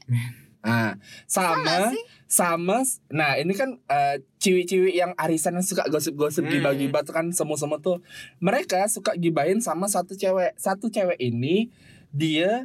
Nah 0.59 0.97
sama 1.29 1.93
sih? 1.93 2.03
sama 2.25 2.81
nah 3.09 3.37
ini 3.37 3.53
kan 3.53 3.77
eh, 3.85 4.25
ciwi-ciwi 4.39 4.97
yang 4.97 5.13
arisan 5.15 5.55
yang 5.55 5.63
suka 5.63 5.85
gosip-gosip 5.87 6.43
Hmm. 6.43 6.51
gibah-gibah 6.51 7.05
tuh 7.05 7.13
kan 7.13 7.29
semua-semua 7.31 7.79
tuh 7.79 8.01
mereka 8.39 8.89
suka 8.89 9.13
gibahin 9.15 9.61
sama 9.61 9.87
satu 9.87 10.17
cewek. 10.17 10.57
Satu 10.57 10.89
cewek 10.89 11.21
ini 11.21 11.69
dia 12.11 12.65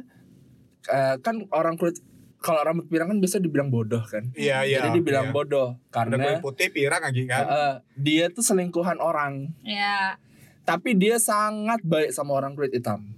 eh, 0.86 1.16
kan 1.20 1.44
orang 1.52 1.76
kulit 1.76 2.00
kalau 2.44 2.60
rambut 2.60 2.84
pirang 2.84 3.08
kan 3.08 3.16
biasa 3.16 3.36
dibilang 3.38 3.68
bodoh 3.68 4.04
kan 4.04 4.28
Iya, 4.34 4.60
iya. 4.62 4.76
jadi 4.78 4.88
dibilang 4.94 5.26
iya. 5.26 5.32
bodoh 5.32 5.68
Udah 5.72 5.88
karena 5.90 6.14
kulit 6.20 6.40
putih 6.40 6.68
pirang 6.68 7.00
lagi 7.00 7.24
kan. 7.24 7.44
eh, 7.46 7.74
dia 7.96 8.28
tuh 8.28 8.42
selingkuhan 8.42 9.00
orang 9.00 9.48
ya 9.58 10.20
tapi 10.62 10.92
dia 10.92 11.16
sangat 11.16 11.80
baik 11.82 12.08
sama 12.10 12.34
orang 12.34 12.52
kulit 12.52 12.70
hitam 12.70 13.16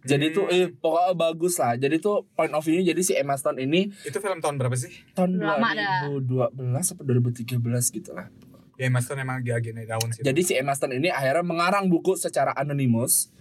jadi 0.00 0.30
Hmm. 0.30 0.34
tuh 0.34 0.44
eh 0.48 0.70
pokoknya 0.72 1.12
bagus 1.12 1.54
lah 1.56 1.74
jadi 1.74 1.98
tuh 1.98 2.24
point 2.32 2.50
of 2.50 2.62
view-nya 2.62 2.86
jadi 2.88 3.00
si 3.00 3.12
Emma 3.12 3.34
Stone 3.34 3.58
ini 3.58 3.90
Itu 4.00 4.18
film 4.18 4.38
tahun 4.38 4.56
berapa 4.56 4.72
sih? 4.72 4.88
tahun 5.12 5.36
Lama 5.36 5.68
dah. 5.70 6.06
2012 6.08 6.54
atau 6.88 7.02
2013 7.02 7.58
gitu 7.92 8.10
lah 8.12 8.30
Ya 8.74 8.86
Emma 8.86 8.98
Stone 8.98 9.18
emang 9.18 9.42
lagi 9.42 9.68
naik 9.68 9.90
daun 9.90 10.08
sih. 10.08 10.22
jadi 10.22 10.40
si 10.40 10.54
Emma 10.54 10.70
Stone 10.70 10.94
ini 10.94 11.10
akhirnya 11.10 11.42
mengarang 11.42 11.86
buku 11.86 12.14
secara 12.14 12.54
anonimus 12.54 13.34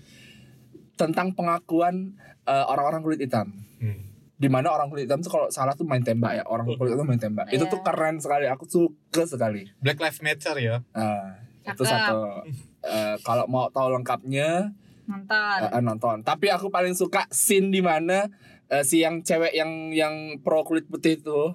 tentang 0.96 1.32
pengakuan 1.32 2.18
eh, 2.44 2.66
orang-orang 2.66 3.02
kulit 3.02 3.22
hitam 3.22 3.54
Hmm. 3.78 4.07
Di 4.38 4.48
mana 4.48 4.70
orang 4.70 4.88
kulit 4.88 5.10
hitam 5.10 5.18
tuh 5.20 5.34
kalau 5.34 5.48
salah 5.50 5.74
tuh 5.74 5.82
main 5.84 6.00
tembak 6.00 6.38
ya 6.38 6.44
orang 6.46 6.70
kulit 6.70 6.94
hitam 6.94 7.10
main 7.10 7.18
tembak 7.18 7.50
itu 7.50 7.66
Iya. 7.66 7.74
tuh 7.74 7.82
keren 7.82 8.22
sekali 8.22 8.46
aku 8.46 8.70
suka 8.70 9.26
sekali 9.26 9.66
Black 9.82 9.98
Lives 9.98 10.22
Matter 10.22 10.56
ya. 10.58 10.76
Ah, 10.94 11.42
itu 11.66 11.84
satu 11.84 12.46
Eh, 12.88 13.16
kalau 13.20 13.44
mau 13.50 13.68
tahu 13.68 13.92
lengkapnya 13.92 14.72
nonton 15.04 15.58
eh, 15.60 15.76
eh, 15.76 15.84
nonton. 15.84 16.18
Tapi 16.24 16.48
aku 16.48 16.72
paling 16.72 16.96
suka 16.96 17.28
scene 17.28 17.68
di 17.68 17.84
mana 17.84 18.32
eh, 18.70 18.80
si 18.80 19.04
yang 19.04 19.20
cewek 19.20 19.52
yang 19.52 19.92
yang 19.92 20.40
pro 20.40 20.64
kulit 20.64 20.88
putih 20.88 21.20
itu 21.20 21.52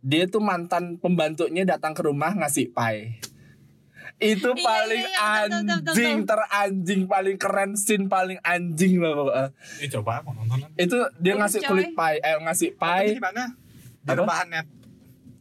dia 0.00 0.28
tuh 0.28 0.44
mantan 0.44 0.96
pembantunya 0.96 1.64
datang 1.64 1.96
ke 1.96 2.02
rumah 2.02 2.36
ngasih 2.36 2.76
pie. 2.76 3.20
Itu 4.20 4.52
Iya, 4.52 4.64
paling 4.68 5.00
iya, 5.00 5.16
iya, 5.16 5.40
betul, 5.48 5.60
betul, 5.64 5.78
betul, 5.80 5.92
anjing 5.96 6.18
teranjing 6.28 7.02
paling 7.08 7.36
keren 7.40 7.72
scene 7.72 8.04
paling 8.04 8.36
anjing 8.44 9.00
lah 9.00 9.16
pokoknya. 9.16 9.46
Ini 9.80 9.86
coba 9.96 10.10
aku 10.20 10.28
nonton. 10.36 10.56
kan. 10.60 10.70
Itu 10.76 10.98
dia 11.16 11.34
ngasih 11.40 11.60
kulit 11.64 11.88
pie, 11.96 12.20
eh 12.20 12.36
ngasih 12.44 12.70
pie 12.76 13.16
di 13.16 13.22
mana? 13.24 13.44
Di 14.04 14.12
net. 14.52 14.66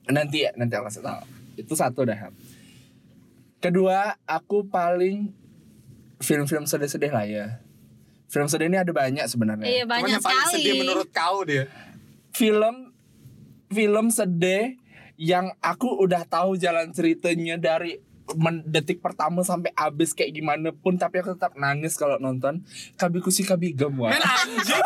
nanti 0.09 0.47
ya 0.47 0.51
nanti 0.55 0.73
aku 0.79 0.87
kasih 0.87 1.03
tahu. 1.03 1.21
Itu 1.59 1.73
satu 1.75 2.07
dah. 2.07 2.31
Kedua, 3.59 4.15
aku 4.23 4.71
paling 4.71 5.35
film-film 6.23 6.63
sedih-sedih 6.63 7.11
lah 7.11 7.27
ya. 7.27 7.59
Film 8.31 8.47
sedih 8.47 8.71
ini 8.71 8.79
ada 8.79 8.95
banyak 8.95 9.27
sebenarnya. 9.27 9.67
iya 9.67 9.83
Cuman 9.83 10.07
banyak 10.07 10.11
yang 10.15 10.23
paling 10.23 10.39
sekali 10.47 10.55
sedih 10.55 10.73
menurut 10.79 11.09
kau 11.11 11.43
dia. 11.43 11.67
film 12.31 12.75
film 13.73 14.07
sedih 14.07 14.79
yang 15.19 15.51
aku 15.59 15.99
udah 15.99 16.23
tahu 16.23 16.55
jalan 16.55 16.95
ceritanya 16.95 17.59
dari 17.59 17.99
men- 18.35 18.65
detik 18.65 18.99
pertama 18.99 19.41
sampai 19.41 19.71
habis 19.73 20.13
kayak 20.13 20.35
gimana 20.35 20.69
pun 20.69 20.97
tapi 20.97 21.21
aku 21.21 21.33
tetap 21.33 21.55
nangis 21.55 21.95
kalau 21.95 22.19
nonton 22.19 22.61
Kabikushi 22.99 23.47
Kabigam 23.47 23.95
wah. 23.97 24.11
Men 24.11 24.21
anjing. 24.21 24.83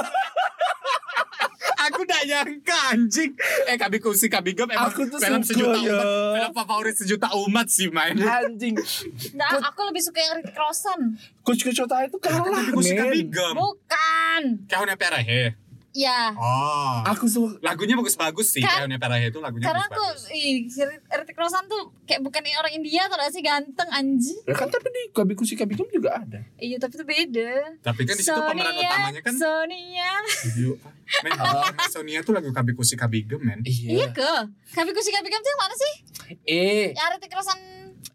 Aku 1.83 2.07
gak 2.07 2.23
nyangka 2.23 2.95
anjing. 2.95 3.35
Eh 3.67 3.75
Kabikushi 3.75 4.31
Kabigam 4.31 4.71
emang 4.71 4.87
Aku 4.87 5.03
tuh 5.03 5.19
film 5.19 5.43
sejuta 5.43 5.75
ya. 5.83 5.99
umat. 5.99 6.05
Film 6.39 6.51
favorit 6.55 6.95
sejuta 6.95 7.27
umat 7.35 7.67
sih 7.67 7.91
main. 7.91 8.15
Anjing. 8.15 8.79
nah, 9.35 9.59
aku 9.67 9.83
lebih 9.91 9.99
suka 9.99 10.19
yang 10.23 10.39
Rick 10.39 10.55
Rosson 10.55 11.19
Coach 11.43 11.67
Kocota 11.67 12.07
itu 12.07 12.15
kalah 12.23 12.47
Kabikushi 12.47 12.95
men. 12.95 12.99
Kabigam. 13.03 13.53
bukan 13.59 14.41
Kau 14.71 14.87
Perahe. 14.95 15.62
Ya 15.93 16.33
Oh. 16.33 17.05
Aku 17.05 17.25
suka 17.25 17.61
Lagunya 17.61 17.93
bagus-bagus 17.93 18.49
sih. 18.49 18.59
Kan- 18.59 18.83
Kau 18.83 18.99
Perahe 18.99 19.29
itu 19.29 19.37
lagunya 19.37 19.63
karena 19.63 19.85
aku 19.85 19.93
bagus-bagus. 19.93 20.33
ih, 20.33 20.65
si 20.65 20.81
Rick 20.81 21.35
Rosson 21.35 21.63
tuh 21.65 21.93
kayak 22.03 22.19
bukan 22.19 22.41
orang 22.55 22.73
India 22.73 23.05
atau 23.05 23.17
sih 23.29 23.39
ganteng 23.39 23.87
anjing 23.87 24.39
ya 24.41 24.53
kan 24.53 24.67
tapi 24.67 24.89
di 24.89 25.03
Kabikushi 25.09 25.53
Kabigam 25.53 25.85
juga 25.87 26.17
ada. 26.17 26.41
iya 26.57 26.75
tapi 26.75 26.93
itu 26.93 27.03
beda 27.03 27.53
Tapi 27.79 28.01
kan 28.03 28.15
di 28.15 28.23
situ 28.23 28.39
pemeran 28.39 28.73
utamanya 28.73 29.21
kan 29.21 29.33
Sonia 29.33 30.11
Video. 30.43 30.71
Men, 31.23 31.31
Sonia 31.93 32.19
tuh 32.19 32.33
lagu 32.33 32.49
Kabikushi 32.49 32.95
Kabigam 32.95 33.37
men. 33.39 33.61
iya 33.61 33.91
Iya. 33.93 34.07
ke 34.09 34.31
Kabikushi 34.71 35.11
Kabigam 35.11 35.39
tuh 35.39 35.51
yang 35.51 35.61
mana 35.61 35.75
sih 35.75 35.93
Eh, 36.43 36.89
yang 36.91 37.13
Rick 37.13 37.29
Rosson 37.29 37.59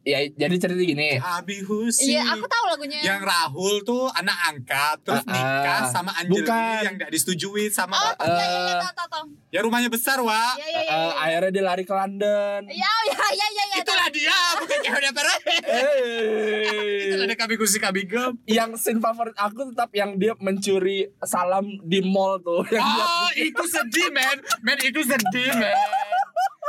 ya 0.09 0.19
jadi 0.33 0.55
cerita 0.57 0.81
gini. 0.81 1.21
Kabihushi. 1.21 2.09
iya 2.09 2.25
aku 2.27 2.45
tahu 2.45 2.65
lagunya 2.67 2.97
Yang 2.99 3.21
Rahul 3.23 3.75
tuh 3.83 4.09
anak 4.11 4.37
angkat 4.47 4.97
terus 5.03 5.21
ah. 5.23 5.29
nikah 5.29 5.81
sama 5.87 6.11
Anjeli 6.15 6.41
Bukan. 6.41 6.81
yang 6.81 6.95
gak 6.97 7.11
disetujui 7.11 7.69
sama 7.69 7.93
oh 7.93 8.17
bapak. 8.17 8.25
iya 8.27 8.45
iya 8.47 8.61
iya 8.65 8.75
tahu 8.81 8.95
tahu 8.95 9.09
tahu 9.11 9.25
Ya 9.49 9.61
rumahnya 9.61 9.89
besar, 9.89 10.17
Wak. 10.19 10.57
iya 10.57 10.67
iya 10.67 10.81
iya 10.83 10.93
Eh, 10.99 11.13
akhirnya 11.19 11.51
dia 11.51 11.65
lari 11.67 11.85
ke 11.85 11.93
London. 11.93 12.61
iya 12.67 12.93
iya 13.07 13.25
iya 13.31 13.47
iya 13.49 13.65
iya 13.67 13.77
Itulah 13.79 14.09
dia, 14.09 14.37
bukan 14.57 14.79
Perahe. 15.11 15.57
Eh. 15.63 17.09
Itulah 17.09 17.25
ada 17.25 17.37
Kabikushi 17.37 17.79
Kabigam. 17.79 18.33
yang 18.45 18.75
scene 18.75 18.99
favorit 18.99 19.37
aku 19.37 19.69
tetap 19.69 19.93
yang 19.93 20.17
dia 20.17 20.33
mencuri 20.39 21.13
salam 21.23 21.65
di 21.83 22.01
mall 22.01 22.39
tuh 22.39 22.65
yang 22.75 22.81
dia 22.83 23.05
Oh, 23.05 23.29
itu 23.35 23.63
sedih, 23.65 24.09
men. 24.09 24.37
Men, 24.61 24.79
itu 24.81 25.01
sedih, 25.01 25.53
men. 25.55 25.77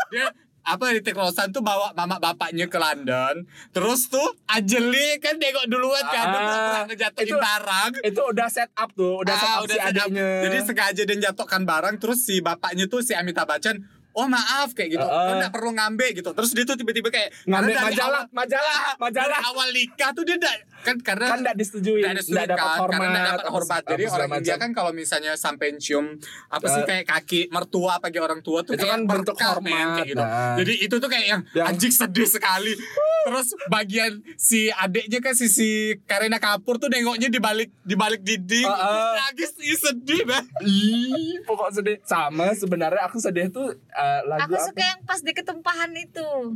Dia 0.10 0.28
apa 0.70 0.86
di 0.92 1.02
Teklosan 1.02 1.50
tuh 1.50 1.60
bawa 1.60 1.90
mama 1.92 2.18
bapaknya 2.18 2.66
ke 2.66 2.76
London 2.76 3.42
terus 3.70 4.06
tuh 4.06 4.38
Anjeli 4.46 5.18
kan 5.18 5.36
nengok 5.36 5.66
duluan 5.66 6.04
kan 6.04 6.22
Ah, 6.22 6.32
pura-pura 6.32 6.82
ngejatuhin 6.86 7.26
itu- 7.28 7.40
barang 7.40 7.92
itu 8.04 8.22
udah 8.24 8.48
set 8.48 8.70
up 8.74 8.90
tuh 8.92 9.18
udah 9.18 9.34
set 9.34 9.46
Ah, 9.46 9.56
up 9.56 9.62
udah 9.62 9.70
si 9.70 9.80
set 9.80 9.86
up. 9.88 9.90
adiknya 10.06 10.30
Jadi 10.42 10.58
sengaja 10.64 11.02
dia 11.04 11.18
jatuhkan 11.26 11.62
barang 11.64 11.96
terus 11.98 12.20
si 12.22 12.38
bapaknya 12.40 12.86
tuh 12.86 13.02
si 13.02 13.12
Amitabh 13.12 13.48
Bachchan 13.48 13.78
Oh 14.12 14.26
maaf 14.26 14.74
kayak 14.74 14.90
gitu, 14.92 15.06
ah. 15.06 15.38
nggak 15.38 15.54
perlu 15.54 15.70
ngambil 15.72 16.12
gitu. 16.12 16.34
Terus 16.34 16.52
dia 16.52 16.66
tuh 16.66 16.74
tiba-tiba 16.76 17.08
kayak 17.08 17.30
ngambil 17.46 17.78
majalah 17.80 18.26
awal- 18.26 18.30
majalah 18.34 18.74
Ah, 18.84 18.96
majalah 18.98 19.38
dari 19.38 19.48
awal 19.48 19.68
nikah 19.70 20.10
tuh 20.12 20.24
dia 20.26 20.36
kan 20.80 20.96
karena 20.98 21.26
kan 21.28 21.40
nggak 21.42 21.56
disetujui 21.56 22.02
ada 22.02 22.18
nggak 22.18 22.48
dapat 22.48 22.58
kan, 22.66 22.80
hormat 22.80 22.96
karena 22.96 23.10
nggak 23.10 23.26
dapat 23.26 23.42
apa- 23.42 23.54
hormat. 23.54 23.82
Jadi 23.84 24.04
apa 24.04 24.14
orang 24.14 24.30
India 24.34 24.56
kan 24.56 24.70
kalau 24.72 24.92
misalnya 24.92 25.34
sampai 25.36 25.68
cium 25.76 26.06
apa 26.48 26.66
sih 26.66 26.78
Eh, 26.80 26.86
kayak 26.86 27.06
kaki 27.06 27.42
mertua 27.50 27.98
bagi 27.98 28.18
orang 28.18 28.40
tua 28.40 28.62
tuh 28.62 28.74
itu 28.74 28.82
kayak 28.82 28.94
kan 28.94 29.02
bentuk 29.06 29.36
berkah, 29.36 29.60
men, 29.60 29.70
hormat 29.70 29.96
kayak 29.96 30.08
gitu. 30.08 30.22
nah. 30.22 30.56
Jadi 30.56 30.74
itu 30.80 30.96
tuh 30.96 31.10
kayak 31.10 31.26
yang, 31.28 31.42
Yang- 31.52 31.68
anjing 31.70 31.94
sedih 31.94 32.28
sekali. 32.30 32.74
Terus 33.22 33.48
bagian 33.68 34.12
si 34.36 34.60
adiknya 34.70 35.20
kan 35.20 35.34
si 35.34 35.48
si 35.48 35.70
Karina 36.04 36.38
Kapur 36.38 36.78
tuh 36.78 36.88
nengoknya 36.88 37.28
di 37.28 37.38
balik 37.38 37.70
di 37.82 37.94
balik 37.94 38.22
dinding. 38.22 38.66
Ah. 38.66 39.20
Nangis 39.20 39.52
ih, 39.60 39.76
sedih 39.76 40.24
banget. 40.24 40.48
Ih, 40.64 41.44
pokok 41.44 41.70
sedih 41.72 41.98
sama 42.02 42.52
sebenarnya 42.52 43.04
aku 43.04 43.18
sedih 43.18 43.50
tuh 43.50 43.68
eh, 43.76 44.22
lagu 44.26 44.48
Aku 44.48 44.56
apa? 44.56 44.66
suka 44.66 44.82
yang 44.82 45.02
pas 45.04 45.20
di 45.20 45.32
ketumpahan 45.32 45.92
itu. 45.94 46.56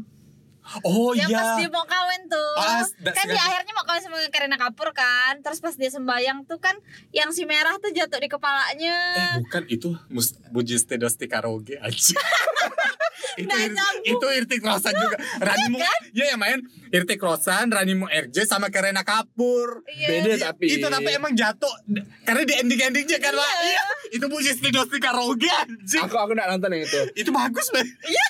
Oh 0.87 1.11
yang 1.11 1.27
pas 1.27 1.59
iya. 1.59 1.67
dia 1.67 1.69
mau 1.69 1.83
kawin 1.83 2.21
tuh. 2.31 2.53
Da- 3.03 3.11
kan 3.11 3.25
di 3.27 3.35
sengaja. 3.35 3.43
akhirnya 3.51 3.73
mau 3.75 3.85
kawin 3.85 4.01
sama 4.01 4.17
Karina 4.31 4.57
Kapur 4.57 4.89
kan. 4.95 5.43
Terus 5.43 5.59
pas 5.59 5.75
dia 5.75 5.91
sembayang 5.91 6.47
tuh 6.47 6.59
kan 6.59 6.75
yang 7.11 7.29
si 7.35 7.43
merah 7.43 7.75
tuh 7.83 7.91
jatuh 7.91 8.19
di 8.19 8.31
kepalanya. 8.31 8.97
Eh 9.13 9.43
bukan 9.43 9.63
itu 9.67 9.95
mus 10.07 10.39
Bujis 10.49 10.87
Tedosti 10.87 11.27
Karaoke 11.27 11.75
aja. 11.77 12.15
itu 13.39 13.49
Nggak 13.49 13.59
Ir- 13.59 14.15
itu 14.15 14.25
Irtik 14.39 14.61
Rosan 14.63 14.93
juga. 14.93 15.17
Rani 15.45 15.67
Mu, 15.73 15.77
ya 16.13 16.25
yang 16.33 16.39
main 16.39 16.59
Irtik 16.93 17.17
Rosan, 17.17 17.67
Rani 17.67 17.97
Mu 17.97 18.05
RJ 18.05 18.45
sama 18.45 18.69
Karena 18.69 19.01
Kapur. 19.01 19.81
Iya. 19.89 20.07
beda 20.13 20.29
I- 20.29 20.41
tapi 20.43 20.65
itu 20.69 20.85
tapi 20.85 21.09
emang 21.09 21.33
jatuh 21.33 21.73
karena 22.21 22.41
di 22.43 22.53
ending 22.53 22.81
endingnya 22.83 23.17
kan 23.17 23.33
Pak. 23.33 23.53
Iya. 23.59 23.83
Itu 24.13 24.25
Bujis 24.27 24.61
Tedosti 24.61 24.97
Karaoke 24.97 25.49
anjing. 25.49 25.99
aku 25.99 26.13
aku 26.13 26.31
nggak 26.31 26.45
nonton 26.47 26.69
yang 26.71 26.85
itu 26.85 26.99
Itu 27.17 27.29
bagus 27.29 27.67
banget. 27.67 27.89
Iya. 28.03 28.27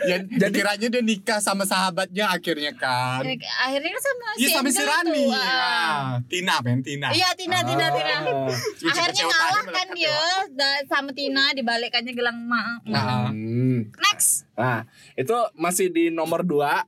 ya, 0.00 0.16
jadi 0.16 0.50
kiranya 0.50 0.88
dia 0.88 1.02
nikah 1.04 1.38
sama 1.38 1.62
sahabatnya 1.62 2.32
akhirnya 2.32 2.72
kan. 2.72 3.20
Akhirnya 3.60 3.90
kan 3.92 4.02
sama 4.02 4.24
Iya 4.34 4.48
sama 4.50 4.68
si 4.68 4.82
Rani. 4.82 5.22
itu, 5.22 5.30
ah. 5.30 5.38
Ah, 5.38 6.08
Tina 6.26 6.54
men 6.58 6.80
Tina. 6.80 7.12
Iya 7.12 7.30
Tina 7.32 7.62
Tina 7.62 7.84
Ah. 7.84 7.90
Tina. 7.92 8.16
Lucu 8.24 8.90
Akhirnya 8.90 9.24
ngalah 9.24 9.64
kan 9.68 9.86
dia 9.92 10.18
sama 10.84 11.10
Tina 11.12 11.52
dibalikannya 11.52 12.10
gelang 12.10 12.42
maaf. 12.42 12.82
Nah. 12.84 13.30
Next. 14.02 14.50
Nah, 14.52 14.82
itu 15.14 15.36
masih 15.54 15.88
di 15.88 16.08
nomor 16.08 16.42
2 16.42 16.82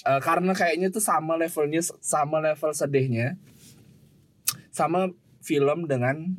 karena 0.00 0.52
kayaknya 0.56 0.88
tuh 0.88 1.04
sama 1.04 1.36
levelnya 1.36 1.84
sama 2.00 2.40
level 2.40 2.72
sedihnya. 2.72 3.36
Sama 4.72 5.12
film 5.44 5.84
dengan 5.84 6.38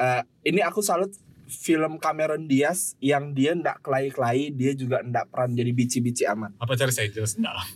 eh, 0.00 0.22
ini 0.46 0.64
aku 0.64 0.80
salut 0.80 1.12
film 1.44 2.00
Cameron 2.00 2.48
Diaz 2.48 2.96
yang 2.98 3.36
dia 3.36 3.52
ndak 3.52 3.84
kelai-kelai, 3.84 4.50
dia 4.52 4.72
juga 4.72 5.04
ndak 5.04 5.28
peran 5.28 5.52
jadi 5.52 5.70
bici-bici 5.70 6.24
amat. 6.32 6.56
Apa 6.56 6.74
cari 6.74 6.92
saya 6.92 7.08
jelas 7.12 7.36
lah. 7.36 7.68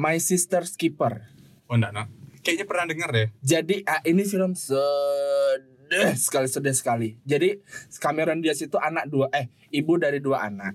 My 0.00 0.16
Sister's 0.16 0.74
Keeper. 0.80 1.28
Oh 1.68 1.76
enggak, 1.76 1.92
no. 1.92 2.04
Kayaknya 2.40 2.66
pernah 2.66 2.86
dengar 2.88 3.10
deh. 3.12 3.28
Jadi 3.44 3.84
ah, 3.84 4.00
ini 4.08 4.24
film 4.24 4.56
sedih 4.56 6.16
sekali 6.16 6.48
sedih 6.48 6.72
sekali. 6.72 7.08
Jadi 7.28 7.60
Cameron 8.00 8.40
Diaz 8.40 8.64
itu 8.64 8.80
anak 8.80 9.12
dua 9.12 9.28
eh 9.36 9.52
ibu 9.68 10.00
dari 10.00 10.24
dua 10.24 10.48
anak. 10.48 10.74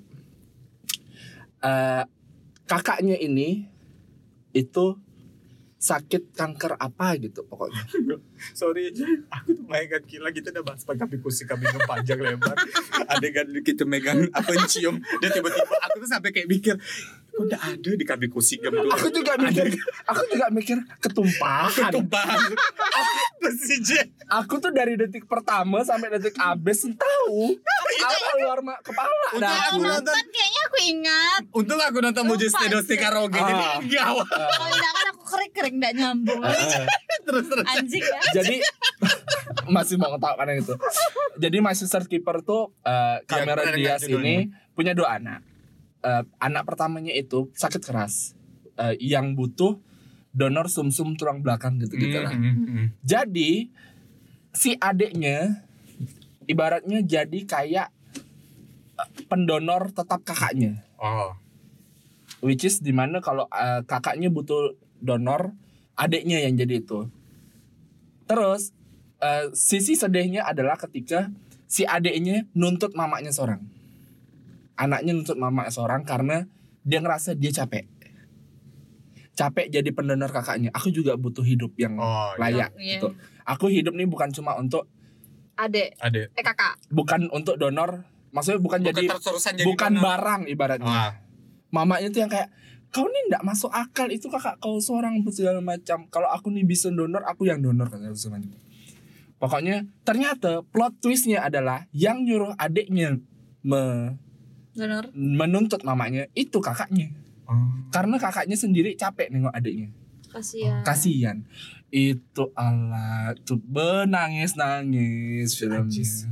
Eh 1.66 2.04
kakaknya 2.66 3.16
ini 3.16 3.70
itu 4.52 4.98
sakit 5.76 6.34
kanker 6.34 6.82
apa 6.82 7.14
gitu 7.22 7.46
pokoknya. 7.46 7.78
Sorry, 8.58 8.90
aku 9.30 9.54
tuh 9.54 9.66
bayangkan 9.70 10.02
gila 10.02 10.34
kita 10.34 10.50
udah 10.50 10.64
bahas 10.66 10.82
pakai 10.82 11.06
kami 11.06 11.22
kusi 11.22 11.46
kami 11.46 11.62
panjang 11.86 12.18
lebar. 12.18 12.58
Adegan 13.06 13.54
kita 13.62 13.86
megang 13.86 14.26
apa 14.34 14.50
cium, 14.66 14.98
dia 15.22 15.30
tiba-tiba 15.30 15.76
aku 15.86 16.02
tuh 16.02 16.10
sampai 16.10 16.34
kayak 16.34 16.50
mikir, 16.50 16.74
udah 17.38 17.60
ada 17.62 17.92
di 17.94 18.02
kami 18.02 18.34
kusi 18.34 18.58
gam 18.58 18.74
tuh. 18.74 18.90
Aku 18.98 19.14
juga 19.14 19.38
mikir, 19.38 19.78
aku 20.10 20.24
juga 20.32 20.48
mikir 20.50 20.78
ketumpahan. 21.04 21.92
Ketumpahan. 21.94 22.40
Apa 22.96 23.50
sih, 23.54 23.78
Je? 23.78 24.02
Aku 24.26 24.58
tuh 24.58 24.74
dari 24.74 24.98
detik 24.98 25.30
pertama 25.30 25.86
sampai 25.86 26.18
detik 26.18 26.34
abis 26.40 26.88
tahu 26.98 27.62
apa 28.02 28.18
keluar 28.34 28.60
ma- 28.66 28.82
kepala 28.82 29.14
aku 29.30 29.38
aku. 29.38 29.78
nonton. 29.86 30.16
Aku 30.76 30.84
ingat. 30.84 31.42
Untung 31.56 31.80
aku 31.80 32.04
nonton 32.04 32.28
Mujis 32.28 32.52
Lupa 32.52 32.68
Tedosti 32.68 32.94
sih. 32.94 33.00
Karaoke, 33.00 33.40
jadi 33.40 33.56
Ah. 33.56 33.80
enggak. 33.80 34.06
Wak. 34.12 34.28
Kalau 34.28 34.68
enggak 34.68 34.92
kan 34.92 35.06
aku 35.08 35.22
kering-kering 35.24 35.76
enggak 35.80 35.94
nyambung. 35.96 36.42
Terus 37.26 37.46
terus. 37.48 37.64
Anjing 37.66 38.04
ya. 38.04 38.20
Jadi 38.36 38.56
masih 39.76 39.96
mau 39.96 40.12
ngetawa 40.12 40.36
kan 40.36 40.52
itu. 40.52 40.76
Jadi 41.40 41.58
My 41.58 41.72
Sister 41.72 42.04
Keeper 42.04 42.44
tuh 42.44 42.76
eh, 42.84 43.24
Cameron 43.24 43.64
pernah 43.64 43.72
dengar 43.72 43.96
Diaz 43.96 44.04
judulnya. 44.04 44.20
ini 44.20 44.36
punya 44.76 44.92
dua 44.92 45.16
anak. 45.16 45.40
Eh, 46.04 46.24
anak 46.38 46.68
pertamanya 46.68 47.16
itu 47.16 47.48
sakit 47.56 47.80
keras 47.80 48.36
eh, 48.76 49.00
yang 49.00 49.34
butuh 49.34 49.80
donor 50.36 50.68
sumsum 50.68 51.16
tulang 51.16 51.40
belakang 51.40 51.80
gitu-gitu 51.80 52.20
lah. 52.20 52.36
Hmm, 52.36 52.68
hmm. 52.68 52.88
Jadi 53.00 53.72
si 54.52 54.76
adiknya 54.76 55.64
ibaratnya 56.46 57.00
jadi 57.00 57.40
kayak 57.48 57.95
pendonor 59.26 59.92
tetap 59.92 60.24
kakaknya. 60.24 60.84
Oh. 60.96 61.36
Which 62.40 62.64
is 62.64 62.80
di 62.80 62.92
mana 62.92 63.20
kalau 63.20 63.48
eh, 63.50 63.82
kakaknya 63.84 64.30
butuh 64.30 64.76
donor, 65.00 65.52
adiknya 65.96 66.40
yang 66.40 66.56
jadi 66.56 66.80
itu. 66.80 67.08
Terus 68.26 68.72
eh, 69.20 69.50
sisi 69.52 69.94
sedihnya 69.94 70.46
adalah 70.46 70.78
ketika 70.78 71.30
si 71.66 71.84
adiknya 71.84 72.46
nuntut 72.54 72.94
mamanya 72.94 73.32
seorang. 73.32 73.62
Anaknya 74.76 75.16
nuntut 75.16 75.36
mamanya 75.36 75.72
seorang 75.72 76.04
karena 76.04 76.46
dia 76.84 77.00
ngerasa 77.00 77.34
dia 77.34 77.50
capek. 77.52 77.88
Capek 79.36 79.68
jadi 79.68 79.90
pendonor 79.92 80.32
kakaknya. 80.32 80.72
Aku 80.72 80.92
juga 80.92 81.20
butuh 81.20 81.44
hidup 81.44 81.76
yang 81.76 82.00
Oh, 82.00 82.32
iya. 82.36 82.40
layak 82.40 82.72
Iya. 82.80 83.00
gitu. 83.00 83.08
Aku 83.44 83.68
hidup 83.68 83.92
nih 83.94 84.08
bukan 84.08 84.32
cuma 84.32 84.56
untuk 84.56 84.88
Adek, 85.56 85.96
Ada. 86.04 86.28
eh 86.36 86.44
kakak. 86.44 86.76
bukan 86.92 87.32
untuk 87.32 87.56
donor, 87.56 88.04
maksudnya 88.36 88.60
bukan, 88.60 88.80
Bukan 88.84 88.92
jadi 88.92 89.06
bukan 89.64 89.94
barang 89.96 90.42
ibaratnya. 90.46 90.92
Wah. 90.92 91.14
mamanya 91.72 92.08
tuh 92.08 92.20
yang 92.20 92.28
kayak 92.28 92.52
kau 92.88 93.04
nih 93.04 93.28
ndak 93.28 93.44
masuk 93.44 93.68
akal 93.68 94.08
itu 94.08 94.28
kakak 94.28 94.56
kau 94.58 94.76
seorang 94.78 95.20
segala 95.28 95.60
macam 95.60 96.08
kalau 96.08 96.28
aku 96.28 96.48
nih 96.48 96.64
bisa 96.64 96.88
donor 96.88 97.24
aku 97.24 97.44
yang 97.44 97.60
donor 97.60 97.88
katanya 97.88 98.16
pokoknya 99.36 99.84
ternyata 100.02 100.64
plot 100.66 101.00
twistnya 101.00 101.44
adalah 101.44 101.84
yang 101.92 102.24
nyuruh 102.24 102.56
adiknya 102.56 103.20
me- 103.60 104.16
Donor. 104.72 105.08
menuntut 105.12 105.84
mamanya 105.84 106.28
itu 106.32 106.60
kakaknya 106.60 107.12
Oh. 107.46 107.54
karena 107.92 108.18
kakaknya 108.18 108.56
sendiri 108.56 108.96
capek 108.96 109.30
nengok 109.30 109.54
adiknya 109.54 109.92
Kasihan. 110.28 110.82
kasihan 110.82 111.38
itu 111.88 112.44
Allah 112.52 113.38
tuh 113.42 113.62
benangis 113.62 114.56
nangis 114.56 115.54
filmnya 115.54 115.86
Najis. 115.86 116.26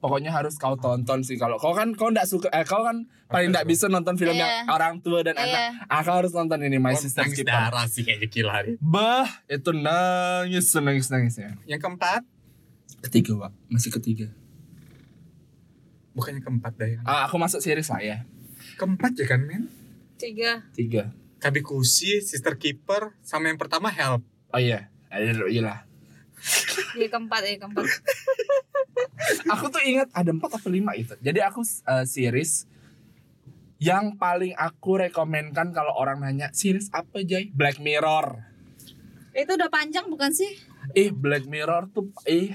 Pokoknya 0.00 0.32
harus 0.32 0.56
kau 0.56 0.74
tonton 0.74 1.20
sih 1.20 1.36
kalau 1.36 1.54
kau 1.54 1.70
kan 1.70 1.92
kau 1.92 2.08
ndak 2.08 2.24
suka 2.24 2.48
eh 2.50 2.64
kau 2.64 2.80
kan 2.80 3.04
paling 3.26 3.48
ndak 3.48 3.64
bisa 3.64 3.84
nonton 3.86 4.16
film 4.16 4.32
Iya. 4.32 4.64
yang 4.64 4.68
orang 4.68 4.98
tua 4.98 5.20
dan 5.20 5.34
Iya. 5.34 5.44
anak 5.76 5.86
ah 5.86 6.00
kau 6.00 6.16
harus 6.16 6.32
nonton 6.32 6.56
ini 6.58 6.76
My 6.76 6.90
Oh, 6.90 6.98
Sister 6.98 7.22
Keeper 7.22 7.46
darah 7.46 7.84
sih 7.84 8.00
kayaknya 8.00 8.26
gila 8.26 8.56
nih. 8.62 8.76
bah 8.78 9.28
itu 9.46 9.70
nangis 9.70 10.72
nangis 10.74 11.06
nangisnya 11.06 11.60
Yang 11.64 11.80
keempat, 11.82 12.22
ketiga 13.02 13.32
pak 13.38 13.52
masih 13.68 13.92
ketiga 13.92 14.26
bukannya 16.10 16.40
keempat 16.40 16.72
dah 16.74 16.88
yang. 16.90 17.02
ah 17.04 17.24
aku 17.24 17.36
masuk 17.36 17.60
series 17.60 17.86
lah 17.86 18.00
ya 18.00 18.18
Keempat 18.76 19.12
ya 19.14 19.26
kan, 19.26 19.40
men? 19.42 19.68
Tiga. 20.16 20.64
tiga 20.70 21.12
Kabikushi, 21.36 22.20
Sister 22.20 22.52
Keeper, 22.54 23.16
sama 23.20 23.48
yang 23.48 23.56
pertama 23.56 23.88
Help. 23.88 24.24
oh 24.48 24.58
iya 24.58 24.88
ada 25.06 25.44
iya 25.46 25.60
lah 25.62 25.80
Iya 26.90 27.06
keempat, 27.06 27.44
ya 27.44 27.56
keempat. 27.58 27.84
aku 29.46 29.66
tuh 29.68 29.82
ingat 29.82 30.08
ada 30.10 30.30
empat 30.30 30.56
atau 30.56 30.68
lima 30.68 30.92
itu 30.94 31.14
jadi 31.18 31.46
aku 31.46 31.60
uh, 31.84 32.04
series 32.04 32.64
yang 33.76 34.14
paling 34.14 34.52
aku 34.54 35.00
rekomenkan 35.00 35.72
kalau 35.72 35.96
orang 35.96 36.20
nanya 36.20 36.52
series 36.52 36.92
apa 36.92 37.20
Jay 37.22 37.48
Black 37.48 37.80
Mirror 37.80 38.44
Itu 39.30 39.54
udah 39.54 39.70
panjang 39.70 40.04
bukan 40.06 40.30
sih? 40.30 40.52
ih 40.92 41.08
Black 41.10 41.46
Mirror 41.46 41.88
tuh 41.88 42.10
ih 42.24 42.52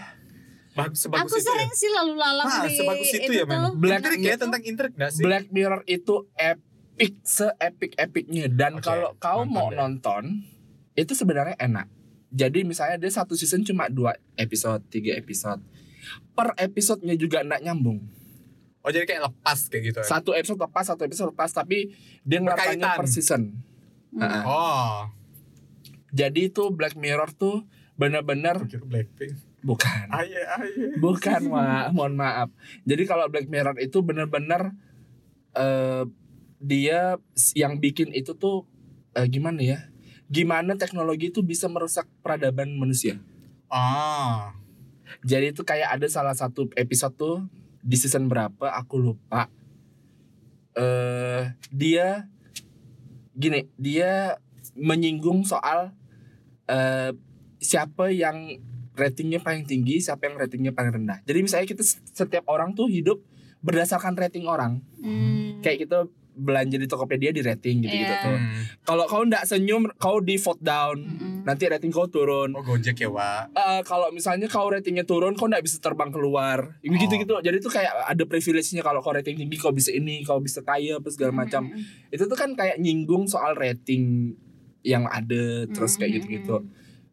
Bagus, 0.75 1.07
sebagus 1.07 1.31
aku 1.31 1.39
itu 1.39 1.47
sering 1.47 1.71
ya? 1.71 1.79
sih 1.79 1.89
lalu 1.89 2.13
lalang 2.19 2.45
Wah, 2.45 2.67
di 2.67 2.75
sebagus 2.75 3.07
itu, 3.09 3.31
ya, 3.31 3.45
men? 3.47 3.79
Black 3.79 4.03
Intrik 4.03 4.19
ya, 4.19 4.23
Mirror. 4.27 4.41
tentang 4.43 4.61
intrik 4.61 4.91
gak 4.93 5.11
sih? 5.15 5.23
Black 5.23 5.45
Mirror 5.47 5.81
itu 5.87 6.15
epic 6.35 7.13
se-epic 7.23 7.91
epicnya 7.95 8.45
dan 8.51 8.77
Oke, 8.77 8.83
kalau 8.83 9.15
kau 9.15 9.41
nonton 9.41 9.55
mau 9.55 9.67
deh. 9.71 9.77
nonton 9.79 10.23
itu 10.93 11.11
sebenarnya 11.11 11.55
enak. 11.57 11.87
Jadi 12.27 12.67
misalnya 12.67 12.99
dia 12.99 13.07
satu 13.09 13.33
season 13.33 13.63
cuma 13.63 13.87
dua 13.87 14.19
episode, 14.35 14.83
tiga 14.91 15.15
episode. 15.15 15.63
Per 16.33 16.47
episodenya 16.59 17.15
juga 17.15 17.41
enggak 17.41 17.61
nyambung. 17.63 17.99
Oh, 18.85 18.93
jadi 18.93 19.09
kayak 19.09 19.33
lepas 19.33 19.59
kayak 19.65 19.83
gitu 19.89 19.97
ya? 20.01 20.05
Satu 20.05 20.37
episode 20.37 20.61
lepas, 20.61 20.85
satu 20.85 21.01
episode 21.09 21.33
lepas 21.33 21.49
tapi 21.49 21.89
dia 22.21 22.37
Berkaitan. 22.37 22.97
per 23.01 23.07
season. 23.09 23.41
Hmm. 24.13 24.21
Heeh. 24.21 24.43
Oh, 24.45 25.09
Jadi 26.15 26.47
itu 26.47 26.71
Black 26.71 26.95
Mirror 26.95 27.35
tuh 27.35 27.67
benar-benar 27.99 28.61
Blackpink. 28.87 29.35
bukan. 29.59 30.05
Aye, 30.13 30.37
aye. 30.37 30.95
Bukan, 31.01 31.49
ma 31.51 31.89
mohon 31.91 32.15
maaf. 32.15 32.53
Jadi 32.85 33.03
kalau 33.03 33.27
Black 33.27 33.49
Mirror 33.49 33.81
itu 33.81 33.99
benar-benar 33.99 34.71
eh 35.55 36.05
dia 36.61 37.19
yang 37.51 37.81
bikin 37.81 38.15
itu 38.15 38.31
tuh 38.37 38.63
eh, 39.11 39.27
gimana 39.27 39.59
ya? 39.59 39.79
gimana 40.25 40.73
teknologi 40.73 41.29
itu 41.29 41.45
bisa 41.45 41.69
merusak 41.69 42.09
peradaban 42.25 42.73
manusia. 42.73 43.21
Ah. 43.69 44.57
Jadi 45.23 45.55
itu 45.55 45.61
kayak 45.61 45.99
ada 45.99 46.07
salah 46.09 46.35
satu 46.35 46.67
episode 46.75 47.15
tuh 47.15 47.37
di 47.85 47.95
season 47.95 48.27
berapa 48.27 48.73
aku 48.75 48.99
lupa. 48.99 49.47
Eh 50.75 51.53
dia 51.71 52.27
gini, 53.37 53.69
dia 53.79 54.41
menyinggung 54.75 55.47
soal 55.47 55.93
eh 56.67 57.13
siapa 57.61 58.11
yang 58.11 58.59
ratingnya 58.95 59.43
paling 59.43 59.67
tinggi, 59.67 59.99
siapa 59.99 60.27
yang 60.27 60.35
ratingnya 60.39 60.71
paling 60.71 61.03
rendah. 61.03 61.19
Jadi 61.27 61.39
misalnya 61.43 61.67
kita 61.67 61.83
setiap 61.87 62.47
orang 62.47 62.73
tuh 62.73 62.87
hidup 62.87 63.21
berdasarkan 63.59 64.15
rating 64.15 64.47
orang. 64.47 64.81
Hmm. 65.01 65.59
Kayak 65.59 65.87
kita 65.87 65.99
belanja 66.35 66.75
di 66.75 66.83
Tokopedia 66.83 67.31
di 67.31 67.39
rating 67.39 67.81
gitu-gitu 67.81 68.11
Iya. 68.11 68.21
tuh. 68.21 68.35
Hmm. 68.35 68.61
Kalau 68.83 69.03
kau 69.05 69.23
ndak 69.23 69.43
senyum, 69.43 69.87
kau 69.95 70.19
di 70.19 70.35
vote 70.35 70.59
down. 70.59 70.99
Mm-mm. 70.99 71.33
Nanti 71.41 71.65
rating 71.65 71.89
kau 71.89 72.05
turun. 72.05 72.51
Oh 72.51 72.61
Gojek 72.61 72.97
ya, 72.97 73.07
Wak. 73.07 73.51
Eh, 73.51 73.81
kalau 73.81 74.11
misalnya 74.11 74.45
kau 74.45 74.67
ratingnya 74.67 75.01
turun, 75.01 75.33
kau 75.33 75.45
nggak 75.45 75.61
bisa 75.61 75.79
terbang 75.79 76.09
keluar, 76.09 76.75
gitu 76.79 77.15
gitu. 77.15 77.33
Jadi 77.39 77.57
tuh 77.57 77.71
kayak 77.71 77.91
ada 78.05 78.23
privilege-nya 78.23 78.81
kalau 78.81 78.99
kau 78.99 79.09
rating 79.09 79.35
tinggi, 79.37 79.55
kau 79.55 79.71
bisa 79.71 79.89
ini, 79.89 80.21
kau 80.21 80.37
bisa 80.37 80.59
kaya, 80.59 80.97
apa 80.97 81.07
segala 81.07 81.31
macam. 81.33 81.65
Mm-mm. 81.65 82.11
Itu 82.11 82.25
tuh 82.25 82.35
kan 82.35 82.51
kayak 82.51 82.77
nyinggung 82.77 83.25
soal 83.25 83.55
rating 83.55 84.35
yang 84.81 85.05
ada, 85.05 85.65
terus 85.67 85.95
kayak 85.95 86.19
gitu 86.19 86.27
gitu. 86.35 86.55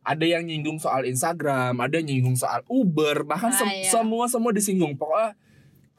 Ada 0.02 0.26
yang 0.28 0.44
nyinggung 0.44 0.76
soal 0.76 1.06
Instagram, 1.06 1.78
ada 1.78 1.94
yang 1.94 2.10
nyinggung 2.10 2.34
soal 2.34 2.66
Uber, 2.66 3.22
bahkan 3.22 3.48
Ah, 3.48 3.56
sem- 3.56 3.76
iya. 3.78 3.88
semua 3.88 4.26
semua 4.26 4.50
disinggung. 4.50 4.98
Pokoknya 4.98 5.38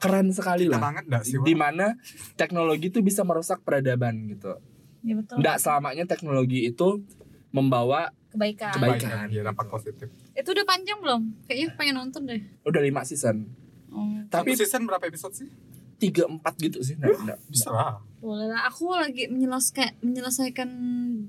keren 0.04 0.28
sekali 0.30 0.64
Kita 0.64 0.72
lah. 0.72 0.82
banget 0.82 1.04
gak 1.06 1.22
sih, 1.24 1.36
Wak? 1.36 1.44
Di 1.44 1.54
mana 1.54 1.86
teknologi 2.34 2.86
itu 2.88 3.00
bisa 3.00 3.22
merusak 3.22 3.60
peradaban 3.60 4.28
gitu. 4.28 4.54
Ya 5.00 5.14
betul. 5.14 5.36
Nggak 5.36 5.56
selamanya 5.58 6.04
teknologi 6.04 6.64
itu 6.64 7.00
membawa 7.50 8.12
Kebaikan. 8.28 8.74
Kebaikan. 8.74 9.30
Ya, 9.30 9.42
dampak 9.42 9.68
positif. 9.68 10.10
Itu 10.32 10.50
udah 10.50 10.64
panjang 10.64 10.98
belum? 10.98 11.22
Kayaknya 11.44 11.68
pengen 11.74 11.94
nonton 11.96 12.22
deh. 12.24 12.42
udah 12.62 12.80
lima 12.80 13.02
season. 13.02 13.46
Oh, 13.88 14.10
Tapi 14.26 14.50
Tapi 14.50 14.58
season 14.58 14.82
berapa 14.84 15.04
episode 15.04 15.34
sih? 15.36 15.48
tiga 15.94 16.26
empat 16.26 16.58
gitu 16.58 16.82
sih. 16.82 16.98
Nggak, 16.98 17.14
nggak, 17.16 17.38
Bisa 17.46 17.70
lah. 17.70 18.02
boleh 18.18 18.50
lah. 18.50 18.66
Aku 18.66 18.90
lagi 18.90 19.30
menyelesaikan 19.30 20.02
menyelesaikan 20.02 20.68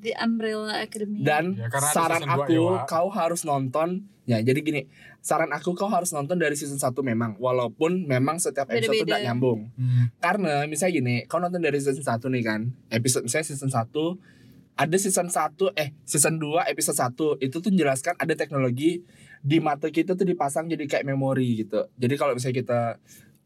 The 0.01 0.17
Umbrella 0.17 0.82
Academy. 0.82 1.21
Dan 1.21 1.53
Ya, 1.53 1.69
saran 1.86 2.26
aku 2.26 2.49
ya, 2.49 2.61
Wak. 2.82 2.89
kau 2.89 3.07
harus 3.07 3.45
nonton 3.45 4.09
ya 4.26 4.41
jadi 4.41 4.57
gini 4.57 4.82
saran 5.26 5.49
aku 5.49 5.73
kau 5.73 5.89
harus 5.89 6.13
nonton 6.13 6.38
dari 6.38 6.53
season 6.53 6.78
1 6.78 6.93
memang 7.01 7.34
walaupun 7.41 8.05
memang 8.05 8.38
setiap 8.38 8.69
episode 8.69 8.93
tuh 8.93 9.01
Beda-beda. 9.01 9.17
tidak 9.17 9.21
nyambung. 9.26 9.59
Hmm. 9.73 10.13
karena 10.21 10.69
misalnya 10.69 10.93
gini 11.01 11.15
kau 11.26 11.41
nonton 11.41 11.65
dari 11.65 11.82
season 11.82 12.05
1 12.05 12.21
nih 12.30 12.43
kan 12.45 12.61
episode 12.93 13.26
misalnya 13.26 13.47
season 13.49 13.73
1 13.73 13.89
ada 14.76 14.97
season 15.01 15.28
1 15.34 15.82
eh 15.82 15.89
season 16.05 16.36
2 16.38 16.69
episode 16.69 16.97
1 17.41 17.41
itu 17.41 17.57
tuh 17.57 17.71
menjelaskan 17.73 18.13
ada 18.21 18.34
teknologi 18.38 19.01
di 19.41 19.57
mata 19.57 19.89
kita 19.89 20.13
tuh 20.13 20.28
dipasang 20.30 20.69
jadi 20.69 20.86
kayak 20.86 21.05
memori 21.05 21.63
gitu. 21.65 21.86
Jadi 21.95 22.13
kalau 22.17 22.34
misalnya 22.36 22.57
kita 22.61 22.80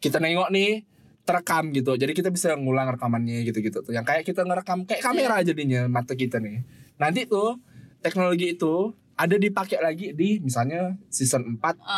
kita 0.01 0.17
nengok 0.19 0.49
nih 0.49 0.84
terekam 1.27 1.69
gitu 1.75 1.93
jadi 1.99 2.09
kita 2.15 2.34
bisa 2.34 2.57
ngulang 2.57 2.89
rekamannya 2.91 3.45
gitu-gitu 3.45 3.86
tuh. 3.86 3.93
Yang 3.93 4.05
kayak 4.09 4.23
kita 4.25 4.41
ngerekam 4.43 4.89
kayak 4.89 5.03
kamera 5.05 5.39
jadinya 5.45 5.86
mata 5.86 6.17
kita 6.17 6.41
nih. 6.41 6.65
Nanti 6.97 7.30
tuh 7.30 7.61
teknologi 8.01 8.57
itu 8.57 8.97
ada 9.20 9.36
dipakai 9.36 9.78
lagi 9.78 10.15
di 10.15 10.39
misalnya 10.39 10.95
season 11.07 11.59
4 11.59 11.76
Eh, 11.76 11.91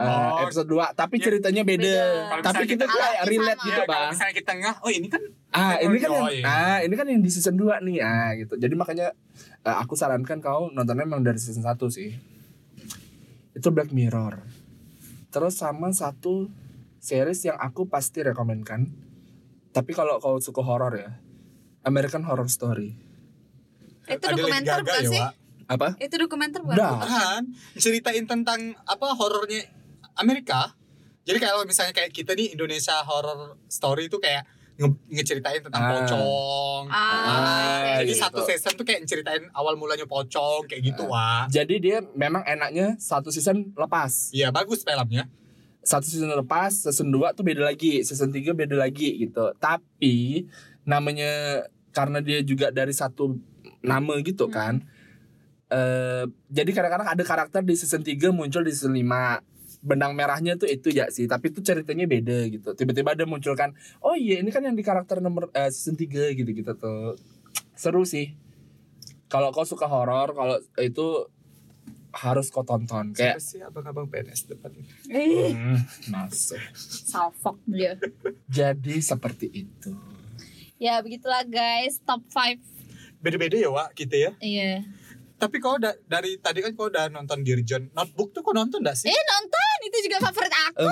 Oh. 0.00 0.40
episode 0.40 0.64
2 0.66 0.88
tapi 0.92 1.20
Ya. 1.20 1.28
ceritanya 1.28 1.60
beda, 1.62 1.84
Beda. 1.84 2.40
Tapi 2.42 2.64
kita 2.64 2.84
kita- 2.84 2.96
kayak 2.96 3.22
relate 3.26 3.52
sama. 3.54 3.66
gitu 3.66 3.70
Ya, 3.70 3.84
kalau 3.84 3.92
bang 3.92 4.08
misalnya 4.10 4.34
kita 4.34 4.52
ngeh, 4.54 4.76
oh 4.80 4.90
ini 4.90 5.06
kan 5.06 5.22
ah 5.52 5.74
ini 5.76 5.96
kan 5.98 6.10
yang 6.10 6.24
Oh, 6.24 6.32
iya. 6.32 6.44
ah 6.48 6.78
ini 6.80 6.94
kan 6.94 7.06
yang 7.06 7.20
di 7.20 7.28
season 7.28 7.54
2 7.54 7.78
nih 7.78 8.00
ah 8.00 8.32
gitu 8.34 8.54
jadi 8.54 8.72
makanya 8.72 9.12
eh, 9.60 9.76
aku 9.76 9.92
sarankan 9.92 10.40
kau 10.40 10.66
nontonnya 10.68 11.04
memang 11.04 11.20
dari 11.20 11.36
season 11.36 11.60
1 11.62 11.86
sih 11.86 12.16
itu 13.52 13.68
Black 13.70 13.92
Mirror 13.92 14.40
terus 15.28 15.54
sama 15.54 15.92
satu 15.92 16.48
series 16.98 17.44
yang 17.44 17.56
aku 17.56 17.84
pasti 17.84 18.18
rekomenkan 18.20 18.88
tapi 19.70 19.92
kalau 19.92 20.16
kau 20.16 20.38
suka 20.38 20.58
horor 20.58 20.94
ya 20.94 21.12
American 21.82 22.24
Horror 22.24 22.48
Story 22.48 22.96
itu 24.06 24.24
dokumenter 24.26 24.80
bukan 24.80 24.96
ya, 24.98 25.06
sih? 25.06 25.20
Wak. 25.20 25.32
Apa 25.66 25.96
Itu 25.96 26.14
dokumenter 26.16 26.60
bukan? 26.60 26.76
Udah. 26.76 27.00
Kan 27.00 27.42
ceritain 27.74 28.24
tentang 28.24 28.60
apa 28.80 29.06
horornya 29.10 29.64
Amerika. 30.14 30.76
Jadi 31.22 31.38
kalau 31.38 31.64
misalnya 31.64 31.90
kayak 31.90 32.10
kita 32.10 32.32
nih 32.32 32.52
Indonesia 32.52 33.00
horror 33.00 33.56
story 33.66 34.06
itu 34.06 34.18
kayak 34.18 34.44
nge- 34.74 35.00
ngeceritain 35.08 35.62
tentang 35.62 35.80
Ah. 35.80 35.90
pocong. 35.94 36.82
Ah, 36.86 37.00
Ah, 37.00 37.80
Jadi 37.96 38.10
gitu. 38.10 38.20
satu 38.20 38.40
season 38.42 38.72
tuh 38.74 38.82
kayak 38.82 39.02
ceritain 39.04 39.48
awal 39.52 39.74
mulanya 39.74 40.04
pocong 40.04 40.66
kayak 40.66 40.82
gitu, 40.84 41.06
wah. 41.06 41.46
jadi 41.48 41.74
dia 41.76 41.96
memang 42.12 42.42
enaknya 42.42 42.98
satu 42.98 43.30
season 43.30 43.72
lepas 43.72 44.28
Iya, 44.30 44.50
bagus 44.50 44.82
filmnya. 44.82 45.30
satu 45.80 46.04
season 46.04 46.28
lepas, 46.28 46.74
season 46.74 47.08
2 47.08 47.32
tuh 47.32 47.40
beda 47.42 47.62
lagi, 47.62 48.02
season 48.02 48.28
3 48.28 48.52
beda 48.52 48.74
lagi 48.74 49.14
gitu. 49.18 49.52
Tapi 49.54 50.44
namanya 50.82 51.64
karena 51.90 52.18
dia 52.18 52.40
juga 52.40 52.68
dari 52.68 52.90
satu 52.90 53.36
nama 53.80 54.16
gitu 54.18 54.44
Hmm. 54.44 54.54
kan. 54.54 54.74
Eh 55.68 56.24
jadi 56.48 56.70
kadang-kadang 56.70 57.08
ada 57.08 57.22
karakter 57.22 57.60
di 57.60 57.74
season 57.74 58.00
3 58.00 58.30
muncul 58.30 58.60
di 58.60 58.72
season 58.72 58.92
5. 58.92 59.40
Benang 59.84 60.16
merahnya 60.16 60.56
tuh 60.56 60.64
itu 60.64 60.88
ya 60.88 61.12
sih, 61.12 61.28
tapi 61.28 61.52
itu 61.52 61.60
ceritanya 61.60 62.08
beda 62.08 62.48
gitu. 62.48 62.72
Tiba-tiba 62.72 63.12
ada 63.12 63.24
munculkan, 63.24 63.76
oh 64.00 64.16
iya 64.16 64.40
ini 64.40 64.48
kan 64.48 64.64
yang 64.64 64.72
di 64.72 64.80
karakter 64.80 65.20
nomor 65.20 65.52
eh, 65.52 65.68
season 65.68 65.92
3 65.94 66.32
gitu-gitu 66.32 66.72
tuh. 66.72 67.20
Seru 67.74 68.04
sih. 68.04 68.32
Kalau 69.28 69.50
kau 69.50 69.64
suka 69.64 69.84
horor, 69.84 70.32
kalau 70.32 70.56
itu 70.78 71.28
harus 72.14 72.46
kau 72.48 72.62
tonton 72.62 73.10
kayak 73.10 73.36
Siapa 73.36 73.42
sih 73.42 73.60
abang-abang 73.60 74.06
PNS 74.06 74.46
depan 74.46 74.70
ini? 74.72 74.86
Eh, 75.10 75.50
Hmm, 75.50 75.82
masuk. 76.08 76.62
salfok 77.04 77.58
dia. 77.66 77.98
Jadi 78.46 79.02
seperti 79.02 79.50
itu. 79.52 79.90
Ya 80.78 81.02
begitulah 81.02 81.42
guys, 81.42 81.98
top 82.00 82.22
5 82.30 82.62
Beda-beda 83.18 83.56
ya, 83.56 83.68
Wak, 83.68 83.92
kita 83.92 84.14
ya. 84.14 84.30
Iya. 84.38 84.84
Tapi 85.34 85.56
kau 85.58 85.76
udah 85.76 85.92
dari 86.06 86.38
tadi 86.38 86.62
kan 86.62 86.72
kau 86.78 86.86
udah 86.86 87.10
nonton 87.10 87.42
Dirjon 87.42 87.90
Notebook 87.90 88.30
tuh 88.30 88.40
kau 88.46 88.54
nonton 88.54 88.80
gak 88.86 88.94
sih? 88.94 89.10
Eh 89.10 89.22
nonton 89.26 89.76
itu 89.84 89.96
juga 90.08 90.22
favorit 90.22 90.54
aku. 90.70 90.86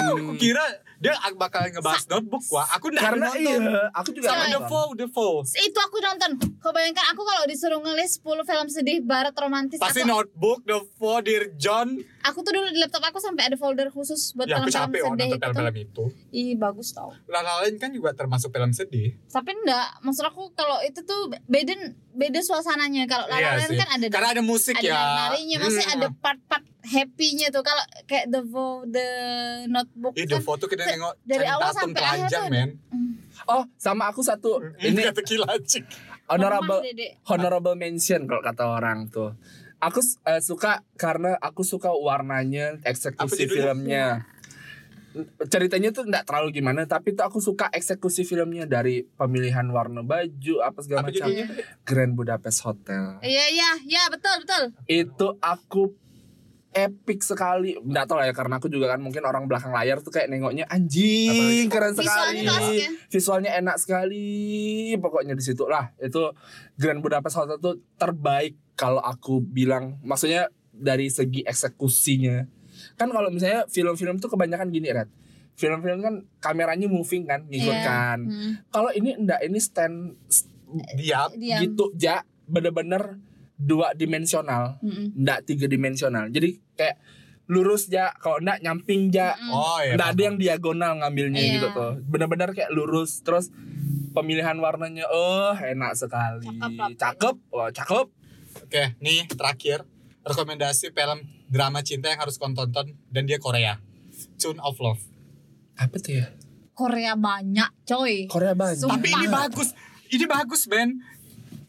Aku 0.00 0.12
kira 0.40 0.64
dia 1.02 1.18
bakal 1.34 1.66
ngebahas 1.66 2.06
Notebook, 2.06 2.46
Wak. 2.50 2.66
Aku 2.78 2.94
udah 2.94 3.02
karena 3.02 3.26
nonton. 3.26 3.42
iya, 3.42 3.82
aku 3.90 4.08
juga 4.14 4.26
Sama 4.30 4.44
The 4.46 4.50
nonton. 4.54 4.70
Foe, 4.70 4.90
The 4.94 5.06
Foe. 5.10 5.38
Itu 5.58 5.78
aku 5.82 5.96
nonton. 5.98 6.30
Kau 6.62 6.70
bayangkan 6.70 7.06
aku 7.10 7.22
kalau 7.26 7.42
disuruh 7.50 7.80
ngelis 7.82 8.22
10 8.22 8.46
film 8.46 8.66
sedih 8.70 8.98
barat 9.02 9.34
romantis 9.34 9.82
Pasti 9.82 10.06
aku, 10.06 10.10
Notebook, 10.14 10.62
The 10.62 10.78
Foe, 10.94 11.20
Dirjon. 11.26 11.88
Aku 12.22 12.38
tuh 12.40 12.52
dulu 12.52 12.66
di 12.66 12.78
laptop 12.78 13.02
aku 13.02 13.18
sampai 13.18 13.46
ada 13.46 13.54
folder 13.54 13.88
khusus 13.88 14.32
buat 14.32 14.44
Ya 14.44 14.58
film-film 14.58 14.72
sedih 14.88 15.02
nonton 15.04 15.26
gitu. 15.28 15.42
film-film 15.44 15.74
itu. 15.76 16.04
Ih 16.30 16.54
bagus 16.54 16.88
tau. 16.90 17.10
La 17.26 17.40
lain 17.42 17.76
kan 17.76 17.90
juga 17.90 18.10
termasuk 18.12 18.48
film 18.48 18.70
sedih. 18.70 19.14
Tapi 19.26 19.50
enggak, 19.52 20.00
maksud 20.00 20.24
aku 20.24 20.50
kalau 20.52 20.80
itu 20.80 21.00
tuh 21.00 21.20
beda 21.44 21.74
beda 22.12 22.38
suasananya. 22.38 23.04
Kalau 23.04 23.26
La 23.26 23.36
La 23.36 23.60
Iya 23.60 23.74
kan 23.76 23.88
ada 23.92 24.06
Karena 24.08 24.28
ada 24.30 24.42
musik 24.42 24.74
ada 24.74 24.84
ya. 24.84 24.94
nari-narinya, 24.94 25.56
maksudnya 25.58 25.88
Hmm. 25.88 25.98
ada 25.98 26.08
part-part 26.14 26.64
happy-nya 26.82 27.48
tuh. 27.48 27.62
Kalau 27.62 27.80
kayak 28.04 28.26
The 28.28 28.42
Vow, 28.42 28.82
The 28.84 29.06
Notebook 29.66 30.12
Ih, 30.14 30.24
The 30.24 30.36
kan. 30.36 30.42
Foe 30.42 30.56
tuh 30.56 30.68
kita 30.68 30.82
nengok 30.84 31.14
dari 31.22 31.46
awal 31.46 31.70
sampai 31.70 32.00
akhir 32.00 32.28
telanjang, 32.28 32.42
tuh- 32.42 32.50
men. 32.50 32.70
Hmm, 32.88 33.10
Oh, 33.44 33.66
sama 33.74 34.06
aku 34.06 34.22
satu. 34.22 34.62
Ini 34.78 34.92
Ini 34.92 35.00
kata 35.04 35.20
kilacik. 35.20 35.82
honorable 36.24 36.78
honorable 37.26 37.74
mention 37.74 38.24
kalau 38.24 38.38
kata 38.40 38.64
orang 38.70 39.10
tuh. 39.10 39.34
Aku 39.82 39.98
eh, 39.98 40.38
suka 40.38 40.86
karena 40.94 41.34
aku 41.42 41.66
suka 41.66 41.90
warnanya, 41.90 42.78
eksekusi 42.86 43.50
filmnya. 43.50 44.22
Ceritanya 45.50 45.92
tuh 45.92 46.08
nggak 46.08 46.24
terlalu 46.24 46.62
gimana, 46.62 46.86
tapi 46.88 47.12
tuh 47.12 47.26
aku 47.26 47.42
suka 47.42 47.68
eksekusi 47.68 48.24
filmnya 48.24 48.64
dari 48.64 49.04
pemilihan 49.04 49.66
warna 49.68 50.00
baju 50.00 50.54
apa 50.64 50.78
segala 50.80 51.04
Apa 51.04 51.10
macam. 51.12 51.26
judulnya? 51.28 51.46
Grand 51.84 52.14
Budapest 52.16 52.64
Hotel. 52.64 53.20
Iya 53.20 53.44
iya 53.52 53.70
iya 53.84 54.02
betul 54.08 54.46
betul. 54.46 54.62
Itu 54.88 55.36
aku 55.42 55.92
epic 56.72 57.20
sekali. 57.20 57.76
Nggak 57.78 58.04
tahu 58.08 58.16
lah 58.18 58.26
ya 58.28 58.34
karena 58.34 58.56
aku 58.56 58.68
juga 58.72 58.88
kan 58.92 59.00
mungkin 59.00 59.22
orang 59.24 59.44
belakang 59.44 59.72
layar 59.72 60.00
tuh 60.00 60.12
kayak 60.12 60.32
nengoknya 60.32 60.64
anjing 60.68 61.68
keren 61.68 61.92
sekali. 61.92 62.44
Visualnya 62.44 62.72
ya. 62.72 62.88
Visualnya 63.12 63.50
enak 63.60 63.76
sekali. 63.76 64.26
Pokoknya 64.96 65.36
di 65.36 65.44
situ 65.44 65.68
lah. 65.68 65.92
Itu 66.00 66.32
Grand 66.80 67.04
Budapest 67.04 67.36
Hotel 67.38 67.56
tuh 67.60 67.80
terbaik 68.00 68.56
kalau 68.74 69.00
aku 69.00 69.44
bilang. 69.44 70.00
Maksudnya 70.02 70.48
dari 70.72 71.12
segi 71.12 71.44
eksekusinya. 71.44 72.42
Kan 72.96 73.12
kalau 73.12 73.28
misalnya 73.28 73.68
film-film 73.68 74.18
tuh 74.18 74.32
kebanyakan 74.32 74.72
gini, 74.72 74.90
Red. 74.90 75.08
Film-film 75.52 76.00
kan 76.00 76.14
kameranya 76.40 76.88
moving 76.88 77.28
kan, 77.28 77.44
ngikut 77.46 77.76
Iya. 77.76 77.84
kan. 77.84 78.18
Hmm. 78.24 78.52
Kalau 78.72 78.90
ini 78.96 79.14
enggak, 79.14 79.44
ini 79.44 79.60
stand 79.60 80.16
Diam. 80.96 81.28
Diam. 81.36 81.60
gitu, 81.60 81.92
ja, 82.00 82.24
bener-bener 82.48 83.20
dua 83.62 83.92
dimensional 83.92 84.76
Mm-mm. 84.78 85.14
ndak 85.14 85.44
tiga 85.44 85.66
dimensional 85.66 86.26
jadi 86.28 86.58
kayak 86.74 86.96
lurus 87.44 87.86
ja 87.86 88.10
kalau 88.14 88.38
ndak 88.38 88.58
nyamping 88.60 89.08
ja 89.08 89.34
Mm. 89.34 89.50
Oh 89.50 89.78
iya. 89.78 89.94
ndak 89.94 90.08
ada 90.10 90.22
yang 90.24 90.36
diagonal 90.36 90.92
ngambilnya 90.96 91.38
Iya. 91.38 91.52
gitu 91.54 91.68
tuh 91.70 91.92
benar-benar 92.04 92.50
kayak 92.50 92.70
lurus 92.70 93.20
terus 93.20 93.50
pemilihan 94.10 94.56
warnanya 94.56 95.06
oh 95.06 95.54
enak 95.54 95.92
sekali 95.92 96.44
Cakep 96.44 96.90
cakep 96.96 97.36
wah 97.48 97.70
cakep 97.70 98.06
Oke, 98.62 98.92
nih 98.98 99.24
terakhir 99.26 99.80
rekomendasi 100.22 100.92
film 100.92 101.18
drama 101.46 101.80
cinta 101.80 102.06
yang 102.06 102.20
harus 102.20 102.36
kau 102.36 102.46
tonton 102.48 102.92
dan 103.06 103.24
dia 103.24 103.36
Korea. 103.36 103.80
Tune 104.36 104.60
of 104.60 104.76
Love. 104.76 105.00
Apa 105.74 105.96
tuh 105.96 106.20
ya? 106.20 106.26
Korea 106.72 107.16
banyak 107.16 107.72
coy 107.82 108.28
Korea 108.28 108.52
banyak. 108.52 108.76
Sumpah. 108.76 108.96
Tapi 108.96 109.08
ini 109.08 109.26
bagus. 109.26 109.68
Ini 110.06 110.24
bagus, 110.26 110.68
Ben. 110.68 111.00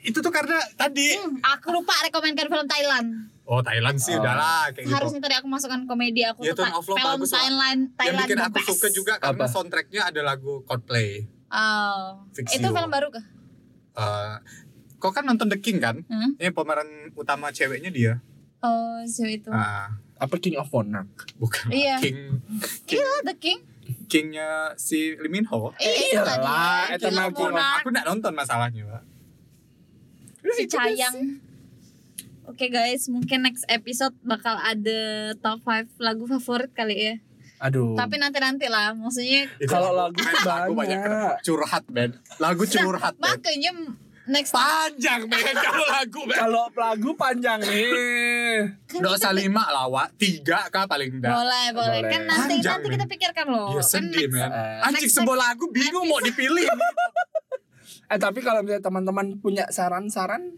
Itu 0.04 0.20
tuh 0.20 0.30
karena 0.30 0.60
tadi 0.74 1.16
Hmm, 1.16 1.40
aku 1.40 1.72
lupa 1.72 1.96
rekomendkan 2.02 2.46
film 2.46 2.68
Thailand 2.68 3.08
Oh, 3.44 3.60
Thailand 3.60 3.96
sih 3.98 4.12
Oh. 4.12 4.20
udahlah 4.20 4.68
kayak 4.70 4.84
gitu. 4.84 4.94
harusnya 4.94 5.20
tadi 5.20 5.36
aku 5.36 5.48
masukkan 5.48 5.84
komedi 5.84 6.24
aku 6.24 6.44
Ya, 6.44 6.52
tuh 6.54 6.64
of 6.66 6.80
Love 6.82 6.88
film 6.94 7.08
bagus, 7.18 7.30
Wak. 7.30 7.36
Thailand 7.38 7.80
Yang 7.82 7.98
Thailand 7.98 8.20
bikin 8.26 8.40
aku 8.42 8.56
best. 8.58 8.68
suka 8.70 8.88
juga 8.90 9.14
karena 9.18 9.36
Apa? 9.38 9.46
soundtracknya 9.50 10.02
ada 10.06 10.22
lagu 10.22 10.54
Coldplay. 10.62 11.28
oh 11.50 12.24
itu 12.34 12.64
film 12.66 12.90
baru 12.90 13.08
kah 13.10 13.26
Eh, 13.94 14.36
kau 14.98 15.10
kan 15.10 15.22
nonton 15.22 15.48
The 15.48 15.58
King 15.58 15.78
kan? 15.78 16.02
hmm? 16.02 16.36
Ini 16.36 16.50
pemeran 16.50 16.88
utama 17.14 17.48
ceweknya 17.50 17.90
dia. 17.90 18.14
oh 18.60 19.04
so 19.06 19.24
itu 19.24 19.48
Ah, 19.50 19.92
Apa 20.16 20.36
King 20.38 20.56
of 20.56 20.68
Monarch? 20.70 21.12
bukan 21.36 21.68
Iya. 21.68 22.00
King 22.00 22.40
iya 22.88 23.12
The 23.24 23.36
King 23.36 23.60
Kingnya 24.06 24.50
si 24.76 25.14
Lee 25.14 25.28
Min 25.28 25.44
Ho. 25.46 25.76
eh, 25.76 25.92
Iya 26.10 26.24
lah, 26.24 26.88
ya, 26.88 26.96
itu 26.96 27.06
King 27.06 27.18
mah 27.18 27.28
King. 27.30 27.52
Aku 27.78 27.88
nggak 27.90 28.06
nonton 28.06 28.32
masalahnya, 28.32 28.84
Pak. 28.88 29.04
Si 30.52 30.64
Cayang 30.66 31.40
Oke 32.44 32.68
guys, 32.68 33.08
mungkin 33.08 33.40
next 33.42 33.64
episode 33.66 34.12
bakal 34.22 34.54
ada 34.58 35.00
top 35.38 35.64
5 35.64 35.88
lagu 35.98 36.28
favorit 36.28 36.68
kali 36.70 36.96
ya. 37.00 37.16
Aduh. 37.62 37.96
Tapi 37.96 38.20
nanti-nanti 38.20 38.68
lah, 38.68 38.92
maksudnya 38.92 39.48
Kalau 39.64 39.96
lagu- 39.96 40.20
lagu 40.20 40.36
tuh 40.36 40.44
lagu 40.44 40.72
banyak. 40.76 41.40
curhat, 41.40 41.84
Ben. 41.88 42.12
Lagu 42.38 42.64
curhat, 42.66 43.16
Ben. 43.16 43.24
makanya 43.24 43.72
next 44.26 44.52
Panjang, 44.52 45.24
Ben. 45.26 45.56
Kalau 45.64 45.86
lagu, 45.88 46.20
Ben. 46.28 46.36
Kalau 46.36 46.64
lagu 46.70 47.10
panjang 47.16 47.60
nih. 47.64 48.60
kan 48.86 49.00
kita 49.00 49.10
usah 49.16 49.32
lima 49.32 49.64
lah, 49.66 49.88
Wak. 49.88 50.20
Tiga 50.20 50.68
kah 50.68 50.84
paling 50.84 51.16
enggak. 51.16 51.32
boleh, 51.32 51.66
boleh. 51.72 52.00
Boleh. 52.02 52.12
Kan 52.12 52.22
nanti 52.28 52.60
Panjang, 52.60 52.76
nanti 52.78 52.88
kita 52.92 53.06
pikirkan 53.08 53.46
loh. 53.48 53.72
Kan 53.74 53.88
sedih, 53.88 54.28
next- 54.28 54.36
men. 54.36 54.52
Eh, 54.52 54.86
Anjing 54.86 55.08
next- 55.08 55.16
sebuah 55.16 55.38
lagu 55.42 55.66
bingung 55.72 56.04
mau 56.04 56.20
dipilih. 56.20 56.68
Eh 58.14 58.20
tapi 58.22 58.46
kalau 58.46 58.62
misalnya 58.62 58.86
teman-teman 58.86 59.42
punya 59.42 59.66
saran-saran, 59.74 60.54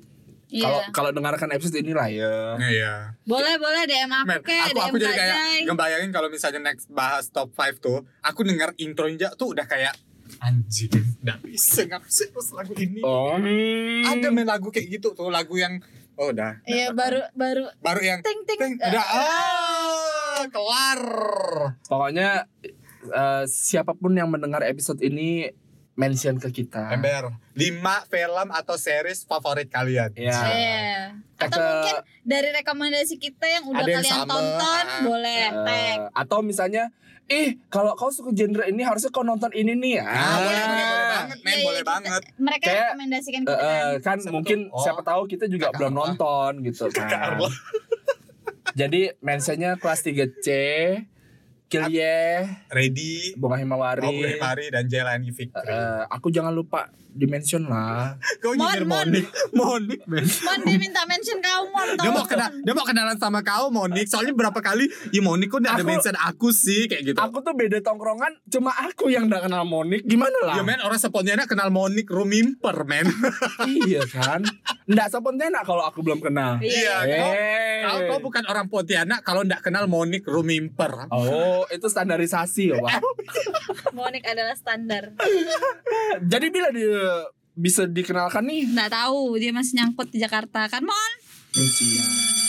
Iya. 0.51 0.61
kalau 0.67 0.79
kalau 0.93 1.09
dengarkan 1.15 1.49
episode 1.55 1.79
ini 1.81 1.95
lah 1.95 2.05
ya. 2.11 2.59
Iya. 2.59 2.93
Boleh, 3.25 3.57
boleh 3.57 3.81
DM 3.89 4.11
aku 4.11 4.27
Men, 4.29 4.39
ke, 4.45 4.53
aku 4.53 4.75
DM 4.77 4.85
aku 4.85 4.95
jadi 5.01 5.13
kayak 5.17 5.37
ngebayangin 5.65 6.11
kalau 6.13 6.27
misalnya 6.29 6.61
next 6.61 6.85
bahas 6.93 7.33
top 7.33 7.49
5 7.57 7.81
tuh, 7.81 8.05
aku 8.21 8.45
denger 8.45 8.77
intronya 8.77 9.33
tuh 9.33 9.57
udah 9.57 9.65
kayak 9.65 9.97
anjing, 10.41 10.91
nggak 11.21 11.37
bisa 11.45 11.85
bisa 11.85 12.23
terus 12.29 12.49
lagu 12.53 12.73
ini. 12.77 13.01
Oh. 13.01 13.37
Ada 14.05 14.27
main 14.29 14.45
lagu 14.45 14.69
kayak 14.69 15.01
gitu 15.01 15.17
tuh, 15.17 15.33
lagu 15.33 15.57
yang 15.57 15.81
oh 16.17 16.29
udah. 16.29 16.61
Iya, 16.69 16.93
baru 16.93 17.25
baru 17.33 17.65
baru 17.81 18.01
yang 18.05 18.19
ting 18.21 18.41
ting. 18.45 18.59
ting, 18.59 18.73
udah 18.79 19.05
ah 19.05 20.41
kelar. 20.49 21.01
Pokoknya 21.89 22.29
eh, 23.09 23.43
siapa 23.49 23.97
pun 23.97 24.13
yang 24.13 24.29
mendengar 24.29 24.61
episode 24.65 25.01
ini 25.01 25.49
mention 25.95 26.35
ke 26.35 26.51
kita. 26.53 26.91
Ember, 26.91 27.31
5 27.51 27.71
film 28.05 28.47
atau 28.49 28.75
series 28.75 29.23
favorit 29.23 29.67
kalian. 29.67 30.11
Ya. 30.13 30.35
Iya. 30.45 30.87
Atau 31.37 31.55
Ke- 31.55 31.63
mungkin 31.65 31.95
dari 32.21 32.49
rekomendasi 32.53 33.15
kita 33.17 33.45
yang 33.45 33.63
udah 33.65 33.79
yang 33.81 33.99
kalian 33.99 34.15
sama. 34.17 34.27
tonton, 34.29 34.85
Ah. 34.85 35.01
boleh 35.01 35.41
Eh, 35.41 35.51
tag. 35.61 35.97
atau 36.13 36.39
misalnya 36.41 36.83
ih 37.25 37.57
kalau 37.67 37.91
kau 37.93 38.07
suka 38.07 38.29
genre 38.31 38.63
ini 38.63 38.81
harusnya 38.81 39.09
kau 39.09 39.21
nonton 39.21 39.49
ini 39.51 39.73
nih 39.73 39.97
Ah, 39.97 40.05
ah. 40.05 40.37
boleh, 40.37 40.55
boleh, 40.61 40.85
boleh 40.85 41.05
banget, 41.09 41.37
men, 41.37 41.49
iya, 41.49 41.63
boleh 41.63 41.75
kita- 41.77 41.89
banget. 41.89 42.21
Mereka 42.37 42.63
Kayak, 42.65 42.83
rekomendasikan 42.85 43.39
Eh, 43.39 43.45
kita 43.45 43.55
eh, 43.57 43.65
kan. 43.65 43.95
kan 43.97 44.17
Siapa 44.17 44.31
mungkin 44.31 44.57
tuh? 44.61 44.71
Oh. 44.71 44.83
siapa 44.83 45.01
tahu 45.01 45.21
kita 45.25 45.45
juga 45.47 45.65
Kakak 45.65 45.77
belum 45.77 45.91
apa? 45.91 45.99
nonton 46.01 46.51
gitu 46.61 46.85
kan. 46.91 47.35
Jadi 48.75 49.01
mentionnya 49.19 49.71
kelas 49.75 50.01
3C, 50.01 50.47
Kilye, 51.75 52.15
Ready, 52.71 53.35
Bunga 53.35 53.59
Himawari. 53.59 54.07
Aubrey 54.07 54.35
Mari 54.39 54.65
dan 54.71 54.87
Jelani 54.87 55.29
Fikri. 55.35 55.67
Eh, 55.67 56.03
aku 56.07 56.31
jangan 56.31 56.55
lupa 56.55 56.87
dimension 57.15 57.63
lah. 57.65 58.19
Kau 58.43 58.51
Mon, 58.53 58.59
nyindir 58.59 58.83
Mon. 58.85 59.07
Monik, 59.07 59.27
Monik, 59.55 60.01
men. 60.05 60.25
Mon 60.27 60.59
dia 60.67 60.77
minta 60.77 61.01
mention 61.07 61.39
kau 61.39 61.63
Mon. 61.71 61.87
Dia 61.95 62.11
mau 62.11 62.25
kenal, 62.27 62.49
dia 62.61 62.73
mau 62.75 62.85
kenalan 62.85 63.17
sama 63.17 63.39
kau 63.41 63.71
Monik. 63.71 64.05
Soalnya 64.05 64.35
berapa 64.35 64.59
kali, 64.59 64.91
ya 65.15 65.21
Monik 65.23 65.47
kok 65.47 65.63
nggak 65.63 65.75
ada 65.79 65.85
mention 65.87 66.15
aku 66.19 66.51
sih 66.51 66.91
kayak 66.91 67.01
gitu. 67.07 67.17
Aku 67.17 67.39
tuh 67.39 67.55
beda 67.55 67.79
tongkrongan, 67.79 68.35
cuma 68.51 68.75
aku 68.75 69.07
yang 69.07 69.31
gak 69.31 69.47
kenal 69.47 69.63
Monik. 69.63 70.03
Gimana 70.03 70.37
lah? 70.43 70.55
Ya 70.59 70.63
men 70.67 70.83
orang 70.83 70.99
sepontianak 70.99 71.47
kenal 71.47 71.71
Monik 71.71 72.11
Rumimper 72.11 72.83
men. 72.83 73.07
iya 73.87 74.03
kan? 74.03 74.43
Nggak 74.85 75.07
sepontianak 75.09 75.63
kalau 75.63 75.87
aku 75.87 76.03
belum 76.03 76.19
kenal. 76.19 76.59
Iya. 76.59 77.07
Iya. 77.07 77.15
Kau, 77.15 77.31
Eh. 77.31 77.81
kau, 77.85 77.99
kau 78.11 78.19
bukan 78.29 78.43
orang 78.51 78.67
Pontianak 78.67 79.23
kalau 79.23 79.47
nggak 79.47 79.63
kenal 79.63 79.87
Monik 79.87 80.27
Rumimper. 80.27 81.07
Oh, 81.13 81.63
itu 81.71 81.87
standarisasi 81.87 82.75
ya, 82.75 82.77
Pak. 82.83 82.99
Monik 83.97 84.23
adalah 84.25 84.55
standar. 84.57 85.13
Jadi 86.21 86.47
bila 86.49 86.69
dia 86.71 87.04
bisa 87.55 87.87
dikenalkan 87.87 88.43
nih, 88.45 88.67
Nggak 88.67 88.91
tahu 88.91 89.39
dia 89.39 89.55
masih 89.55 89.79
nyangkut 89.79 90.11
di 90.11 90.19
Jakarta 90.19 90.67
kan 90.67 90.83
Mon? 90.83 91.11
Siap. 91.55 92.44